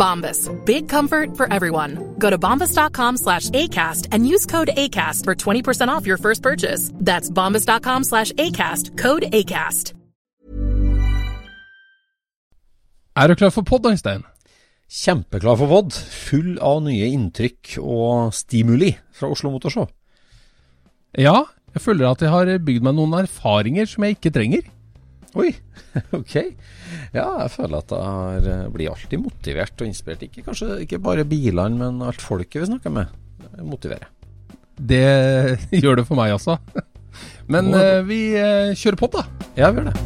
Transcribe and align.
Bombas. 0.00 0.48
Big 0.64 0.88
comfort 0.88 1.36
for 1.36 1.46
everyone. 1.52 2.14
Go 2.18 2.30
to 2.30 2.38
bombas.com 2.38 3.18
slash 3.18 3.50
ACAST 3.50 4.08
and 4.12 4.26
use 4.26 4.46
code 4.46 4.70
ACAST 4.76 5.24
for 5.24 5.34
20% 5.34 5.88
off 5.88 6.06
your 6.06 6.18
first 6.18 6.42
purchase. 6.42 6.90
That's 6.94 7.30
bombas.com 7.30 8.04
slash 8.04 8.32
ACAST. 8.32 8.96
Code 8.96 9.26
ACAST. 9.32 9.94
Er 13.16 13.28
du 13.28 13.34
klar 13.34 13.50
for 13.50 13.62
pod, 13.62 13.86
Øystein? 13.86 14.22
Kjempeklar 14.88 15.58
for 15.58 15.68
pod. 15.68 15.92
Full 15.92 16.58
av 16.62 16.78
nye 16.86 17.10
inntrykk 17.12 17.76
og 17.82 18.34
stimuli 18.34 18.94
fra 19.12 19.28
Oslo 19.28 19.50
Motorshow. 19.52 19.88
Ja, 21.18 21.42
jeg 21.74 21.82
føler 21.82 22.08
at 22.08 22.22
jeg 22.22 22.30
har 22.32 22.50
bygd 22.64 22.86
meg 22.86 22.96
noen 22.96 23.18
erfaringer 23.18 23.90
som 23.90 24.06
jeg 24.06 24.16
ikke 24.16 24.32
trenger. 24.34 24.62
Oi, 25.38 25.50
ok. 26.18 26.34
Ja, 27.14 27.26
jeg 27.44 27.50
føler 27.54 27.76
at 27.84 27.92
jeg 27.94 28.02
har, 28.06 28.46
eh, 28.54 28.64
blir 28.74 28.90
alltid 28.90 29.22
motivert 29.22 29.82
og 29.84 29.86
inspirert. 29.90 30.24
Ikke, 30.26 30.42
kanskje 30.48 30.80
ikke 30.86 30.98
bare 31.02 31.26
bilene, 31.28 31.76
men 31.78 32.02
alt 32.06 32.22
folket 32.24 32.64
vi 32.64 32.70
snakker 32.72 32.94
med. 32.94 33.12
Det 33.44 33.66
motiverer. 33.66 34.08
Det 34.80 35.04
gjør 35.82 36.00
det 36.00 36.06
for 36.08 36.18
meg 36.18 36.34
også. 36.34 36.58
Men 37.50 37.72
Å. 37.74 37.78
eh, 37.82 38.00
vi 38.06 38.18
eh, 38.38 38.70
kjører 38.78 38.96
på, 39.00 39.08
da. 39.12 39.24
Ja, 39.58 39.70
vi 39.74 39.80
gjør 39.82 39.90
det. 39.90 39.98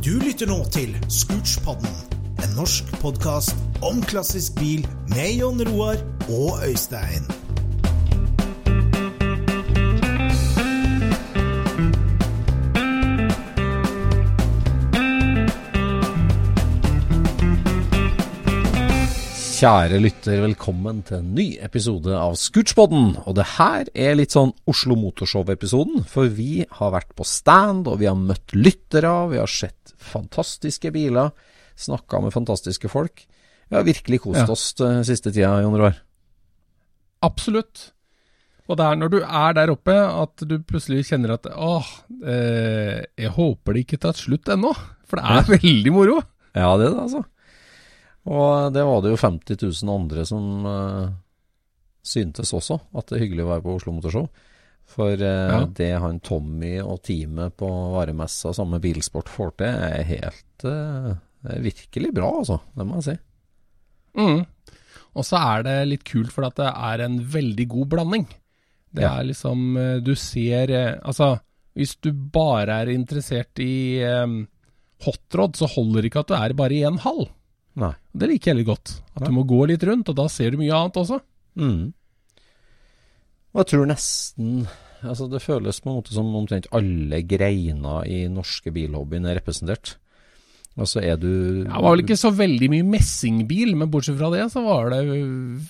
Du 0.00 0.14
lytter 0.22 0.48
nå 0.48 0.62
til 0.72 0.94
Scootspodden, 1.12 1.90
en 2.40 2.54
norsk 2.56 2.88
podkast 3.02 3.58
om 3.84 4.00
klassisk 4.08 4.56
bil 4.60 4.86
med 5.12 5.34
Jon 5.42 5.60
Roar 5.68 6.00
og 6.32 6.62
Øystein. 6.66 7.26
Kjære 19.60 19.98
lytter, 20.00 20.38
velkommen 20.40 21.02
til 21.04 21.18
en 21.18 21.32
ny 21.36 21.44
episode 21.60 22.14
av 22.16 22.32
Scootspodden. 22.40 23.10
Og 23.28 23.34
det 23.36 23.44
her 23.58 23.90
er 23.92 24.14
litt 24.16 24.32
sånn 24.32 24.54
Oslo 24.70 24.94
Motorshow-episoden, 24.96 26.06
for 26.08 26.30
vi 26.32 26.62
har 26.78 26.92
vært 26.94 27.10
på 27.18 27.26
stand, 27.28 27.84
og 27.90 27.98
vi 28.00 28.06
har 28.08 28.16
møtt 28.16 28.54
lyttere, 28.56 29.10
vi 29.28 29.36
har 29.36 29.50
sett 29.52 29.92
fantastiske 30.00 30.88
biler, 30.94 31.34
snakka 31.76 32.22
med 32.24 32.32
fantastiske 32.32 32.88
folk. 32.88 33.26
Vi 33.68 33.76
har 33.76 33.84
virkelig 33.84 34.22
kost 34.24 34.40
Ja. 34.40 34.46
oss 34.48 34.72
den 34.80 35.04
siste 35.04 35.28
tida, 35.28 35.60
Jon 35.60 35.76
Roar. 35.76 36.00
Absolutt. 37.22 37.92
Og 38.66 38.78
det 38.78 38.86
er 38.86 38.96
når 38.96 39.10
du 39.10 39.18
er 39.20 39.52
der 39.52 39.74
oppe 39.76 39.92
at 39.92 40.36
du 40.38 40.56
plutselig 40.60 41.04
kjenner 41.10 41.34
at 41.34 41.44
åh, 41.44 41.84
eh, 42.24 43.04
jeg 43.12 43.36
håper 43.36 43.74
det 43.74 43.84
ikke 43.84 44.00
tar 44.00 44.16
slutt 44.16 44.48
ennå. 44.48 44.72
For 45.04 45.16
det 45.16 45.24
er 45.26 45.58
veldig 45.60 45.92
moro. 45.92 46.22
Ja, 46.54 46.78
det 46.78 46.86
er 46.86 46.94
det, 46.96 47.02
altså. 47.04 47.24
Og 48.26 48.72
det 48.74 48.82
var 48.84 49.00
det 49.02 49.10
jo 49.14 49.16
50 49.16 49.56
000 49.84 49.94
andre 49.94 50.24
som 50.28 50.66
uh, 50.66 51.08
syntes 52.04 52.52
også, 52.56 52.76
at 52.96 53.06
det 53.08 53.16
er 53.18 53.22
hyggelig 53.24 53.46
å 53.46 53.50
være 53.54 53.64
på 53.64 53.74
Oslo 53.78 53.94
Motorshow. 53.96 54.28
For 54.90 55.14
uh, 55.14 55.48
Ja. 55.54 55.64
det 55.66 55.92
han 56.02 56.20
Tommy 56.20 56.74
og 56.82 57.00
teamet 57.06 57.56
på 57.56 57.68
varemessa 57.94 58.52
sammen 58.56 58.76
med 58.76 58.82
Bilsport 58.84 59.28
får 59.30 59.54
til, 59.62 59.66
er 59.88 60.02
helt 60.08 60.64
uh, 60.66 61.14
er 61.48 61.62
virkelig 61.64 62.12
bra, 62.12 62.28
altså. 62.42 62.58
Det 62.76 62.84
må 62.86 62.98
jeg 63.00 63.06
si. 63.08 63.16
Mm. 64.20 64.44
Og 65.16 65.24
så 65.26 65.40
er 65.40 65.62
det 65.66 65.76
litt 65.88 66.04
kult, 66.06 66.30
for 66.34 66.44
at 66.46 66.58
det 66.60 66.68
er 66.70 67.04
en 67.06 67.18
veldig 67.32 67.68
god 67.72 67.88
blanding. 67.94 68.26
Det 68.92 69.02
Ja. 69.06 69.14
er 69.20 69.24
liksom 69.30 69.78
Du 70.02 70.14
ser 70.18 70.98
Altså, 71.06 71.38
hvis 71.78 71.94
du 72.02 72.10
bare 72.12 72.80
er 72.82 72.90
interessert 72.90 73.58
i 73.62 74.02
um, 74.02 74.48
hotrod, 75.06 75.54
så 75.56 75.66
holder 75.70 76.02
det 76.02 76.10
ikke 76.10 76.20
at 76.26 76.26
du 76.28 76.34
er 76.34 76.52
bare 76.58 76.74
i 76.74 76.82
en 76.84 76.98
hall. 76.98 77.28
Nei. 77.78 77.94
Det 78.12 78.28
liker 78.30 78.50
jeg 78.50 78.60
litt 78.60 78.70
godt. 78.70 78.94
At 79.14 79.28
du 79.28 79.34
må 79.34 79.46
gå 79.48 79.62
litt 79.70 79.84
rundt, 79.86 80.10
og 80.10 80.18
da 80.18 80.26
ser 80.32 80.52
du 80.52 80.60
mye 80.60 80.74
annet 80.74 80.98
også. 81.00 81.20
Mm. 81.60 81.90
Og 83.50 83.62
jeg 83.62 83.72
tror 83.72 83.90
nesten 83.90 84.62
Altså, 85.00 85.30
det 85.32 85.40
føles 85.40 85.78
på 85.80 85.88
en 85.88 85.96
måte 85.96 86.12
som 86.12 86.26
omtrent 86.36 86.66
alle 86.76 87.22
greiner 87.24 88.04
i 88.04 88.26
norske 88.28 88.68
bilhobbyen 88.74 89.24
er 89.30 89.38
representert. 89.38 89.94
Altså 90.76 91.00
er 91.00 91.16
du 91.16 91.30
Ja, 91.64 91.72
det 91.72 91.80
var 91.80 91.94
vel 91.94 92.02
ikke 92.04 92.18
så 92.20 92.30
veldig 92.36 92.68
mye 92.72 92.88
messingbil, 92.98 93.72
men 93.80 93.88
bortsett 93.92 94.18
fra 94.20 94.28
det, 94.34 94.44
så 94.52 94.60
var 94.64 94.92
det 94.92 95.00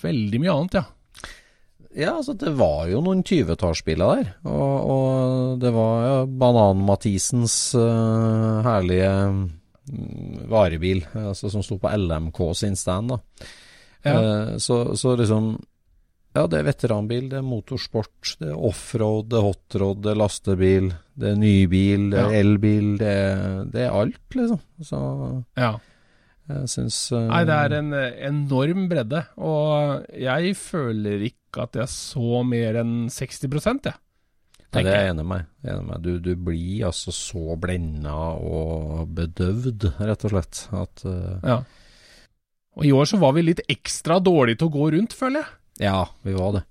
veldig 0.01 0.41
mye 0.43 0.57
annet, 0.57 0.81
ja. 0.81 0.83
Ja, 1.91 2.11
altså 2.17 2.35
det 2.39 2.53
var 2.55 2.85
jo 2.87 3.01
noen 3.03 3.23
20-tallsbiler 3.27 4.19
der. 4.19 4.29
Og, 4.47 4.91
og 4.91 5.63
det 5.63 5.73
var 5.75 5.95
ja, 6.05 6.19
Banan-Mathisens 6.43 7.55
uh, 7.75 8.61
herlige 8.63 9.09
varebil, 10.51 11.03
altså 11.17 11.49
som 11.51 11.63
sto 11.65 11.77
på 11.81 11.89
LMK 11.89 12.39
sin 12.57 12.75
stand. 12.79 13.09
da. 13.15 13.19
Ja. 14.05 14.15
Eh, 14.15 14.57
så, 14.57 14.95
så 14.97 15.15
liksom 15.19 15.59
Ja, 16.33 16.45
det 16.47 16.61
er 16.61 16.63
veteranbil, 16.69 17.25
det 17.29 17.37
er 17.41 17.43
motorsport, 17.43 18.37
det 18.39 18.47
er 18.53 18.55
offroad, 18.55 19.27
det 19.29 19.37
er 19.37 19.43
hotrod, 19.49 19.97
det 20.05 20.13
er 20.13 20.19
lastebil, 20.21 20.85
det 21.19 21.33
er 21.33 21.35
nybil, 21.35 22.05
det 22.13 22.19
er 22.21 22.31
Ja. 22.31 22.39
elbil, 22.39 22.85
det 23.01 23.71
det 23.73 23.81
er 23.83 23.91
alt, 23.91 24.21
liksom. 24.33 24.61
Så 24.81 25.01
ja. 25.59 25.73
jeg 26.47 26.69
syns 26.71 27.11
eh, 27.11 27.27
Nei, 27.27 27.43
det 27.49 27.57
er 27.65 27.75
en 27.81 27.91
eh, 27.93 28.15
enorm 28.29 28.87
bredde, 28.87 29.25
og 29.37 30.05
jeg 30.15 30.55
føler 30.55 31.27
ikke 31.27 31.65
at 31.67 31.75
jeg 31.75 31.89
så 31.91 32.43
mer 32.47 32.79
enn 32.79 33.09
60 33.11 33.43
jeg. 33.51 33.91
Nei, 33.91 33.99
det 34.71 34.81
er 34.87 35.05
jeg. 35.05 35.11
enig 35.11 35.25
med. 35.27 35.47
Enig 35.67 35.85
med. 35.89 36.05
Du, 36.05 36.11
du 36.23 36.31
blir 36.39 36.87
altså 36.87 37.13
så 37.15 37.57
blenda 37.59 38.15
og 38.39 39.09
bedøvd, 39.17 39.89
rett 39.99 40.27
og 40.27 40.33
slett, 40.35 40.65
at 40.71 41.05
uh... 41.05 41.37
Ja. 41.43 41.61
Og 42.79 42.87
i 42.87 42.93
år 42.95 43.09
så 43.09 43.19
var 43.19 43.35
vi 43.35 43.43
litt 43.43 43.63
ekstra 43.71 44.21
dårlige 44.23 44.61
til 44.61 44.69
å 44.69 44.75
gå 44.77 44.91
rundt, 44.95 45.15
føler 45.17 45.43
jeg. 45.43 45.57
Ja, 45.89 46.05
vi 46.23 46.35
var 46.37 46.55
det. 46.55 46.63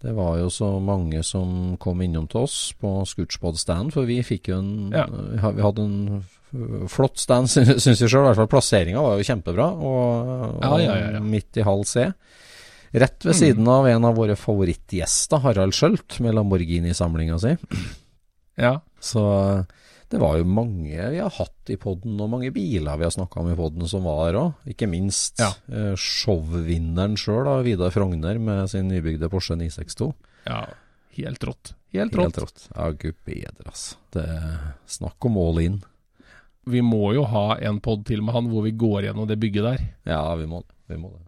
Det 0.00 0.14
var 0.16 0.38
jo 0.40 0.48
så 0.48 0.72
mange 0.80 1.20
som 1.26 1.76
kom 1.80 2.00
innom 2.02 2.26
til 2.30 2.46
oss 2.46 2.72
på 2.80 3.02
Scootspod-stand, 3.06 3.92
for 3.92 4.08
vi 4.08 4.22
fikk 4.24 4.48
jo 4.50 4.60
en 4.62 4.70
Ja. 4.96 5.04
vi 5.06 5.62
hadde 5.62 5.84
en 5.84 6.88
flott 6.90 7.20
stand, 7.20 7.50
syns 7.52 7.86
jeg 7.86 8.08
sjøl. 8.08 8.24
I 8.24 8.30
hvert 8.30 8.40
fall 8.40 8.50
plasseringa 8.50 9.02
var 9.04 9.20
jo 9.20 9.28
kjempebra, 9.28 9.68
og, 9.76 10.30
og 10.64 10.80
ja, 10.82 10.96
ja. 11.14 11.20
midt 11.22 11.60
i 11.60 11.66
halv 11.66 11.84
C. 11.86 12.08
Rett 12.92 13.22
ved 13.24 13.34
Mm. 13.34 13.38
siden 13.38 13.68
av 13.68 13.86
en 13.86 14.04
av 14.04 14.16
våre 14.16 14.34
favorittgjester, 14.36 15.38
Harald 15.44 15.72
Schjølt, 15.76 16.18
med 16.20 16.34
Lamborghini-samlinga 16.34 17.38
si. 17.38 17.56
Ja. 18.58 18.80
Så 19.00 19.22
det 20.10 20.18
var 20.18 20.38
jo 20.40 20.44
mange 20.44 21.10
vi 21.12 21.18
har 21.22 21.30
hatt 21.30 21.70
i 21.70 21.76
podden, 21.76 22.18
og 22.20 22.30
mange 22.32 22.50
biler 22.52 22.98
vi 22.98 23.06
har 23.06 23.14
snakka 23.14 23.40
om 23.40 23.52
i 23.52 23.56
podden 23.56 23.86
som 23.88 24.02
var 24.04 24.32
der 24.32 24.38
òg. 24.40 24.54
Ikke 24.74 24.88
minst 24.90 25.38
Ja. 25.38 25.52
eh, 25.70 25.94
showvinneren 25.94 27.14
sjøl, 27.16 27.62
Vidar 27.64 27.90
Frogner, 27.94 28.38
med 28.40 28.68
sin 28.70 28.88
nybygde 28.90 29.30
Porsche 29.30 29.56
962. 29.56 30.12
ja. 30.46 30.66
helt 31.16 31.40
rått. 31.44 31.72
Helt 31.92 32.12
rått. 32.14 32.22
Helt 32.22 32.38
rått. 32.38 32.68
Ja, 32.74 32.90
gud 32.92 33.14
bedre, 33.26 33.66
altså. 33.66 33.96
Det 34.12 34.22
er 34.24 34.74
Snakk 34.86 35.24
om 35.26 35.36
all 35.36 35.58
in. 35.58 35.82
Vi 36.66 36.80
må 36.80 37.12
jo 37.14 37.24
ha 37.24 37.56
en 37.60 37.80
pod 37.80 38.04
til 38.06 38.22
med 38.22 38.32
han 38.34 38.48
hvor 38.48 38.62
vi 38.62 38.70
går 38.72 39.02
gjennom 39.04 39.26
det 39.28 39.38
bygget 39.40 39.62
der. 39.64 39.88
Ja, 40.06 40.34
vi 40.36 40.46
må 40.46 40.62
det. 40.62 40.74
Vi 40.88 40.96
må 40.96 41.10
det. 41.12 41.26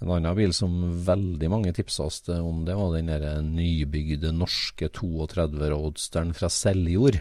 En 0.00 0.12
annen 0.14 0.36
bil 0.38 0.52
som 0.54 0.74
veldig 1.06 1.48
mange 1.50 1.72
tipsa 1.74 2.04
oss 2.06 2.20
om, 2.30 2.60
det 2.66 2.76
var 2.78 2.92
den 2.94 3.08
der 3.10 3.40
nybygde 3.42 4.30
norske 4.36 4.86
32 4.94 5.70
Roadsteren 5.72 6.30
fra 6.38 6.50
Seljord. 6.52 7.18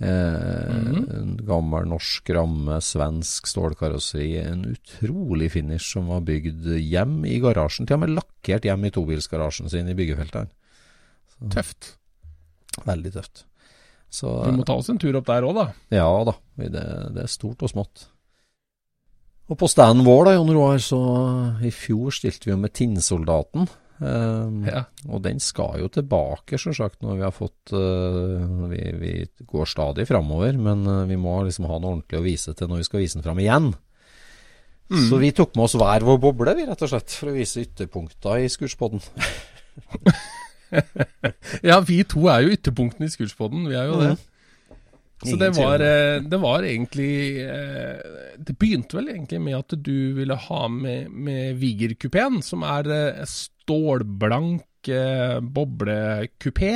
Eh, 0.00 0.86
En 1.20 1.34
gammel 1.44 1.84
norsk 1.90 2.30
ramme, 2.32 2.78
svensk 2.80 3.50
stålkarosseri. 3.50 4.30
En 4.40 4.64
utrolig 4.72 5.50
finish 5.52 5.92
som 5.92 6.08
var 6.08 6.24
bygd 6.24 6.70
hjem 6.80 7.18
i 7.28 7.36
garasjen. 7.42 7.86
Til 7.86 7.98
og 7.98 8.04
med 8.06 8.14
lakkert 8.16 8.64
hjem 8.64 8.88
i 8.88 8.92
tobilsgarasjen 8.96 9.68
sin 9.68 9.90
i 9.92 9.96
byggefeltet. 9.98 10.48
Tøft. 11.52 11.94
Veldig 12.86 13.12
tøft. 13.12 13.44
Så 14.10 14.32
Vi 14.46 14.56
må 14.56 14.64
ta 14.66 14.74
oss 14.80 14.88
en 14.90 14.98
tur 14.98 15.14
opp 15.20 15.28
der 15.28 15.44
òg, 15.46 15.54
da. 15.54 15.66
ja 15.94 16.08
da, 16.26 16.32
det, 16.58 16.70
det 17.14 17.22
er 17.22 17.30
stort 17.30 17.60
og 17.62 17.70
smått. 17.70 18.08
Og 19.50 19.58
på 19.58 19.68
standen 19.70 20.06
vår 20.06 20.28
da, 20.28 20.34
Jon 20.36 20.52
Roar, 20.54 20.78
så 20.82 20.98
i 21.66 21.72
fjor 21.74 22.14
stilte 22.14 22.46
vi 22.46 22.54
jo 22.54 22.58
med 22.60 22.74
Tinnsoldaten. 22.76 23.66
Um, 24.00 24.62
Ja. 24.64 24.86
Og 25.10 25.20
den 25.26 25.42
skal 25.44 25.82
jo 25.82 25.90
tilbake, 25.92 26.56
sjølsagt, 26.56 27.02
når 27.04 27.18
vi 27.18 27.26
har 27.26 27.34
fått 27.36 27.74
uh, 27.74 28.70
vi, 28.70 28.80
vi 28.96 29.12
går 29.44 29.68
stadig 29.68 30.06
framover, 30.08 30.56
men 30.56 30.86
uh, 30.88 31.04
vi 31.10 31.18
må 31.20 31.42
liksom 31.44 31.68
ha 31.68 31.76
noe 31.76 31.98
ordentlig 31.98 32.20
å 32.20 32.24
vise 32.24 32.54
til 32.56 32.70
når 32.70 32.80
vi 32.80 32.88
skal 32.88 33.02
vise 33.02 33.18
den 33.18 33.26
fram 33.26 33.42
igjen. 33.42 33.72
Så 34.90 35.20
vi 35.22 35.28
tok 35.30 35.52
med 35.54 35.68
oss 35.68 35.76
hver 35.78 36.02
vår 36.02 36.16
boble, 36.18 36.54
vi, 36.58 36.64
rett 36.66 36.80
og 36.82 36.90
slett, 36.90 37.12
for 37.14 37.30
å 37.30 37.34
vise 37.36 37.62
ytterpunkta 37.62 38.40
i 38.42 38.48
skurspodden. 38.50 39.04
Ja, 41.66 41.80
vi 41.82 41.96
to 42.06 42.28
er 42.30 42.44
jo 42.44 42.52
ytterpunktene 42.54 43.08
i 43.08 43.10
skurspodden, 43.10 43.64
Vi 43.66 43.74
er 43.74 43.88
jo 43.90 43.96
det. 43.98 44.12
Så 45.26 45.36
det 45.36 45.50
var, 45.58 45.78
det. 45.78 46.26
eh, 46.32 46.40
var 46.40 46.64
egentlig 46.64 47.44
eh, 47.44 48.36
Det 48.40 48.54
begynte 48.56 48.96
vel 48.96 49.10
egentlig 49.12 49.40
med 49.44 49.58
at 49.58 49.74
du 49.76 50.12
ville 50.16 50.36
ha 50.48 50.62
med, 50.72 51.10
med 51.12 51.58
Viger-kupeen, 51.60 52.40
som 52.44 52.64
er 52.64 52.88
eh, 52.94 53.26
stålblank 53.28 54.64
boblekupé. 55.44 56.72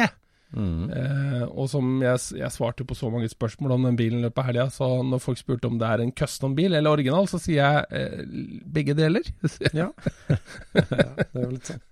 Mm. 0.55 0.91
Eh, 0.93 1.44
og 1.49 1.70
som 1.73 2.02
jeg, 2.05 2.20
jeg 2.37 2.52
svarte 2.52 2.85
på 2.87 2.94
så 2.99 3.08
mange 3.11 3.31
spørsmål 3.32 3.75
om 3.79 3.88
den 3.88 3.96
bilen 3.99 4.20
i 4.20 4.26
løpet 4.26 4.43
av 4.43 4.49
helga, 4.50 4.67
så 4.70 4.91
når 5.08 5.23
folk 5.25 5.41
spurte 5.41 5.70
om 5.70 5.81
det 5.81 5.88
er 5.88 6.05
en 6.05 6.12
custom-bil 6.12 6.76
eller 6.76 6.94
original, 6.99 7.26
så 7.31 7.41
sier 7.43 7.64
jeg 7.64 8.61
begge 8.76 8.94
deler. 8.99 9.25
Ja. 9.73 9.88
ja, 10.76 11.11
det 11.17 11.32
er 11.32 11.41
jo 11.41 11.50
litt 11.56 11.73
sånn. 11.73 11.82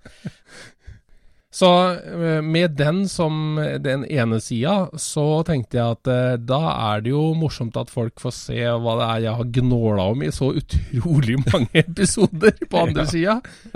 Så 1.52 1.68
eh, 2.00 2.38
med 2.40 2.78
den 2.78 3.02
som 3.12 3.58
den 3.84 4.06
ene 4.08 4.38
sida, 4.40 4.86
så 4.96 5.42
tenkte 5.44 5.76
jeg 5.76 5.96
at 5.98 6.08
eh, 6.08 6.36
da 6.40 6.60
er 6.94 7.02
det 7.04 7.12
jo 7.12 7.26
morsomt 7.36 7.76
at 7.76 7.90
folk 7.92 8.22
får 8.22 8.32
se 8.38 8.56
hva 8.72 8.94
det 9.02 9.08
er 9.10 9.24
jeg 9.26 9.34
har 9.40 9.50
gnåla 9.58 10.06
om 10.14 10.24
i 10.24 10.30
så 10.32 10.48
utrolig 10.56 11.36
mange 11.52 11.82
episoder 11.82 12.56
på 12.72 12.86
andre 12.86 13.04
sida. 13.10 13.34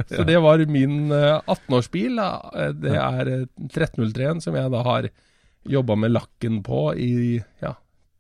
Så 0.09 0.25
det 0.25 0.39
var 0.41 0.65
min 0.73 1.13
eh, 1.13 1.37
18-årsbil. 1.45 2.17
eh, 2.25 2.73
Det 2.81 2.97
er 2.97 3.33
eh, 3.35 3.45
1303-en 3.69 4.41
som 4.47 4.57
jeg 4.57 4.73
da 4.73 4.81
har 4.89 5.11
jobba 5.67 5.97
med 6.01 6.15
lakken 6.17 6.63
på 6.65 6.81
i 6.97 7.13
ja, 7.61 7.75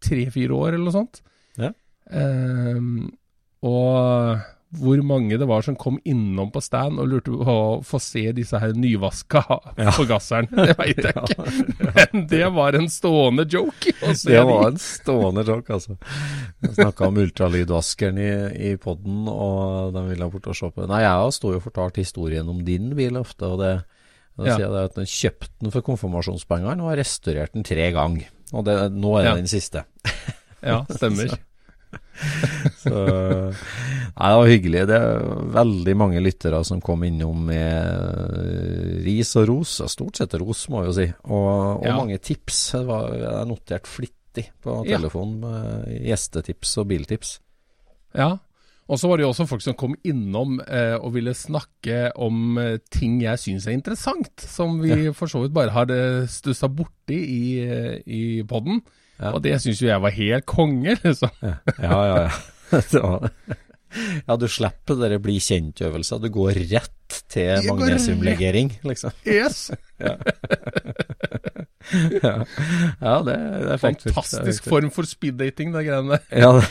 tre-fire 0.04 0.52
år 0.52 0.74
eller 0.74 0.84
noe 0.90 0.96
sånt. 0.98 1.22
Ja. 1.56 1.72
Ehm, 2.12 3.06
og 3.64 4.36
hvor 4.78 5.00
mange 5.06 5.38
det 5.40 5.46
var 5.48 5.62
som 5.66 5.76
kom 5.80 5.96
innom 6.04 6.50
på 6.54 6.60
stand 6.64 7.00
og 7.02 7.08
lurte 7.10 7.32
på 7.32 7.44
å 7.52 7.80
få 7.86 8.00
se 8.02 8.22
disse 8.36 8.58
her 8.62 8.72
nyvaska 8.76 9.42
forgasseren, 9.98 10.48
det 10.52 10.76
veit 10.78 11.00
jeg 11.02 11.14
ikke. 11.22 11.46
Men 11.96 12.26
det 12.30 12.42
var 12.56 12.78
en 12.78 12.88
stående 12.92 13.46
joke. 13.50 13.94
Det 14.00 14.14
de. 14.26 14.38
var 14.48 14.68
en 14.70 14.78
stående 14.82 15.44
joke, 15.48 15.72
altså. 15.80 15.96
Jeg 16.62 16.74
snakka 16.78 17.08
om 17.10 17.20
ultralydvaskeren 17.24 18.18
i, 18.22 18.30
i 18.70 18.76
poden, 18.80 19.26
og 19.32 19.92
den 19.96 20.08
ville 20.12 20.30
bort 20.32 20.48
og 20.52 20.56
se 20.58 20.70
på. 20.72 20.86
Nei, 20.90 21.02
jeg 21.04 21.36
sto 21.36 21.52
jo 21.54 21.60
og 21.60 21.66
fortalte 21.68 22.02
historien 22.04 22.48
om 22.52 22.62
din 22.66 22.92
bil 22.98 23.16
ofte, 23.20 23.48
og 23.52 23.60
det 23.64 23.74
da 24.36 24.44
Ja. 24.50 24.54
sier 24.58 24.68
jeg 24.68 24.84
at 24.90 24.96
den 24.98 25.06
kjøpte 25.08 25.48
den 25.64 25.72
for 25.72 25.80
konfirmasjonspengene 25.86 26.82
og 26.84 26.90
har 26.92 26.98
restaurert 27.00 27.54
den 27.56 27.64
tre 27.64 27.86
ganger. 27.94 28.26
Og 28.52 28.66
det, 28.66 28.74
nå 28.92 29.14
er 29.16 29.22
det 29.22 29.30
Ja. 29.30 29.36
den 29.38 29.48
siste. 29.48 29.84
Ja, 30.60 30.82
stemmer. 30.92 31.32
Så 32.82 32.92
Nei, 34.16 34.28
det 34.30 34.38
var 34.40 34.48
hyggelig. 34.48 34.82
Det 34.88 34.96
er 34.96 35.26
veldig 35.56 35.94
mange 36.00 36.22
lyttere 36.24 36.62
som 36.64 36.80
kom 36.84 37.02
innom 37.04 37.42
med 37.50 39.02
ris 39.04 39.34
og 39.36 39.48
ros. 39.50 39.76
Stort 39.92 40.16
sett 40.20 40.34
ros, 40.40 40.66
må 40.72 40.82
jeg 40.84 40.90
jo 40.90 40.96
si. 40.96 41.06
Og, 41.28 41.50
og 41.82 41.84
Ja. 41.86 41.96
mange 41.98 42.18
tips. 42.22 42.60
Det 42.78 42.86
var, 42.88 43.12
jeg 43.20 43.46
notert 43.50 43.86
flittig 43.90 44.48
på 44.64 44.80
Ja. 44.86 44.96
telefonen 44.98 45.40
med 45.44 46.02
gjestetips 46.08 46.76
og 46.82 46.88
biltips. 46.88 47.38
Ja. 48.16 48.36
Og 48.88 49.00
så 49.00 49.08
var 49.10 49.18
det 49.18 49.24
jo 49.26 49.32
også 49.32 49.48
folk 49.50 49.62
som 49.64 49.74
kom 49.74 49.96
innom 50.06 50.60
eh, 50.62 50.94
og 50.94 51.12
ville 51.16 51.32
snakke 51.34 52.12
om 52.22 52.56
eh, 52.62 52.76
ting 52.88 53.16
jeg 53.20 53.40
syns 53.42 53.66
er 53.66 53.74
interessant, 53.74 54.38
som 54.38 54.78
vi 54.80 55.10
for 55.12 55.26
så 55.26 55.42
vidt 55.42 55.52
bare 55.56 55.74
har 55.74 55.90
eh, 55.90 56.26
stussa 56.30 56.68
borti 56.70 57.18
i, 57.18 57.58
eh, 57.66 57.96
i 58.06 58.42
poden. 58.46 58.78
Ja. 59.20 59.30
Og 59.32 59.40
det 59.44 59.56
syns 59.64 59.80
jo 59.80 59.88
jeg 59.88 60.02
var 60.04 60.12
helt 60.16 60.46
konge, 60.48 60.96
liksom. 61.04 61.30
Ja, 61.42 61.54
ja, 61.80 62.26
ja. 62.26 62.82
ja. 62.92 63.12
Ja, 64.26 64.34
du 64.36 64.44
slipper 64.50 64.98
dere 64.98 65.16
bli 65.22 65.38
kjent-øvelser. 65.40 66.18
Du 66.20 66.26
går 66.34 66.58
rett 66.68 67.14
til 67.32 67.62
magnesiumlegering, 67.70 68.74
liksom. 68.84 69.14
Yes! 69.24 69.70
Ja, 71.86 72.32
ja 72.98 73.12
det, 73.22 73.34
det 73.62 73.68
er 73.76 73.78
faktisk 73.78 74.10
Fantastisk 74.16 74.64
form 74.66 74.88
for 74.90 75.06
speed-dating, 75.06 75.70
de 75.70 75.84
greiene 75.86 76.16
der. 76.16 76.24
Ja, 76.34 76.50
det 76.58 76.64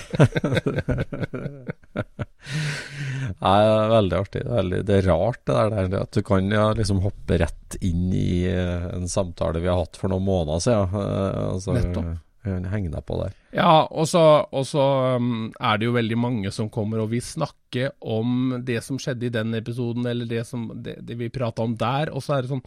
Nei, 3.39 3.56
det 3.63 3.71
er 3.71 3.94
veldig 3.94 4.18
artig. 4.19 4.42
Det 4.42 4.50
er, 4.50 4.57
veldig, 4.59 4.81
det 4.89 4.97
er 4.97 5.07
rart 5.09 5.39
det 5.47 5.56
der, 5.56 5.88
det 5.94 6.01
at 6.03 6.19
du 6.19 6.21
kan 6.27 6.51
ja, 6.53 6.65
liksom 6.77 7.00
hoppe 7.06 7.39
rett 7.42 7.77
inn 7.80 8.12
i 8.15 8.44
eh, 8.51 8.86
en 8.95 9.07
samtale 9.12 9.63
vi 9.63 9.71
har 9.71 9.80
hatt 9.81 9.97
for 10.00 10.12
noen 10.12 10.27
måneder 10.27 10.62
siden. 10.68 11.00
eh, 11.00 11.39
Altså, 11.56 11.75
Nettopp. 11.80 12.12
Eh, 12.47 12.69
Henge 12.71 12.92
deg 12.94 13.06
på 13.07 13.18
der. 13.21 13.36
Ja, 13.56 13.86
og 13.88 14.07
så, 14.09 14.24
um, 15.15 15.50
er 15.56 15.80
det 15.80 15.88
jo 15.88 15.95
veldig 15.95 16.18
mange 16.19 16.51
som 16.53 16.69
kommer 16.74 17.03
og 17.03 17.12
vil 17.13 17.24
snakke 17.24 17.92
om 18.01 18.57
det 18.65 18.81
som 18.86 19.00
skjedde 19.01 19.30
i 19.30 19.33
den 19.33 19.56
episoden, 19.57 20.07
eller 20.09 20.30
det, 20.30 20.45
som, 20.47 20.68
det, 20.83 21.00
det 21.07 21.18
vi 21.19 21.31
prata 21.33 21.65
om 21.65 21.77
der, 21.80 22.12
og 22.13 22.24
så 22.24 22.38
er 22.38 22.45
det 22.45 22.56
sånn 22.56 22.65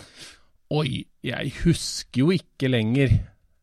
Oi, 0.69 1.06
jeg 1.25 1.52
husker 1.62 2.26
jo 2.26 2.32
ikke 2.34 2.69
lenger. 2.69 3.14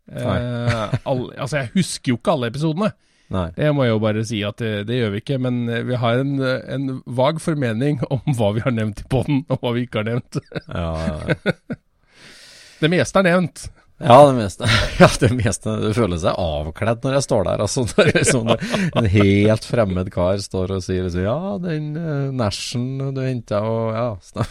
Eh, 0.10 0.93
all, 1.05 1.27
altså, 1.38 1.60
jeg 1.60 1.69
husker 1.75 2.15
jo 2.15 2.17
ikke 2.17 2.34
alle 2.34 2.50
episodene. 2.50 2.89
Nei. 3.34 3.48
Det 3.57 3.72
må 3.74 3.86
jeg 3.86 3.93
jo 3.93 4.01
bare 4.01 4.24
si 4.25 4.41
at 4.45 4.60
det, 4.62 4.72
det 4.89 5.00
gjør 5.00 5.13
vi 5.15 5.22
ikke, 5.22 5.38
men 5.41 5.63
eh, 5.69 5.86
vi 5.86 5.98
har 6.01 6.22
en, 6.22 6.36
en 6.41 6.91
vag 7.05 7.41
formening 7.41 8.01
om 8.10 8.22
hva 8.38 8.51
vi 8.57 8.65
har 8.65 8.74
nevnt 8.75 9.01
i 9.01 9.07
poden, 9.10 9.43
og 9.50 9.62
hva 9.62 9.74
vi 9.77 9.86
ikke 9.86 10.01
har 10.03 10.10
nevnt. 10.12 10.41
Ja, 10.67 10.91
ja, 11.05 11.17
ja. 11.34 11.79
Det 12.81 12.91
meste 12.91 13.22
er 13.22 13.29
nevnt. 13.29 13.67
Ja, 14.05 14.17
det 14.27 14.35
meste. 14.38 14.67
Ja, 15.01 15.09
det 15.19 15.31
meste. 15.35 15.75
Du 15.81 15.89
føler 15.97 16.19
seg 16.21 16.38
avkledd 16.39 17.01
når 17.05 17.17
jeg 17.17 17.25
står 17.25 17.47
der. 17.47 17.63
Altså, 17.65 17.85
når 17.95 18.12
liksom 18.13 18.51
en 18.53 19.09
helt 19.15 19.65
fremmed 19.65 20.12
kar 20.13 20.38
står 20.43 20.75
og 20.77 20.85
sier 20.85 21.07
liksom, 21.07 21.25
Ja, 21.25 21.55
den 21.63 21.89
uh, 21.97 22.29
Nashen 22.35 22.85
du 23.15 23.24
henta, 23.24 23.63
og 23.65 23.97
ja, 23.97 24.07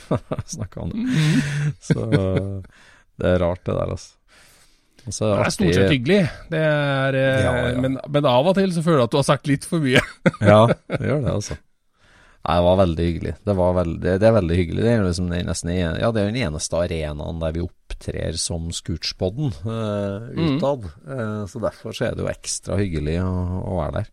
snakka 0.56 0.84
om 0.84 0.92
det. 0.92 1.22
Så 1.86 2.10
det 2.10 3.30
er 3.30 3.42
rart, 3.42 3.62
det 3.62 3.78
der, 3.78 3.94
altså. 3.94 4.14
Og 5.04 5.12
så 5.12 5.28
Det 5.28 5.44
er 5.44 5.52
stort 5.52 5.76
sett 5.76 5.92
hyggelig, 5.92 6.22
det 6.48 6.60
er, 6.64 7.16
eh, 7.18 7.42
Ja, 7.44 7.50
ja. 7.68 7.72
Men, 7.76 7.98
men 8.08 8.24
av 8.24 8.46
og 8.48 8.54
til 8.56 8.72
så 8.72 8.80
føler 8.80 9.02
jeg 9.02 9.10
at 9.10 9.12
du 9.12 9.18
har 9.20 9.26
sagt 9.26 9.50
litt 9.50 9.66
for 9.68 9.84
mye. 9.84 10.00
Ja, 10.40 10.62
det 10.88 11.02
gjør 11.04 11.20
det, 11.20 11.34
altså. 11.34 11.58
Nei, 12.44 12.56
det 12.56 12.64
var 12.64 12.78
veldig 12.80 13.04
hyggelig. 13.08 13.34
Det, 13.40 13.52
var 13.56 13.76
veldig, 13.78 14.14
det 14.20 14.28
er 14.28 14.34
veldig 14.36 14.56
hyggelig. 14.58 14.82
Det 14.84 14.90
er 14.92 15.04
liksom 15.06 15.28
nesten 15.32 15.70
Ja, 15.72 16.10
det 16.12 16.22
er 16.22 16.32
den 16.32 16.40
eneste 16.44 16.80
arenaen 16.80 17.40
der 17.40 17.54
vi 17.56 17.62
opptrer 18.04 18.36
som 18.36 18.70
Scootspodden 18.72 19.52
uh, 19.64 20.28
utad. 20.36 20.84
Eh, 21.08 21.46
så 21.46 21.60
derfor 21.60 21.92
så 21.94 22.08
er 22.08 22.14
det 22.16 22.24
jo 22.24 22.30
ekstra 22.30 22.76
hyggelig 22.78 23.18
å, 23.22 23.32
å 23.64 23.76
være 23.80 24.02
der, 24.02 24.08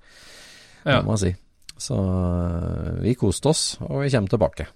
Ja. 0.86 1.02
må 1.04 1.18
jeg 1.18 1.22
si. 1.22 1.32
Så 1.82 1.98
eh, 1.98 3.02
vi 3.02 3.16
koste 3.16 3.50
oss, 3.52 3.64
og 3.82 4.04
vi 4.04 4.12
kommer 4.14 4.30
tilbake. 4.30 4.68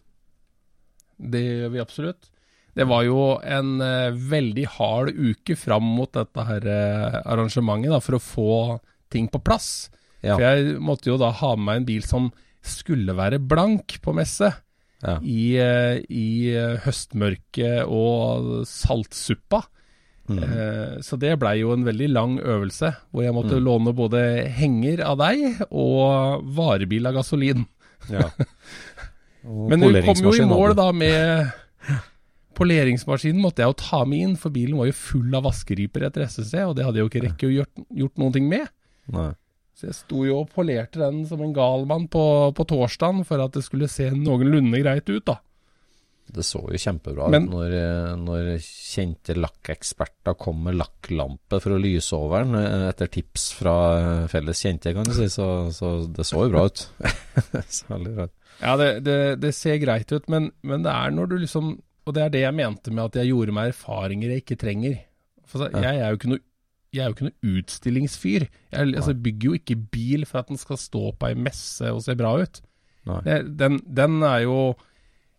Det 1.16 1.42
gjør 1.42 1.72
vi 1.72 1.84
absolutt. 1.84 2.32
Det 2.76 2.84
var 2.90 3.06
jo 3.08 3.38
en 3.40 3.78
uh, 3.80 4.12
veldig 4.12 4.66
hard 4.76 5.14
uke 5.16 5.56
fram 5.56 5.86
mot 5.96 6.12
dette 6.12 6.44
her 6.44 6.66
uh, 6.68 7.22
arrangementet 7.24 7.94
da, 7.94 8.02
for 8.04 8.18
å 8.18 8.20
få 8.20 8.50
ting 9.14 9.30
på 9.32 9.40
plass. 9.40 9.88
Ja. 10.20 10.36
For 10.36 10.44
jeg 10.44 10.82
måtte 10.84 11.08
jo 11.08 11.16
da 11.22 11.30
ha 11.32 11.54
med 11.56 11.70
meg 11.70 11.80
en 11.80 11.88
bil 11.88 12.04
som 12.04 12.28
skulle 12.66 13.16
være 13.16 13.40
blank 13.40 13.96
på 14.04 14.12
messe. 14.18 14.50
Ja. 15.04 15.18
I, 15.22 15.58
eh, 15.60 15.98
i 16.10 16.28
eh, 16.56 16.78
høstmørket 16.86 17.84
og 17.92 18.64
saltsuppa. 18.70 19.64
Mm. 20.30 20.40
Eh, 20.42 20.94
så 21.06 21.20
det 21.22 21.36
blei 21.38 21.60
jo 21.60 21.74
en 21.76 21.84
veldig 21.86 22.08
lang 22.10 22.40
øvelse, 22.40 22.94
hvor 23.12 23.24
jeg 23.28 23.36
måtte 23.36 23.60
Mm. 23.60 23.66
låne 23.68 23.94
både 23.94 24.22
henger 24.50 25.04
av 25.06 25.20
deg 25.20 25.60
og 25.70 26.42
varebil 26.56 27.06
av 27.06 27.14
gasolin. 27.20 27.66
ja. 28.10 28.30
Men 29.46 29.80
vi 29.94 30.02
kom 30.02 30.18
jo 30.26 30.32
i 30.34 30.48
mål 30.50 30.74
da 30.74 30.88
med 30.92 31.52
poleringsmaskinen 32.58 33.42
måtte 33.44 33.62
jeg 33.62 33.70
jo 33.70 33.78
ta 33.78 34.00
med 34.08 34.24
inn, 34.24 34.36
for 34.40 34.50
bilen 34.50 34.78
var 34.80 34.88
jo 34.90 34.96
full 34.98 35.34
av 35.38 35.44
vaskeriper 35.46 36.08
etter 36.08 36.24
SSC, 36.26 36.64
og 36.66 36.76
det 36.78 36.86
hadde 36.88 36.98
jeg 37.02 37.06
jo 37.06 37.12
ikke 37.12 37.24
rekke 37.28 37.50
å 37.50 37.54
gjort, 37.60 37.84
gjort 38.00 38.22
noen 38.22 38.34
ting 38.34 38.48
med. 38.50 38.70
Nei. 39.14 39.28
Så 39.76 39.90
jeg 39.90 39.98
sto 39.98 40.22
jo 40.24 40.38
og 40.44 40.54
polerte 40.56 41.02
den 41.02 41.26
som 41.28 41.42
en 41.44 41.56
galmann 41.56 42.08
på, 42.12 42.24
på 42.56 42.66
torsdagen 42.70 43.26
for 43.28 43.44
at 43.44 43.58
det 43.58 43.66
skulle 43.66 43.92
se 43.92 44.08
noenlunde 44.16 44.80
greit 44.80 45.10
ut, 45.12 45.26
da. 45.28 45.42
Det 46.26 46.42
så 46.42 46.58
jo 46.74 46.80
kjempebra 46.82 47.28
ut 47.30 47.36
når, 47.52 47.74
eh, 47.78 48.14
når 48.18 48.48
kjente 48.64 49.36
lakkeksperter 49.38 50.34
kom 50.42 50.64
med 50.66 50.80
lakklampe 50.80 51.60
for 51.62 51.76
å 51.76 51.82
lyse 51.82 52.18
over 52.18 52.48
den, 52.48 52.58
eh, 52.58 52.88
etter 52.90 53.12
tips 53.14 53.52
fra 53.60 53.76
eh, 54.00 54.24
felles 54.32 54.64
kjente, 54.64 54.96
kan 54.96 55.06
du 55.06 55.14
si. 55.14 55.28
Så, 55.30 55.46
så 55.76 55.92
det 56.10 56.26
så 56.26 56.48
jo 56.48 56.54
bra 56.56 56.66
ut. 56.66 56.88
så 57.78 57.92
veldig 57.92 58.16
bra. 58.16 58.30
Ja, 58.64 58.74
det, 58.80 58.90
det, 59.06 59.20
det 59.44 59.54
ser 59.54 59.78
greit 59.84 60.10
ut, 60.16 60.26
men, 60.32 60.50
men 60.66 60.88
det 60.88 60.96
er 60.96 61.12
når 61.12 61.28
du 61.28 61.38
liksom 61.44 61.74
Og 62.06 62.14
det 62.16 62.22
er 62.24 62.30
det 62.32 62.42
jeg 62.46 62.56
mente 62.56 62.94
med 62.94 63.10
at 63.10 63.16
jeg 63.20 63.32
gjorde 63.32 63.54
meg 63.58 63.72
erfaringer 63.74 64.32
jeg 64.32 64.44
ikke 64.44 64.60
trenger. 64.62 65.00
For 65.50 65.62
så, 65.62 65.70
jeg 65.74 66.00
er 66.00 66.10
jo 66.14 66.20
ikke 66.20 66.32
noe 66.36 66.44
jeg 66.96 67.04
er 67.04 67.12
jo 67.12 67.16
ikke 67.16 67.28
noe 67.28 67.60
utstillingsfyr. 67.60 68.48
Jeg 68.72 68.96
altså, 68.96 69.16
bygger 69.26 69.50
jo 69.50 69.60
ikke 69.60 69.78
bil 69.94 70.26
for 70.30 70.42
at 70.42 70.52
den 70.52 70.60
skal 70.62 70.80
stå 70.80 71.12
på 71.20 71.30
ei 71.30 71.38
messe 71.38 71.92
og 71.92 72.04
se 72.06 72.16
bra 72.18 72.36
ut. 72.42 72.62
Den, 73.06 73.80
den 73.86 74.24
er 74.26 74.40
jo 74.48 74.74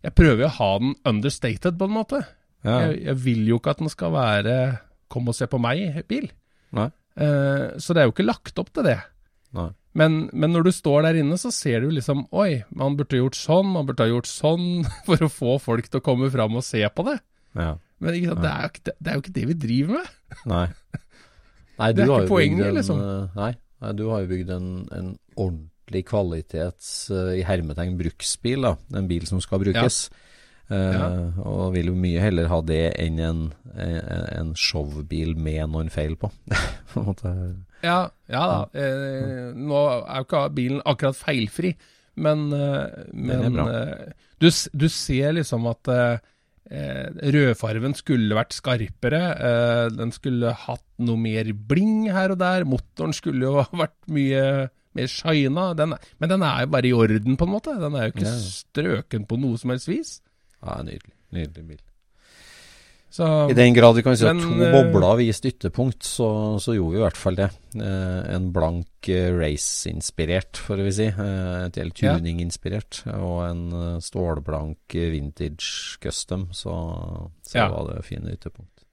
Jeg 0.05 0.13
prøver 0.15 0.45
jo 0.45 0.47
å 0.47 0.55
ha 0.55 0.69
den 0.79 0.93
understated, 1.09 1.75
på 1.75 1.87
en 1.89 1.95
måte. 1.97 2.21
Ja. 2.63 2.77
Jeg, 2.85 3.01
jeg 3.09 3.17
vil 3.25 3.49
jo 3.49 3.57
ikke 3.59 3.73
at 3.75 3.81
den 3.81 3.91
skal 3.91 4.13
være 4.15 4.55
Kom 5.11 5.27
og 5.31 5.35
se 5.35 5.47
på 5.47 5.59
meg-bil. 5.61 6.29
Nei. 6.75 6.89
Eh, 7.17 7.77
så 7.79 7.95
det 7.95 8.01
er 8.01 8.09
jo 8.09 8.13
ikke 8.13 8.27
lagt 8.27 8.59
opp 8.59 8.73
til 8.75 8.87
det. 8.87 8.97
Nei. 9.55 9.69
Men, 9.97 10.17
men 10.35 10.53
når 10.53 10.67
du 10.67 10.71
står 10.75 11.07
der 11.07 11.21
inne, 11.23 11.39
så 11.41 11.49
ser 11.53 11.81
du 11.81 11.89
liksom 11.95 12.27
Oi, 12.35 12.61
man 12.75 12.97
burde 12.99 13.17
gjort 13.17 13.39
sånn, 13.39 13.71
man 13.73 13.87
burde 13.87 14.05
ha 14.05 14.11
gjort 14.11 14.29
sånn 14.29 14.85
for 15.07 15.23
å 15.23 15.31
få 15.31 15.57
folk 15.63 15.89
til 15.89 16.01
å 16.01 16.05
komme 16.05 16.29
fram 16.33 16.59
og 16.59 16.65
se 16.67 16.83
på 16.91 17.07
det. 17.07 17.17
Ja. 17.57 17.73
Men 18.03 18.19
sant, 18.19 18.43
det, 18.43 18.51
er 18.51 18.69
ikke, 18.69 18.83
det, 18.85 18.95
det 18.99 19.09
er 19.09 19.17
jo 19.17 19.23
ikke 19.23 19.37
det 19.39 19.45
vi 19.49 19.59
driver 19.63 20.01
med. 20.01 20.15
Nei. 20.51 20.65
Nei, 21.77 21.91
Det 21.93 22.03
er 22.03 22.05
du 22.07 22.13
har 22.13 22.23
ikke 22.25 22.33
poenget, 22.33 22.67
en, 22.67 22.77
liksom. 22.79 23.01
eh, 23.01 23.35
Nei, 23.37 23.51
nei, 23.83 23.91
du 23.97 24.05
har 24.09 24.23
jo 24.23 24.31
bygd 24.31 24.53
en, 24.55 24.69
en 24.97 25.11
ordentlig 25.37 26.05
kvalitets 26.09 26.87
uh, 27.13 27.33
i 27.37 27.43
hermetegn 27.47 27.97
bruksbil, 27.99 28.65
da. 28.65 28.73
En 28.97 29.07
bil 29.09 29.27
som 29.29 29.41
skal 29.43 29.61
brukes. 29.63 30.07
Eh, 30.69 30.75
Ja. 30.75 31.05
Og 31.47 31.69
vil 31.77 31.87
jo 31.87 31.95
mye 31.95 32.19
heller 32.19 32.49
ha 32.51 32.57
det 32.61 32.81
enn 32.99 33.19
en, 33.23 33.43
en, 33.79 34.25
en 34.35 34.49
showbil 34.59 35.37
med 35.39 35.69
noen 35.71 35.87
feil 35.93 36.17
på. 36.19 36.27
på. 36.93 37.13
Ja, 37.85 38.09
ja 38.27 38.41
da. 38.51 38.57
Uh, 38.73 39.53
nå 39.55 39.83
er 40.01 40.17
jo 40.19 40.25
ikke 40.27 40.41
bilen 40.57 40.81
akkurat 40.83 41.15
feilfri, 41.15 41.71
men, 42.17 42.47
eh, 42.51 43.05
men 43.13 43.59
eh, 43.61 44.11
du, 44.41 44.49
du 44.49 44.87
ser 44.89 45.35
liksom 45.37 45.67
at 45.69 45.87
eh, 45.93 46.13
eh, 46.17 46.19
rødfarven 46.69 47.95
skulle 47.97 48.35
vært 48.37 48.55
skarpere. 48.57 49.21
Eh, 49.37 49.83
den 49.95 50.11
skulle 50.15 50.51
hatt 50.65 50.83
noe 50.99 51.17
mer 51.21 51.51
bling 51.53 52.07
her 52.11 52.33
og 52.35 52.39
der. 52.41 52.65
Motoren 52.67 53.15
skulle 53.15 53.47
jo 53.47 53.63
vært 53.83 53.95
mye 54.11 54.43
mer 54.97 55.11
shina. 55.11 55.69
Den, 55.77 55.93
er- 55.95 56.11
men 56.19 56.29
den 56.35 56.43
er 56.47 56.63
jo 56.65 56.71
bare 56.75 56.89
i 56.89 56.95
orden, 56.97 57.37
på 57.39 57.47
en 57.47 57.53
måte. 57.55 57.75
Den 57.79 57.95
er 57.95 58.07
jo 58.09 58.15
ikke 58.15 58.33
strøken 58.47 59.27
på 59.29 59.39
noe 59.39 59.59
som 59.61 59.73
helst 59.75 59.87
vis. 59.91 60.15
Ja, 60.63 60.79
nydelig. 60.83 61.13
Nydelig 61.37 61.67
bil. 61.73 61.83
Så 63.09 63.25
I 63.49 63.55
den 63.55 63.73
grad 63.73 63.95
vi 63.95 64.03
kan 64.03 64.17
si 64.19 64.25
at 64.27 64.35
to 64.37 64.49
eh, 64.61 64.73
bobler 64.73 65.15
viste 65.21 65.47
ytterpunkt, 65.49 66.03
så, 66.05 66.27
så 66.61 66.73
gjorde 66.75 66.93
vi 66.93 66.99
i 66.99 67.03
hvert 67.05 67.17
fall 67.19 67.37
det. 67.39 67.47
Eh, 67.79 68.35
en 68.35 68.49
blank 68.53 69.07
eh, 69.09 69.29
race-inspirert, 69.33 70.59
får 70.59 70.83
vi 70.83 70.91
si. 70.97 71.07
Et 71.07 71.79
Ja. 72.03 72.17
tuning-inspirert. 72.17 72.99
Og 73.15 73.39
en 73.47 74.01
stålblank 74.03 74.93
vintage 74.93 75.97
custom, 76.03 76.49
så, 76.51 76.75
så 77.47 77.55
Ja. 77.63 77.69
var 77.71 77.93
det 77.95 78.05
fine 78.05 78.35
ytterpunkt. 78.35 78.83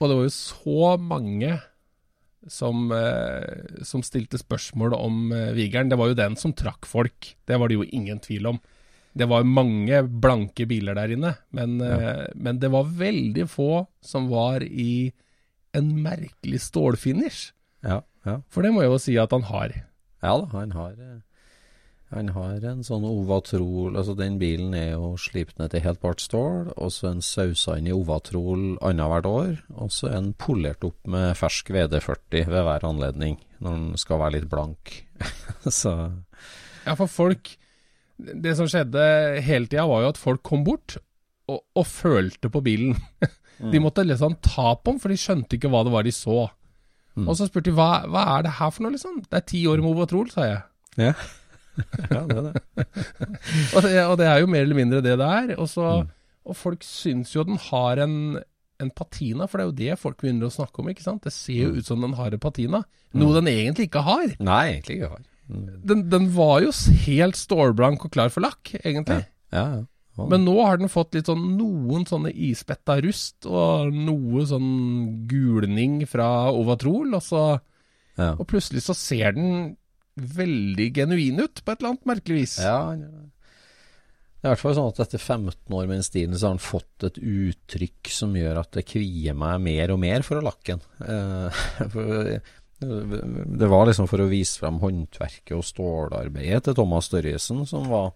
Og 0.00 0.08
det 0.08 0.16
var 0.16 0.24
jo 0.24 0.32
så 0.32 0.96
mange 0.96 1.60
som, 2.48 2.88
som 3.84 4.00
stilte 4.06 4.38
spørsmål 4.40 4.94
om 4.96 5.26
Vigeren. 5.52 5.90
Det 5.90 5.98
var 6.00 6.08
jo 6.08 6.14
den 6.22 6.36
som 6.40 6.54
trakk 6.56 6.86
folk. 6.88 7.34
Det 7.44 7.58
var 7.60 7.68
det 7.68 7.76
jo 7.76 7.84
ingen 7.92 8.22
tvil 8.24 8.46
om. 8.54 8.60
Det 9.16 9.26
var 9.26 9.46
mange 9.46 10.02
blanke 10.22 10.66
biler 10.70 10.94
der 10.94 11.14
inne, 11.16 11.32
men, 11.56 11.80
eh, 11.82 12.28
men 12.34 12.60
det 12.62 12.70
var 12.70 12.86
veldig 12.86 13.46
få 13.50 13.86
som 14.00 14.28
var 14.30 14.62
i 14.62 15.10
en 15.74 15.90
merkelig 16.02 16.60
stålfinish. 16.68 17.50
Ja, 17.82 18.02
ja. 18.26 18.40
For 18.52 18.62
det 18.62 18.72
må 18.74 18.84
jeg 18.84 18.92
jo 18.92 19.02
si 19.02 19.16
at 19.18 19.34
han 19.34 19.48
har. 19.50 19.74
Ja 20.20 20.36
da, 20.36 20.46
han 20.52 20.72
har, 20.76 20.94
eh, 21.00 21.20
han 22.10 22.32
har 22.34 22.64
en 22.66 22.82
sånn 22.84 23.06
Ovatrol 23.06 23.94
Altså, 23.96 24.16
den 24.18 24.36
bilen 24.40 24.74
er 24.74 24.92
jo 24.92 25.14
slipt 25.20 25.60
ned 25.60 25.70
til 25.72 25.84
helt 25.84 26.02
bart 26.02 26.22
stål, 26.22 26.72
og 26.76 26.90
så 26.94 27.10
en 27.10 27.22
sausa 27.24 27.78
inn 27.78 27.88
i 27.90 27.94
Ovatrol 27.94 28.76
annethvert 28.82 29.30
år, 29.30 29.54
og 29.74 29.94
så 29.94 30.10
en 30.14 30.32
polert 30.34 30.84
opp 30.86 30.98
med 31.06 31.32
fersk 31.38 31.70
VD40 31.74 32.50
ved 32.50 32.66
hver 32.66 32.86
anledning, 32.86 33.38
når 33.58 33.78
den 33.78 34.02
skal 34.02 34.22
være 34.22 34.38
litt 34.38 34.50
blank. 34.52 35.00
så 35.82 35.96
Ja, 36.86 36.94
for 36.96 37.06
folk 37.10 37.56
Det 38.42 38.52
som 38.58 38.68
skjedde 38.70 39.04
hele 39.46 39.66
tida, 39.70 39.86
var 39.88 40.02
jo 40.04 40.12
at 40.12 40.20
folk 40.20 40.42
kom 40.46 40.62
bort 40.66 40.96
og, 41.50 41.60
og 41.76 41.86
følte 41.86 42.50
på 42.52 42.62
bilen. 42.62 42.96
De 43.72 43.80
måtte 43.82 44.04
liksom 44.06 44.38
ta 44.40 44.74
på 44.80 44.92
den, 44.94 45.00
for 45.02 45.12
de 45.12 45.18
skjønte 45.20 45.56
ikke 45.58 45.68
hva 45.68 45.82
det 45.84 45.92
var 45.92 46.06
de 46.06 46.12
så. 46.16 46.46
Mm. 47.18 47.26
Og 47.28 47.34
så 47.36 47.44
spurte 47.50 47.68
de 47.68 47.74
hva, 47.76 48.06
hva 48.08 48.22
er 48.38 48.46
det 48.46 48.54
her 48.56 48.70
for 48.72 48.86
noe, 48.86 48.94
liksom? 48.94 49.18
Det 49.26 49.36
er 49.36 49.44
ti 49.50 49.60
år 49.68 49.82
med 49.84 49.90
Ovatrol, 49.90 50.30
sa 50.32 50.46
jeg. 50.46 50.62
Ja. 50.96 51.10
ja, 52.14 52.22
det 52.30 52.38
er 52.38 52.46
det. 52.46 52.86
Og 53.76 53.84
det, 53.84 53.92
og 54.06 54.14
det 54.20 54.26
er 54.30 54.40
jo 54.40 54.48
mer 54.50 54.64
eller 54.64 54.78
mindre 54.78 55.02
det 55.04 55.12
det 55.20 55.28
er. 55.28 55.52
Og, 55.58 55.68
så, 55.68 55.90
Mm. 56.00 56.08
og 56.48 56.56
folk 56.56 56.82
syns 56.86 57.34
jo 57.36 57.44
den 57.44 57.60
har 57.68 58.00
en, 58.06 58.16
en 58.80 58.90
patina, 58.96 59.44
for 59.50 59.60
det 59.60 59.66
er 59.66 59.68
jo 59.70 59.78
det 59.82 59.98
folk 60.00 60.16
begynner 60.22 60.48
å 60.48 60.54
snakke 60.56 60.80
om, 60.80 60.88
ikke 60.94 61.04
sant? 61.04 61.22
Det 61.28 61.32
ser 61.36 61.60
Mm. 61.60 61.62
jo 61.66 61.82
ut 61.82 61.90
som 61.92 62.00
den 62.06 62.16
har 62.16 62.32
en 62.32 62.40
patina, 62.42 62.80
noe 63.12 63.36
den 63.36 63.50
egentlig 63.52 63.90
ikke 63.90 64.06
har. 64.08 64.32
Nei, 64.40 64.62
egentlig 64.78 64.96
ikke 65.02 65.12
har. 65.18 65.26
Den, 65.50 66.04
den 66.12 66.28
var 66.34 66.60
jo 66.64 66.74
helt 67.06 67.38
stålblank 67.38 68.04
og 68.06 68.12
klar 68.14 68.30
for 68.32 68.44
lakk, 68.46 68.74
egentlig. 68.82 69.24
Ja, 69.52 69.64
ja. 69.80 69.86
Ja. 70.18 70.26
Men 70.28 70.42
nå 70.44 70.56
har 70.58 70.76
den 70.76 70.90
fått 70.90 71.14
litt 71.16 71.30
sånn 71.30 71.54
noen 71.56 72.02
sånne 72.08 72.32
ispetta 72.34 72.98
rust, 73.00 73.46
og 73.48 73.94
noe 73.94 74.42
sånn 74.48 74.72
gulning 75.30 76.02
fra 76.10 76.50
Ovatrol, 76.52 77.14
og 77.16 77.22
så 77.24 77.44
ja. 78.20 78.34
Og 78.36 78.46
plutselig 78.50 78.84
så 78.84 78.96
ser 78.96 79.36
den 79.36 79.74
veldig 80.20 80.88
genuin 80.96 81.40
ut, 81.40 81.62
på 81.62 81.72
et 81.72 81.80
eller 81.80 81.94
annet 81.94 82.08
merkelig 82.10 82.42
vis. 82.42 82.56
Ja, 82.60 82.92
det. 82.98 83.28
Er 84.40 84.48
i 84.48 84.52
hvert 84.54 84.62
fall 84.62 84.72
sånn 84.76 84.88
at 84.88 85.00
etter 85.04 85.20
15 85.20 85.74
år 85.76 85.84
med 85.84 85.98
den 85.98 86.06
stilen, 86.06 86.36
så 86.36 86.48
har 86.48 86.54
han 86.54 86.62
fått 86.64 87.04
et 87.04 87.18
uttrykk 87.20 88.08
som 88.12 88.32
gjør 88.36 88.62
at 88.62 88.70
det 88.72 88.86
kvier 88.88 89.36
meg 89.36 89.58
mer 89.60 89.92
og 89.92 90.00
mer 90.00 90.24
for 90.24 90.40
å 90.40 90.44
lakke 90.46 90.78
den. 90.78 90.84
Eh, 91.04 91.60
for, 91.92 92.30
det 92.80 93.68
var 93.68 93.88
liksom 93.88 94.08
for 94.08 94.24
å 94.24 94.30
vise 94.30 94.60
frem 94.62 94.78
håndverket 94.80 95.52
og 95.56 95.66
stålarbeidet 95.68 96.64
til 96.66 96.76
Thomas 96.78 97.10
Størjesen 97.10 97.66
som 97.68 97.90
var 97.92 98.14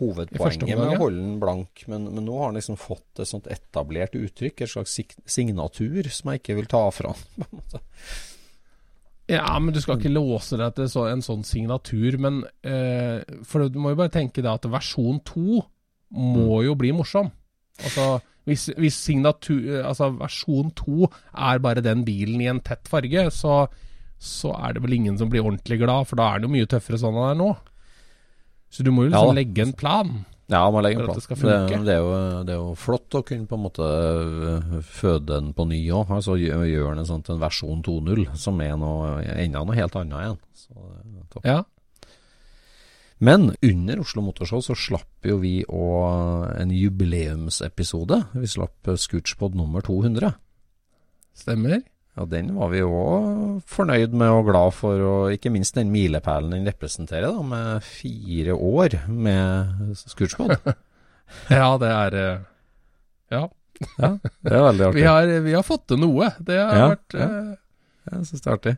hovedpoenget 0.00 0.64
omgang, 0.64 0.80
med 0.80 0.96
å 0.96 1.00
holde 1.00 1.22
den 1.22 1.38
blank. 1.40 1.84
Men, 1.90 2.10
men 2.12 2.26
nå 2.26 2.36
har 2.38 2.50
han 2.50 2.58
liksom 2.58 2.78
fått 2.80 3.22
et 3.22 3.30
sånt 3.30 3.48
etablert 3.52 4.16
uttrykk, 4.18 4.64
et 4.64 4.72
slags 4.72 4.98
signatur, 5.24 6.08
som 6.12 6.32
jeg 6.32 6.42
ikke 6.42 6.58
vil 6.60 6.70
ta 6.70 6.84
fra 6.94 7.14
han. 7.14 7.48
Ja, 9.30 9.46
men 9.62 9.72
du 9.72 9.80
skal 9.80 10.00
ikke 10.00 10.12
låse 10.12 10.58
deg 10.60 10.74
til 10.76 10.88
så, 10.90 11.06
en 11.08 11.22
sånn 11.24 11.44
signatur. 11.46 12.18
Men 12.20 12.42
eh, 12.66 13.22
For 13.48 13.70
du 13.70 13.78
må 13.80 13.94
jo 13.94 14.00
bare 14.02 14.12
tenke 14.12 14.42
deg 14.42 14.50
at 14.50 14.68
versjon 14.68 15.22
2 15.28 15.62
må 16.18 16.58
jo 16.66 16.74
bli 16.76 16.90
morsom. 16.92 17.30
Altså, 17.80 18.18
hvis, 18.48 18.66
hvis 18.76 18.98
signatur, 18.98 19.78
altså 19.86 20.10
versjon 20.18 20.74
2 20.76 21.06
er 21.06 21.62
bare 21.64 21.84
den 21.84 22.02
bilen 22.04 22.42
i 22.42 22.50
en 22.50 22.60
tett 22.64 22.90
farge, 22.90 23.28
så, 23.32 23.62
så 24.22 24.52
er 24.54 24.76
det 24.76 24.82
vel 24.84 24.94
ingen 25.00 25.16
som 25.18 25.30
blir 25.30 25.42
ordentlig 25.42 25.80
glad, 25.82 26.06
for 26.06 26.20
da 26.20 26.28
er 26.30 26.40
det 26.40 26.46
jo 26.46 26.54
mye 26.54 26.68
tøffere 26.70 27.00
sånn 27.00 27.16
den 27.18 27.30
er 27.32 27.40
nå. 27.40 27.48
Så 28.72 28.84
du 28.86 28.92
må 28.94 29.04
jo 29.06 29.10
liksom 29.12 29.32
ja, 29.32 29.38
legge 29.40 29.64
en 29.66 29.74
plan. 29.76 30.12
Ja, 30.52 30.62
man 30.72 30.84
legger 30.86 31.02
en 31.02 31.10
For 31.10 31.18
at 31.18 31.40
plan. 31.40 31.66
det 31.68 31.74
Det, 31.74 31.80
det, 31.88 31.96
er 31.96 32.00
jo, 32.00 32.14
det 32.46 32.54
er 32.54 32.60
jo 32.60 32.70
flott 32.78 33.18
å 33.18 33.24
kunne 33.26 33.48
på 33.50 33.58
en 33.58 33.64
måte 33.64 33.88
øh, 33.88 34.78
føde 34.86 35.26
den 35.32 35.52
på 35.56 35.66
ny 35.68 35.80
òg. 35.90 36.14
Altså 36.14 36.38
gjør 36.38 36.96
den 36.96 37.08
sånn 37.08 37.26
til 37.26 37.36
en 37.36 37.42
versjon 37.42 37.84
2.0, 37.84 38.24
som 38.38 38.62
er 38.64 38.78
noe, 38.80 39.12
enda 39.34 39.64
noe 39.66 39.78
helt 39.78 39.98
annet 39.98 40.18
igjen. 40.22 40.40
Så, 40.62 40.76
er 40.78 41.28
topp. 41.34 41.48
Ja. 41.48 41.60
Men 43.22 43.52
under 43.62 44.00
Oslo 44.02 44.24
Motorshow 44.26 44.62
så 44.66 44.74
slapp 44.78 45.28
jo 45.28 45.36
vi 45.42 45.60
òg 45.66 46.48
en 46.58 46.72
jubileumsepisode. 46.74 48.18
Vi 48.34 48.50
slapp 48.50 48.90
eh, 48.90 48.98
Scootspod 48.98 49.54
nummer 49.58 49.84
200. 49.86 50.32
Stemmer. 51.38 51.82
Ja, 52.16 52.26
den 52.28 52.50
var 52.58 52.68
vi 52.68 52.82
òg 52.84 53.62
fornøyd 53.72 54.12
med 54.20 54.28
og 54.28 54.44
glad 54.50 54.74
for, 54.76 55.00
og 55.00 55.32
ikke 55.32 55.48
minst 55.54 55.74
den 55.78 55.88
milepælen 55.94 56.50
den 56.52 56.66
representerer, 56.68 57.30
da, 57.32 57.40
med 57.42 57.82
fire 57.86 58.52
år 58.52 58.98
med 59.08 59.94
Scootspod. 59.96 60.56
Ja, 61.48 61.70
det 61.80 61.88
er 61.88 62.14
eh, 62.20 62.40
Ja. 63.32 63.46
Ja, 63.96 64.10
det 64.44 64.52
er 64.52 64.66
veldig 64.66 64.84
artig. 64.90 64.98
Vi 65.00 65.06
har, 65.08 65.30
vi 65.46 65.54
har 65.56 65.64
fått 65.64 65.86
til 65.88 65.98
noe. 66.02 66.28
Det 66.44 66.58
har 66.60 66.76
Ja, 66.76 66.88
vært 66.92 67.16
ja. 67.16 67.28
eh, 67.28 67.54
Jeg 68.12 68.26
syns 68.28 68.42
det 68.44 68.50
er 68.50 68.58
artig. 68.58 68.74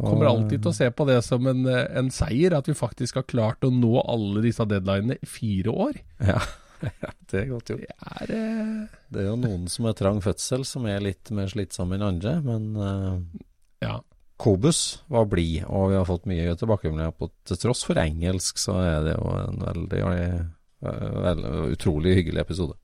Og- 0.00 0.08
Kommer 0.10 0.30
alltid 0.32 0.62
til 0.64 0.72
å 0.72 0.74
se 0.74 0.88
på 0.90 1.06
det 1.06 1.20
som 1.22 1.46
en, 1.46 1.62
eh, 1.70 1.86
en 2.00 2.10
seier, 2.10 2.56
at 2.58 2.66
vi 2.66 2.74
faktisk 2.74 3.20
har 3.20 3.28
klart 3.30 3.62
å 3.62 3.70
nå 3.70 4.00
alle 4.02 4.42
disse 4.42 4.66
deadlinene 4.66 5.20
i 5.22 5.28
fire 5.30 5.70
år. 5.86 6.00
Ja, 6.26 6.40
Det 7.30 7.44
er 7.44 7.50
godt 7.50 7.70
gjort. 7.70 7.82
Det 7.84 7.94
er 8.20 8.32
uh... 8.34 9.00
Det 9.10 9.22
er 9.22 9.28
jo 9.28 9.36
noen 9.38 9.66
som 9.70 9.88
er 9.88 9.98
trang 9.98 10.20
fødsel, 10.24 10.64
som 10.66 10.86
er 10.90 11.02
litt 11.04 11.30
mer 11.34 11.50
slitsomme 11.52 11.98
enn 11.98 12.06
andre, 12.06 12.38
men 12.46 12.70
uh... 12.76 13.18
Ja. 13.84 13.98
Kobus 14.40 15.02
var 15.12 15.26
blid, 15.28 15.66
og 15.68 15.90
vi 15.92 15.98
har 15.98 16.08
fått 16.08 16.28
mye 16.30 16.54
tilbakemeldinger 16.56 17.12
på 17.16 17.28
til 17.48 17.58
tross 17.60 17.84
for 17.84 18.00
engelsk, 18.00 18.60
så 18.60 18.78
er 18.80 19.02
det 19.04 19.16
jo 19.18 19.34
en 19.36 19.60
veldig, 19.66 20.00
veldig 20.00 20.30
vel, 21.26 21.42
utrolig 21.74 22.14
hyggelig 22.16 22.40
episode. 22.46 22.76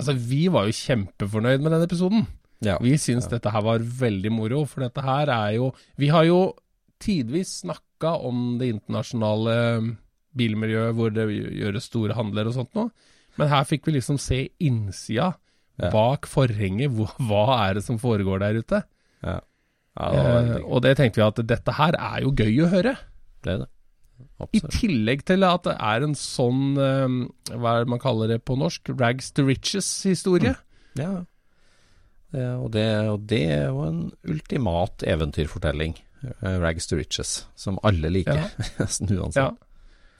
Altså, 0.00 0.14
vi 0.16 0.46
var 0.52 0.68
jo 0.68 0.76
kjempefornøyd 0.76 1.64
med 1.64 1.74
den 1.76 1.86
episoden. 1.86 2.26
Ja. 2.64 2.76
Vi 2.80 2.92
syns 3.00 3.28
dette 3.32 3.52
her 3.52 3.64
var 3.64 3.80
veldig 3.80 4.32
moro, 4.32 4.64
for 4.68 4.84
dette 4.84 5.04
her 5.04 5.32
er 5.32 5.56
jo 5.56 5.70
Vi 5.96 6.10
har 6.12 6.26
jo 6.28 6.40
tidvis 7.00 7.62
snakka 7.62 8.18
om 8.28 8.58
det 8.60 8.74
internasjonale 8.74 9.56
bilmiljøet 10.36 10.94
hvor 10.98 11.10
det 11.14 11.26
gjøres 11.32 11.88
store 11.90 12.14
handler 12.18 12.50
og 12.50 12.54
sånt 12.58 12.74
noe, 12.78 12.90
men 13.38 13.48
her 13.50 13.64
fikk 13.66 13.86
vi 13.88 13.96
liksom 13.96 14.18
se 14.20 14.44
innsida. 14.62 15.32
Ja. 15.80 15.88
Bak 15.94 16.26
forhenget, 16.28 16.92
hva, 16.92 17.08
hva 17.24 17.44
er 17.68 17.78
det 17.78 17.84
som 17.86 17.96
foregår 17.98 18.42
der 18.42 18.58
ute? 18.60 18.82
Ja. 19.24 19.38
Ja, 20.00 20.08
det 20.12 20.56
Eh, 20.60 20.64
og 20.70 20.82
det 20.84 20.92
tenkte 20.98 21.18
vi 21.20 21.24
at 21.26 21.38
dette 21.48 21.72
her 21.76 21.96
er 21.98 22.20
jo 22.22 22.30
gøy 22.36 22.60
å 22.64 22.68
høre. 22.72 22.92
Det 23.42 23.54
er 23.54 23.62
det. 23.64 23.68
I 24.56 24.60
tillegg 24.72 25.24
til 25.28 25.44
at 25.44 25.64
det 25.66 25.74
er 25.80 26.04
en 26.04 26.14
sånn, 26.16 26.76
eh, 26.78 27.56
hva 27.56 27.72
er 27.78 27.84
det 27.84 27.90
man 27.92 28.00
kaller 28.02 28.28
det 28.30 28.38
på 28.44 28.56
norsk, 28.60 28.92
rags 29.00 29.32
to 29.36 29.44
riches-historie. 29.48 30.54
Ja. 31.00 31.10
ja, 32.32 32.52
og, 32.60 32.70
det, 32.76 32.86
og 33.10 33.26
det 33.30 33.42
er 33.56 33.66
jo 33.72 33.82
en 33.88 34.00
ultimat 34.28 35.02
eventyrfortelling. 35.08 35.96
eh, 36.28 36.56
Rags 36.60 36.86
to 36.86 36.96
riches, 37.00 37.46
som 37.56 37.78
alle 37.82 38.12
liker. 38.12 38.44
Nesten 38.80 39.10
uansett. 39.16 39.42
Ja. 39.42 39.69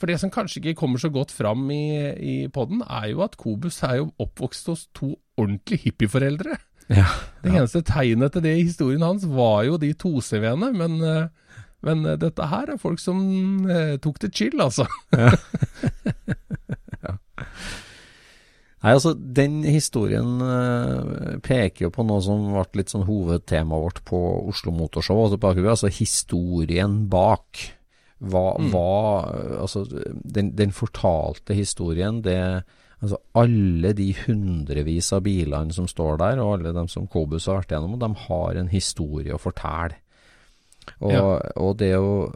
For 0.00 0.08
det 0.08 0.16
som 0.22 0.32
kanskje 0.32 0.62
ikke 0.62 0.78
kommer 0.80 1.00
så 1.00 1.10
godt 1.12 1.32
fram 1.34 1.66
i, 1.74 1.84
i 2.16 2.36
podden, 2.48 2.80
er 2.88 3.10
jo 3.12 3.20
at 3.26 3.36
Kobus 3.36 3.82
er 3.84 3.98
jo 4.00 4.10
oppvokst 4.22 4.70
hos 4.72 4.86
to 4.96 5.12
ordentlige 5.36 5.90
hippieforeldre. 5.90 6.56
Ja. 6.90 7.06
Det 7.44 7.52
eneste 7.52 7.84
tegnet 7.86 8.32
til 8.34 8.42
det 8.44 8.56
i 8.58 8.64
historien 8.66 9.04
hans 9.04 9.26
var 9.28 9.62
jo 9.68 9.76
de 9.78 9.92
to-CV-ene, 9.94 10.72
men, 10.74 10.96
eh, 11.06 11.28
men 11.86 12.06
eh, 12.06 12.18
dette 12.18 12.48
her 12.50 12.72
er 12.72 12.80
folk 12.80 12.98
som 13.02 13.20
eh, 13.70 13.94
tok 14.02 14.18
det 14.24 14.32
chill, 14.34 14.56
altså. 14.60 14.88
Nei, 18.80 18.94
altså, 18.94 19.12
den 19.12 19.60
historien 19.68 20.40
peker 21.44 21.84
jo 21.84 21.90
på 21.92 22.04
noe 22.08 22.22
som 22.24 22.46
ble 22.54 22.80
litt 22.80 22.88
sånn 22.88 23.04
hovedtemaet 23.04 23.82
vårt 23.84 24.00
på 24.08 24.20
Oslo 24.48 24.72
Motorshow. 24.72 25.20
Altså, 25.26 25.36
altså 25.68 25.90
historien 25.92 27.02
bak. 27.12 27.60
Hva, 28.20 28.56
hva 28.70 29.60
Altså, 29.62 29.86
den, 30.24 30.50
den 30.56 30.72
fortalte 30.76 31.54
historien, 31.56 32.22
det 32.22 32.64
Altså, 33.02 33.16
alle 33.34 33.94
de 33.96 34.10
hundrevis 34.26 35.06
av 35.16 35.22
bilene 35.24 35.72
som 35.72 35.86
står 35.88 36.18
der, 36.20 36.38
og 36.42 36.58
alle 36.58 36.74
dem 36.76 36.88
som 36.92 37.06
Kobus 37.08 37.46
har 37.48 37.62
vært 37.62 37.70
gjennom, 37.72 37.94
de 37.98 38.10
har 38.26 38.58
en 38.60 38.68
historie 38.68 39.32
å 39.32 39.40
fortelle. 39.40 39.96
Og, 41.00 41.10
Ja. 41.12 41.40
og 41.56 41.78
det 41.78 41.94
å 41.96 42.28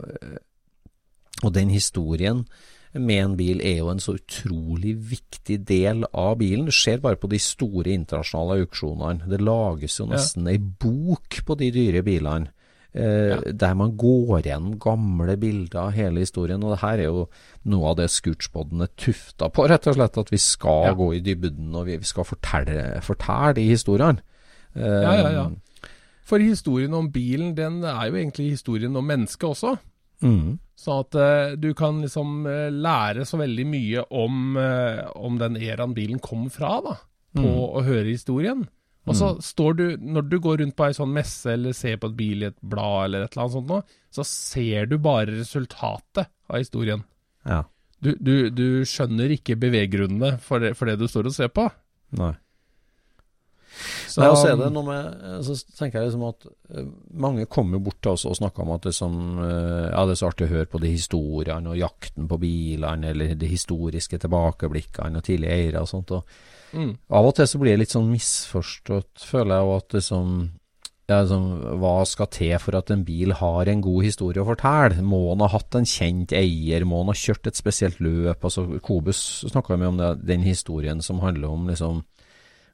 Og 1.44 1.52
den 1.52 1.68
historien 1.68 2.46
med 2.94 3.18
en 3.24 3.36
bil 3.36 3.60
er 3.60 3.78
jo 3.82 3.90
en 3.90 3.98
så 4.00 4.14
utrolig 4.16 4.94
viktig 4.96 5.58
del 5.66 6.04
av 6.14 6.38
bilen. 6.38 6.64
Du 6.64 6.72
ser 6.72 6.98
bare 7.02 7.16
på 7.16 7.28
de 7.28 7.38
store 7.38 7.90
internasjonale 7.92 8.62
auksjonene. 8.64 9.28
Det 9.28 9.40
lages 9.42 9.98
jo 9.98 10.06
Ja. 10.06 10.16
nesten 10.16 10.48
ei 10.48 10.56
bok 10.56 11.42
på 11.44 11.56
de 11.58 11.70
dyre 11.70 12.02
bilene. 12.02 12.48
Eh, 12.94 13.52
Der 13.52 13.74
man 13.74 13.96
går 13.98 14.42
gjennom 14.46 14.78
gamle 14.78 15.36
bilder 15.36 15.80
av 15.88 15.92
hele 15.96 16.20
historien. 16.22 16.62
Og 16.62 16.70
det 16.76 16.80
her 16.80 16.98
er 16.98 17.08
jo 17.08 17.28
noe 17.64 17.90
av 17.90 17.96
det 17.98 18.10
Scootspoden 18.10 18.82
er 18.82 18.92
tufta 18.96 19.48
på, 19.50 19.66
rett 19.68 19.88
og 19.90 19.96
slett. 19.96 20.18
At 20.18 20.30
vi 20.30 20.38
skal 20.38 20.84
Ja. 20.86 20.94
gå 20.94 21.14
i 21.16 21.20
dybden, 21.20 21.74
og 21.74 21.86
vi, 21.86 21.98
skal 22.02 22.24
fortelle, 22.24 23.00
fortelle 23.02 23.54
de 23.54 23.68
historiene. 23.68 24.20
Eh, 24.76 25.02
Ja, 25.02 25.14
ja, 25.14 25.30
ja. 25.30 25.50
For 26.24 26.38
historien 26.38 26.94
om 26.94 27.10
bilen, 27.12 27.54
den 27.54 27.82
er 27.84 28.06
jo 28.08 28.14
egentlig 28.16 28.50
historien 28.56 28.96
om 28.96 29.04
mennesket 29.04 29.50
også. 29.50 29.78
Mm, 30.22 30.58
Sånn 30.76 31.00
at 31.04 31.14
uh, 31.14 31.54
du 31.56 31.74
kan 31.74 32.00
liksom 32.00 32.46
uh, 32.46 32.70
lære 32.70 33.24
så 33.26 33.36
veldig 33.38 33.66
mye 33.66 34.04
om, 34.10 34.56
uh, 34.56 35.10
om 35.16 35.36
den 35.38 35.56
eraen 35.56 35.94
bilen 35.94 36.18
kom 36.18 36.48
fra, 36.50 36.80
da. 36.80 36.96
På 37.36 37.76
å 37.76 37.82
høre 37.84 38.04
historien. 38.08 38.68
Og 39.04 39.16
så 39.18 39.26
står 39.44 39.76
du, 39.76 39.84
når 40.00 40.28
du 40.30 40.38
går 40.40 40.62
rundt 40.62 40.76
på 40.78 40.86
ei 40.86 40.94
sånn 40.96 41.12
messe 41.12 41.52
eller 41.52 41.76
ser 41.76 41.98
på 42.00 42.08
et 42.08 42.16
bil 42.16 42.44
i 42.44 42.48
et 42.48 42.56
blad 42.64 43.10
eller 43.10 43.26
et 43.26 43.34
eller 43.34 43.44
annet 43.44 43.56
sånt 43.58 43.68
nå, 43.68 43.80
så 44.14 44.24
ser 44.28 44.88
du 44.88 44.96
bare 45.02 45.34
resultatet 45.34 46.30
av 46.48 46.60
historien. 46.60 47.04
ja. 47.44 47.64
Du, 48.04 48.10
du, 48.20 48.50
du 48.52 48.84
skjønner 48.84 49.32
ikke 49.32 49.54
beveggrunnene 49.56 50.34
for 50.44 50.60
det, 50.60 50.74
for 50.76 50.90
det 50.90 50.98
du 51.00 51.06
står 51.08 51.30
og 51.30 51.32
ser 51.32 51.48
på. 51.56 51.62
Nei. 52.18 52.34
Så, 54.14 54.20
Nei, 54.22 54.28
og 54.30 54.36
så 54.38 54.52
er 54.52 54.58
det 54.60 54.68
noe 54.70 54.86
med 54.86 55.22
eh, 55.26 55.38
Så 55.42 55.56
tenker 55.74 55.98
jeg 55.98 56.12
liksom 56.12 56.26
at 56.28 56.44
eh, 56.46 56.86
mange 57.18 57.48
kommer 57.50 57.80
bort 57.82 57.98
til 58.04 58.12
oss 58.12 58.22
og 58.30 58.36
snakker 58.38 58.62
om 58.62 58.70
at 58.76 58.86
det, 58.86 58.92
som, 58.94 59.16
eh, 59.42 59.88
ja, 59.88 60.04
det 60.06 60.14
er 60.14 60.20
så 60.20 60.28
artig 60.30 60.46
å 60.46 60.52
høre 60.52 60.70
på 60.70 60.78
de 60.84 60.92
historiene 60.92 61.72
og 61.72 61.80
jakten 61.80 62.28
på 62.30 62.38
bilene, 62.44 63.10
eller 63.10 63.34
de 63.40 63.48
historiske 63.50 64.20
tilbakeblikkene 64.22 65.18
og 65.18 65.26
tidlige 65.26 65.56
eiere 65.56 65.82
og 65.82 65.90
sånt. 65.90 66.14
Og 66.14 66.78
mm, 66.78 66.92
av 67.18 67.30
og 67.32 67.34
til 67.40 67.50
så 67.50 67.58
blir 67.58 67.74
jeg 67.74 67.82
litt 67.82 67.96
sånn 67.96 68.12
misforstått, 68.12 69.26
føler 69.26 69.56
jeg, 69.56 69.66
og 69.72 69.76
at 69.80 69.98
liksom 69.98 70.30
ja, 71.10 71.18
liksom, 71.20 71.50
Hva 71.82 71.96
skal 72.08 72.30
til 72.32 72.54
for 72.62 72.78
at 72.78 72.94
en 72.94 73.02
bil 73.04 73.34
har 73.40 73.68
en 73.68 73.82
god 73.84 74.06
historie 74.06 74.40
å 74.40 74.48
fortelle? 74.48 75.02
Må 75.02 75.24
han 75.32 75.42
ha 75.42 75.50
hatt 75.52 75.74
en 75.74 75.90
kjent 75.90 76.32
eier? 76.38 76.86
Må 76.86 77.02
han 77.02 77.10
ha 77.10 77.18
kjørt 77.18 77.50
et 77.50 77.58
spesielt 77.58 77.98
løp? 77.98 78.46
Altså, 78.46 78.68
Kobus 78.78 79.42
snakka 79.50 79.76
mye 79.76 79.90
om 79.90 79.98
det, 80.00 80.14
den 80.30 80.46
historien 80.46 81.02
som 81.02 81.20
handler 81.24 81.50
om 81.50 81.66
liksom 81.68 82.04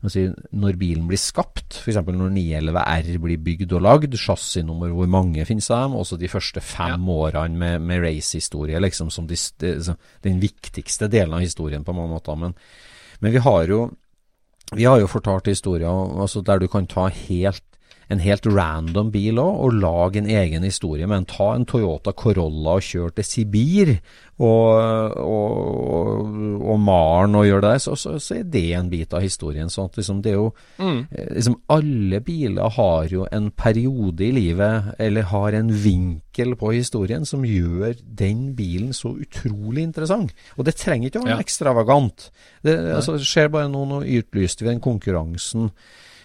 si, 0.08 0.22
når 0.56 0.78
bilen 0.80 1.08
blir 1.10 1.20
skapt, 1.20 1.76
f.eks. 1.82 1.98
når 2.06 2.30
911R 2.32 3.18
blir 3.20 3.42
bygd 3.44 3.74
og 3.76 3.82
lagd, 3.84 4.16
chassisnummer, 4.16 4.94
hvor 4.96 5.10
mange 5.12 5.44
finnes 5.48 5.68
av 5.74 5.84
dem, 5.84 5.98
også 6.00 6.16
de 6.20 6.30
første 6.32 6.62
fem 6.64 7.04
årene 7.12 7.60
med, 7.60 7.84
med 7.84 8.00
racehistorie, 8.06 8.80
liksom 8.80 9.10
som 9.12 9.28
de, 9.28 9.36
de, 9.60 9.74
den 10.24 10.40
viktigste 10.40 11.10
delen 11.12 11.36
av 11.36 11.44
historien 11.44 11.84
på 11.84 11.92
mange 11.96 12.14
måter. 12.14 12.38
Men, 12.40 12.56
men 13.20 13.36
vi 13.36 13.44
har 13.44 13.66
jo 13.68 13.90
vi 14.70 14.86
har 14.86 15.00
jo 15.02 15.08
fortalt 15.10 15.48
historier 15.50 15.90
altså 15.90 16.44
der 16.46 16.60
du 16.62 16.68
kan 16.70 16.86
ta 16.86 17.08
helt 17.10 17.64
en 18.11 18.23
helt 18.23 18.46
random 18.46 19.12
bil 19.14 19.38
òg, 19.38 19.61
og 19.64 19.77
lag 19.83 20.16
en 20.18 20.27
egen 20.31 20.66
historie 20.66 21.07
med 21.07 21.23
en. 21.23 21.29
Ta 21.31 21.53
en 21.55 21.66
Toyota 21.68 22.12
Corolla 22.16 22.79
og 22.81 22.87
kjør 22.87 23.14
til 23.14 23.27
Sibir, 23.27 23.92
og, 24.40 25.18
og, 25.20 26.29
og 26.64 26.79
Maren 26.81 27.37
og 27.37 27.44
gjør 27.44 27.61
det 27.61 27.73
der, 27.75 27.83
så, 27.85 27.94
så, 28.01 28.14
så 28.23 28.38
er 28.38 28.46
det 28.49 28.64
en 28.79 28.88
bit 28.88 29.12
av 29.12 29.20
historien. 29.20 29.68
sånn 29.68 29.90
at 29.90 29.99
liksom 30.01 30.23
det 30.25 30.33
er 30.33 30.38
jo 30.38 30.46
mm. 30.81 31.01
liksom 31.37 31.59
Alle 31.77 32.23
biler 32.25 32.73
har 32.79 33.12
jo 33.12 33.27
en 33.31 33.51
periode 33.53 34.25
i 34.25 34.33
livet, 34.33 34.94
eller 34.99 35.29
har 35.31 35.59
en 35.61 35.70
vinkel 35.85 36.57
på 36.57 36.73
historien, 36.79 37.29
som 37.29 37.44
gjør 37.44 38.01
den 38.03 38.55
bilen 38.57 38.96
så 38.96 39.12
utrolig 39.12 39.85
interessant. 39.85 40.33
Og 40.57 40.64
det 40.66 40.79
trenger 40.81 41.11
ikke 41.11 41.20
å 41.20 41.29
være 41.29 41.37
Ja. 41.37 41.44
ekstravagant. 41.44 42.31
Det 42.64 42.79
altså, 42.96 43.20
skjer 43.20 43.53
bare 43.53 43.68
nå, 43.68 43.85
nå 43.87 44.03
utlyste 44.18 44.64
vi 44.64 44.73
den 44.73 44.81
konkurransen 44.83 45.68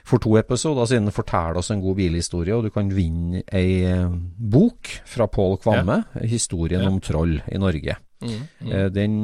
for 0.06 0.22
to 0.22 0.36
episoder 0.38 0.86
siden 0.86 1.10
forteller 1.12 1.58
oss 1.58 1.72
en 1.74 1.82
god 1.82 1.96
bilhistorie, 1.98 2.54
og 2.54 2.68
du 2.68 2.70
kan 2.70 2.92
vinne 2.94 3.42
ei 3.52 3.80
eh, 3.90 4.06
bok 4.38 4.92
fra 5.10 5.26
Pål 5.28 5.58
Kvamme, 5.64 6.04
'Historien 6.22 6.82
Ja. 6.86 6.90
om 6.90 7.00
troll 7.02 7.40
i 7.52 7.58
Norge'. 7.58 7.96
mm, 8.22 8.30
mm. 8.62 8.72
Eh, 8.72 8.90
Den, 8.90 9.24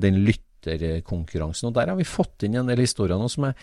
den 0.00 0.24
lytterkonkurransen. 0.24 1.68
Og 1.68 1.74
der 1.74 1.86
har 1.92 1.96
vi 1.96 2.04
fått 2.04 2.42
inn 2.46 2.56
en 2.56 2.66
del 2.66 2.78
historier 2.82 3.18
nå 3.18 3.28
som 3.30 3.44
er, 3.44 3.54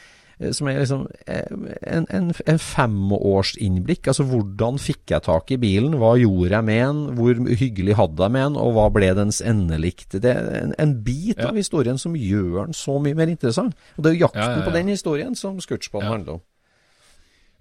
som 0.52 0.68
er 0.68 0.80
liksom 0.82 1.06
eh, 1.28 1.48
en, 1.88 2.06
en, 2.10 2.32
en 2.52 2.60
femårsinnblikk. 2.60 4.08
Altså 4.12 4.26
hvordan 4.28 4.80
fikk 4.82 5.14
jeg 5.14 5.24
tak 5.26 5.52
i 5.56 5.58
bilen, 5.62 5.96
hva 6.02 6.14
gjorde 6.20 6.52
jeg 6.58 6.68
med 6.68 6.82
den, 6.84 7.02
hvor 7.18 7.40
hyggelig 7.62 7.96
hadde 8.00 8.24
jeg 8.28 8.32
med 8.36 8.44
den, 8.50 8.58
og 8.60 8.74
hva 8.76 8.88
ble 8.94 9.14
dens 9.16 9.40
endelikt. 9.42 10.18
Det 10.24 10.32
er 10.36 10.50
en, 10.64 10.74
en 10.80 10.96
bit 11.06 11.38
Ja. 11.40 11.50
av 11.50 11.56
historien 11.56 11.98
som 11.98 12.16
gjør 12.20 12.66
den 12.68 12.74
så 12.78 13.00
mye 13.02 13.16
mer 13.16 13.32
interessant. 13.32 13.76
Og 13.98 14.04
det 14.04 14.12
er 14.12 14.18
jo 14.20 14.26
jakten 14.28 14.42
Ja, 14.44 14.58
ja, 14.60 14.66
på 14.68 14.74
den 14.76 14.88
historien 14.88 15.36
som 15.36 15.58
Ja. 15.64 16.10
handler 16.10 16.34
om. 16.34 16.42